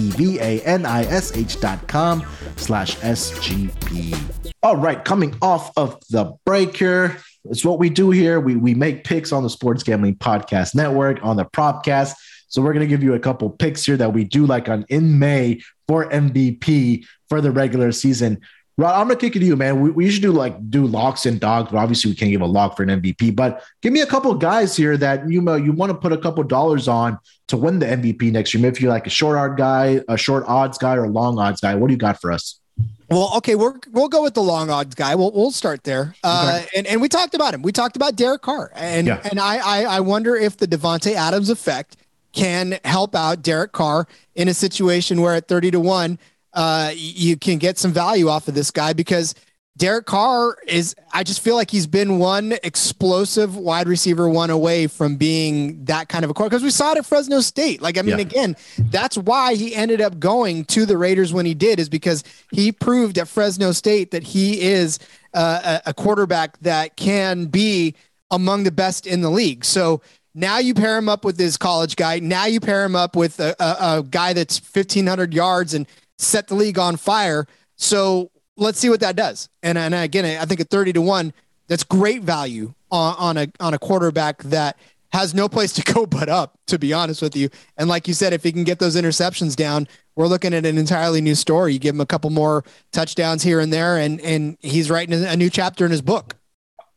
[2.56, 4.52] slash SGP.
[4.62, 7.18] All right, coming off of the break here,
[7.50, 8.38] it's what we do here.
[8.38, 12.14] We, we make picks on the Sports Gambling Podcast Network, on the Propcast.
[12.48, 14.84] So we're going to give you a couple picks here that we do like on
[14.88, 18.40] in May for MVP for the regular season.
[18.78, 19.80] Rod, I'm gonna kick it to you, man.
[19.80, 22.46] We, we usually do like do locks and dogs, but obviously we can't give a
[22.46, 23.34] lock for an MVP.
[23.34, 26.18] But give me a couple guys here that you know you want to put a
[26.18, 27.18] couple dollars on
[27.48, 28.60] to win the MVP next year.
[28.60, 31.38] Maybe if you're like a short odds guy, a short odds guy, or a long
[31.38, 31.74] odds guy.
[31.74, 32.60] What do you got for us?
[33.08, 35.14] Well, okay, we're, we'll go with the long odds guy.
[35.14, 36.14] We'll, we'll start there.
[36.24, 36.68] Uh, okay.
[36.76, 37.62] and, and we talked about him.
[37.62, 38.72] We talked about Derek Carr.
[38.74, 39.20] And, yeah.
[39.30, 41.96] and I, I, I wonder if the Davante Adams effect
[42.36, 46.18] can help out Derek Carr in a situation where at 30 to 1,
[46.52, 49.34] uh, you can get some value off of this guy because
[49.76, 54.86] Derek Carr is, I just feel like he's been one explosive wide receiver one away
[54.86, 57.82] from being that kind of a core because we saw it at Fresno State.
[57.82, 58.22] Like, I mean, yeah.
[58.22, 62.24] again, that's why he ended up going to the Raiders when he did, is because
[62.52, 64.98] he proved at Fresno State that he is
[65.34, 67.94] uh, a quarterback that can be
[68.30, 69.64] among the best in the league.
[69.64, 70.00] So,
[70.36, 72.18] now you pair him up with this college guy.
[72.18, 75.86] Now you pair him up with a, a, a guy that's 1,500 yards and
[76.18, 77.46] set the league on fire.
[77.76, 79.48] So let's see what that does.
[79.62, 81.32] And, and again, I think at 30 to 1,
[81.68, 84.78] that's great value on, on a on a quarterback that
[85.12, 87.48] has no place to go but up, to be honest with you.
[87.76, 90.78] And like you said, if he can get those interceptions down, we're looking at an
[90.78, 91.72] entirely new story.
[91.72, 95.36] You give him a couple more touchdowns here and there, and and he's writing a
[95.36, 96.36] new chapter in his book.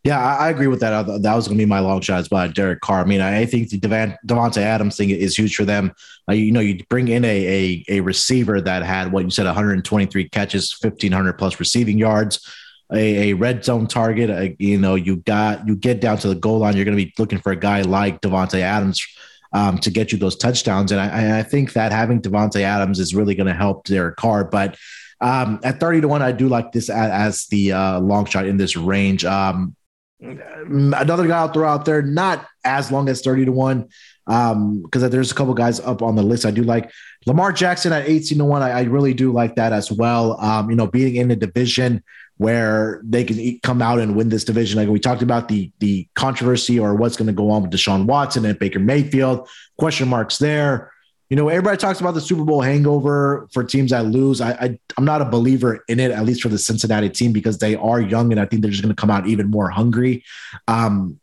[0.03, 1.05] Yeah, I, agree with that.
[1.21, 3.01] That was going to be my long shots by Derek Carr.
[3.01, 5.91] I mean, I think the Davante Adams thing is huge for them.
[6.29, 9.45] Uh, you know, you bring in a, a, a receiver that had what you said
[9.45, 12.49] 123 catches, 1500 plus receiving yards,
[12.93, 14.29] a, a red zone target.
[14.29, 17.05] Uh, you know, you got you get down to the goal line, you're going to
[17.05, 19.05] be looking for a guy like Davante Adams
[19.51, 20.93] um, to get you those touchdowns.
[20.93, 24.45] And I, I think that having Davante Adams is really going to help Derek Carr,
[24.45, 24.77] but.
[25.21, 28.45] Um, at 30 to 1, I do like this as, as the uh, long shot
[28.45, 29.25] in this range.
[29.25, 29.75] Um,
[30.21, 33.89] another guy I'll throw out there, not as long as 30 to 1,
[34.25, 36.91] because um, there's a couple guys up on the list I do like.
[37.25, 40.39] Lamar Jackson at 18 to 1, I, I really do like that as well.
[40.39, 42.03] Um, you know, being in a division
[42.37, 44.79] where they can come out and win this division.
[44.79, 48.05] Like we talked about the the controversy or what's going to go on with Deshaun
[48.05, 50.93] Watson and Baker Mayfield, question marks there
[51.29, 54.41] you know, everybody talks about the Super Bowl hangover for teams that lose.
[54.41, 57.59] I, I am not a believer in it, at least for the Cincinnati team, because
[57.59, 60.23] they are young and I think they're just going to come out even more hungry.
[60.67, 61.19] Um,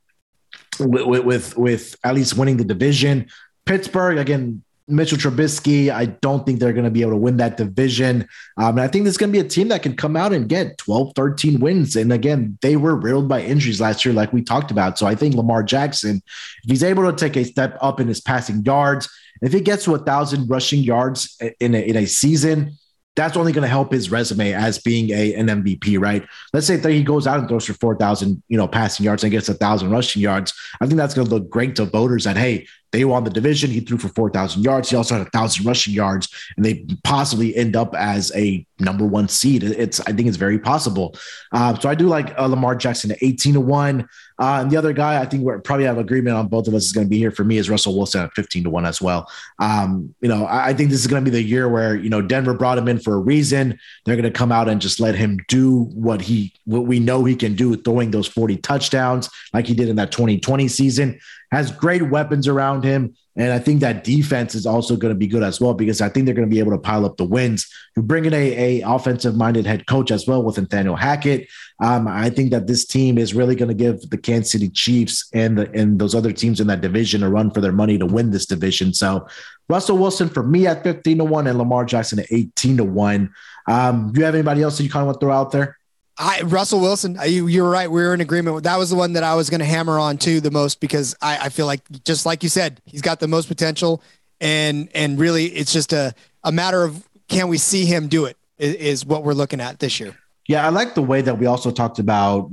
[0.78, 3.28] with, with with at least winning the division.
[3.64, 7.56] Pittsburgh again, Mitchell Trubisky, I don't think they're going to be able to win that
[7.56, 8.28] division.
[8.56, 10.48] Um, and I think there's going to be a team that can come out and
[10.48, 11.96] get 12, 13 wins.
[11.96, 14.98] And again, they were riddled by injuries last year, like we talked about.
[14.98, 16.22] So I think Lamar Jackson,
[16.62, 19.08] if he's able to take a step up in his passing yards,
[19.42, 22.72] if he gets to a thousand rushing yards in a, in a season,
[23.16, 26.24] that's only going to help his resume as being a an MVP, right?
[26.52, 29.24] Let's say that he goes out and throws for four thousand, you know, passing yards
[29.24, 30.52] and gets a thousand rushing yards.
[30.80, 32.24] I think that's going to look great to voters.
[32.24, 33.70] That hey, they won the division.
[33.70, 34.90] He threw for 4,000 yards.
[34.90, 39.04] He also had a thousand rushing yards, and they possibly end up as a number
[39.04, 39.64] one seed.
[39.64, 41.16] It's I think it's very possible.
[41.52, 44.08] Uh, so I do like uh, Lamar Jackson at 18 to one.
[44.38, 46.84] Uh, and the other guy, I think we're probably have agreement on both of us
[46.84, 49.00] is going to be here for me is Russell Wilson at 15 to one as
[49.00, 49.30] well.
[49.58, 52.10] Um, you know, I, I think this is going to be the year where you
[52.10, 53.78] know Denver brought him in for a reason.
[54.04, 57.24] They're going to come out and just let him do what he what we know
[57.24, 61.18] he can do, throwing those 40 touchdowns like he did in that 2020 season
[61.52, 63.14] has great weapons around him.
[63.36, 66.08] And I think that defense is also going to be good as well because I
[66.08, 67.70] think they're going to be able to pile up the wins.
[67.94, 71.48] You bring in a, a offensive minded head coach as well with Nathaniel Hackett.
[71.82, 75.28] Um, I think that this team is really going to give the Kansas City Chiefs
[75.34, 78.06] and the, and those other teams in that division a run for their money to
[78.06, 78.94] win this division.
[78.94, 79.26] So
[79.68, 83.34] Russell Wilson for me at 15 to 1 and Lamar Jackson at 18 to 1.
[83.68, 85.75] Um, do you have anybody else that you kind of want to throw out there?
[86.18, 87.90] I, Russell Wilson, uh, you, you're right.
[87.90, 88.62] We are in agreement.
[88.64, 91.14] That was the one that I was going to hammer on too the most because
[91.20, 94.02] I, I feel like just like you said, he's got the most potential,
[94.40, 98.36] and and really it's just a a matter of can we see him do it
[98.58, 100.16] is, is what we're looking at this year.
[100.48, 102.50] Yeah, I like the way that we also talked about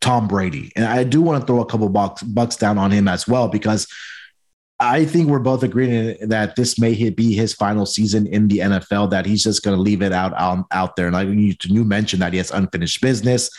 [0.00, 3.08] Tom Brady, and I do want to throw a couple bucks bucks down on him
[3.08, 3.88] as well because
[4.84, 9.10] I think we're both agreeing that this may be his final season in the NFL.
[9.10, 11.06] That he's just going to leave it out out, out there.
[11.06, 13.50] And like you, you mentioned that he has unfinished business.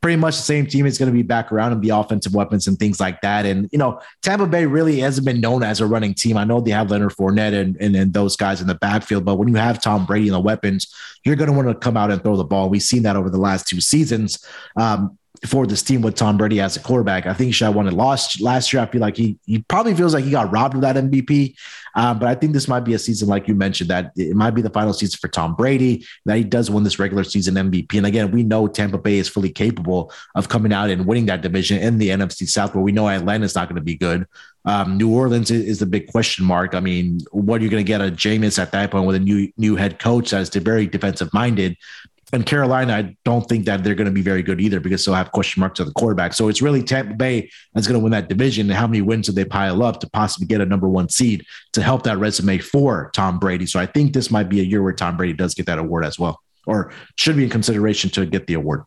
[0.00, 2.68] Pretty much the same team is going to be back around and be offensive weapons
[2.68, 3.46] and things like that.
[3.46, 6.36] And you know, Tampa Bay really hasn't been known as a running team.
[6.36, 9.36] I know they have Leonard Fournette and, and, and those guys in the backfield, but
[9.36, 12.12] when you have Tom Brady and the weapons, you're going to want to come out
[12.12, 12.70] and throw the ball.
[12.70, 14.44] We've seen that over the last two seasons.
[14.76, 17.26] Um, for this team with Tom Brady as a quarterback.
[17.26, 18.82] I think he should have won it last year.
[18.82, 21.54] I feel like he he probably feels like he got robbed of that MVP.
[21.94, 24.52] Um, but I think this might be a season, like you mentioned, that it might
[24.52, 27.96] be the final season for Tom Brady, that he does win this regular season MVP.
[27.96, 31.40] And again, we know Tampa Bay is fully capable of coming out and winning that
[31.40, 34.26] division in the NFC South, where we know Atlanta's not going to be good.
[34.64, 36.74] Um, New Orleans is the big question mark.
[36.74, 39.20] I mean, what are you going to get a Jameis at that point with a
[39.20, 41.76] new new head coach that's very defensive minded?
[42.32, 45.14] And Carolina, I don't think that they're going to be very good either because they'll
[45.14, 46.34] have question marks on the quarterback.
[46.34, 48.68] So it's really Tampa Bay that's going to win that division.
[48.68, 51.46] And how many wins do they pile up to possibly get a number one seed
[51.72, 53.64] to help that resume for Tom Brady?
[53.64, 56.04] So I think this might be a year where Tom Brady does get that award
[56.04, 58.84] as well, or should be in consideration to get the award.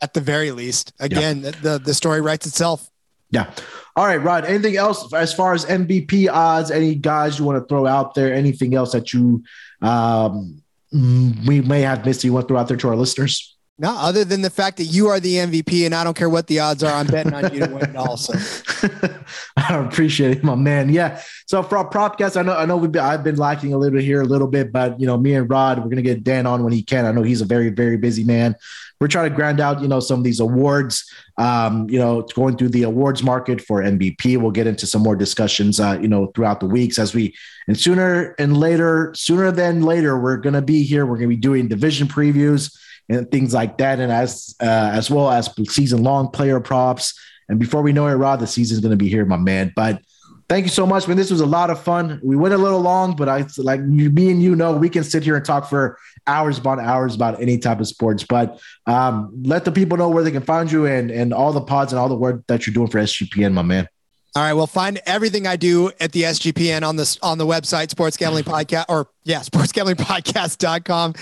[0.00, 1.50] At the very least, again, yeah.
[1.62, 2.88] the the story writes itself.
[3.30, 3.50] Yeah.
[3.96, 4.44] All right, Rod.
[4.44, 6.70] Anything else as far as MVP odds?
[6.70, 8.32] Any guys you want to throw out there?
[8.32, 9.42] Anything else that you
[9.82, 10.62] um,
[10.94, 13.53] we may have missed you want to throw out there to our listeners?
[13.76, 16.46] No, other than the fact that you are the MVP, and I don't care what
[16.46, 18.32] the odds are, I'm betting on you to win it also.
[19.56, 20.90] I appreciate it, my man.
[20.90, 21.20] Yeah.
[21.46, 23.96] So for our propcast, I know I know we've been, I've been lacking a little
[23.98, 26.46] bit here, a little bit, but you know, me and Rod, we're gonna get Dan
[26.46, 27.04] on when he can.
[27.04, 28.54] I know he's a very very busy man.
[29.00, 31.10] We're trying to grind out, you know, some of these awards.
[31.36, 34.36] Um, you know, going through the awards market for MVP.
[34.36, 37.34] We'll get into some more discussions, uh, you know, throughout the weeks as we
[37.66, 41.06] and sooner and later, sooner than later, we're gonna be here.
[41.06, 42.72] We're gonna be doing division previews
[43.08, 47.18] and things like that, and as uh, as well as season long player props.
[47.48, 49.72] And before we know it, Rod, the season's going to be here, my man.
[49.76, 50.00] But
[50.48, 51.16] thank you so much, man.
[51.16, 52.20] This was a lot of fun.
[52.22, 55.04] We went a little long, but I like you, me and you know we can
[55.04, 58.24] sit here and talk for hours upon hours about any type of sports.
[58.24, 61.60] But um, let the people know where they can find you and and all the
[61.60, 63.88] pods and all the work that you're doing for SGPN, my man.
[64.36, 64.52] All right.
[64.52, 68.42] Well, find everything I do at the SGPN on the on the website, Sports Gambling
[68.42, 71.12] Podcast, or yeah, sports gambling sportsgamblingpodcast.com.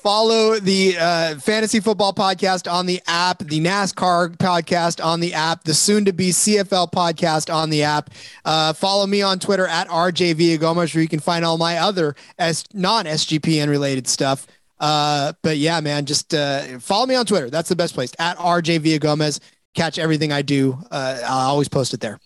[0.00, 5.64] Follow the uh, fantasy football podcast on the app, the NASCAR podcast on the app,
[5.64, 8.10] the soon to be CFL podcast on the app.
[8.44, 12.14] Uh, follow me on Twitter at RJ Villagomez, where you can find all my other
[12.38, 14.46] S- non SGPN related stuff.
[14.78, 17.50] Uh, but yeah, man, just uh, follow me on Twitter.
[17.50, 19.40] That's the best place at RJ Villagomez.
[19.74, 20.78] Catch everything I do.
[20.92, 22.20] Uh, I'll always post it there.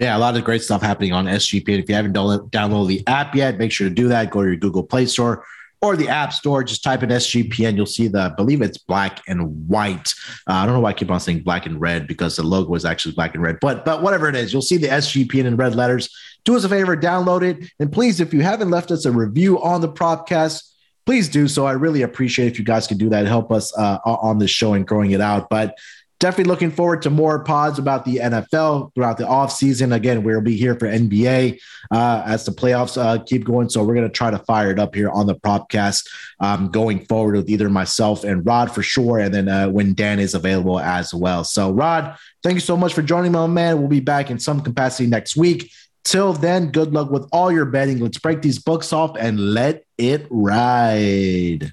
[0.00, 1.78] Yeah, a lot of great stuff happening on SGPN.
[1.78, 4.30] If you haven't downloaded the app yet, make sure to do that.
[4.30, 5.44] Go to your Google Play Store
[5.82, 6.64] or the App Store.
[6.64, 7.76] Just type in SGPN.
[7.76, 10.14] You'll see the, I believe it's black and white.
[10.48, 12.74] Uh, I don't know why I keep on saying black and red because the logo
[12.74, 13.58] is actually black and red.
[13.60, 16.08] But but whatever it is, you'll see the SGPN in red letters.
[16.44, 19.62] Do us a favor, download it, and please, if you haven't left us a review
[19.62, 20.62] on the podcast,
[21.04, 21.66] please do so.
[21.66, 23.26] I really appreciate if you guys can do that.
[23.26, 25.50] Help us uh, on this show and growing it out.
[25.50, 25.76] But
[26.20, 29.92] definitely looking forward to more pods about the NFL throughout the off season.
[29.92, 31.58] Again, we'll be here for NBA
[31.90, 33.70] uh, as the playoffs uh, keep going.
[33.70, 36.06] So we're going to try to fire it up here on the Propcast
[36.38, 40.20] um, going forward with either myself and Rod for sure, and then uh, when Dan
[40.20, 41.42] is available as well.
[41.42, 43.78] So Rod, thank you so much for joining me, man.
[43.78, 45.72] We'll be back in some capacity next week.
[46.04, 47.98] Till then, good luck with all your betting.
[47.98, 51.72] Let's break these books off and let it ride.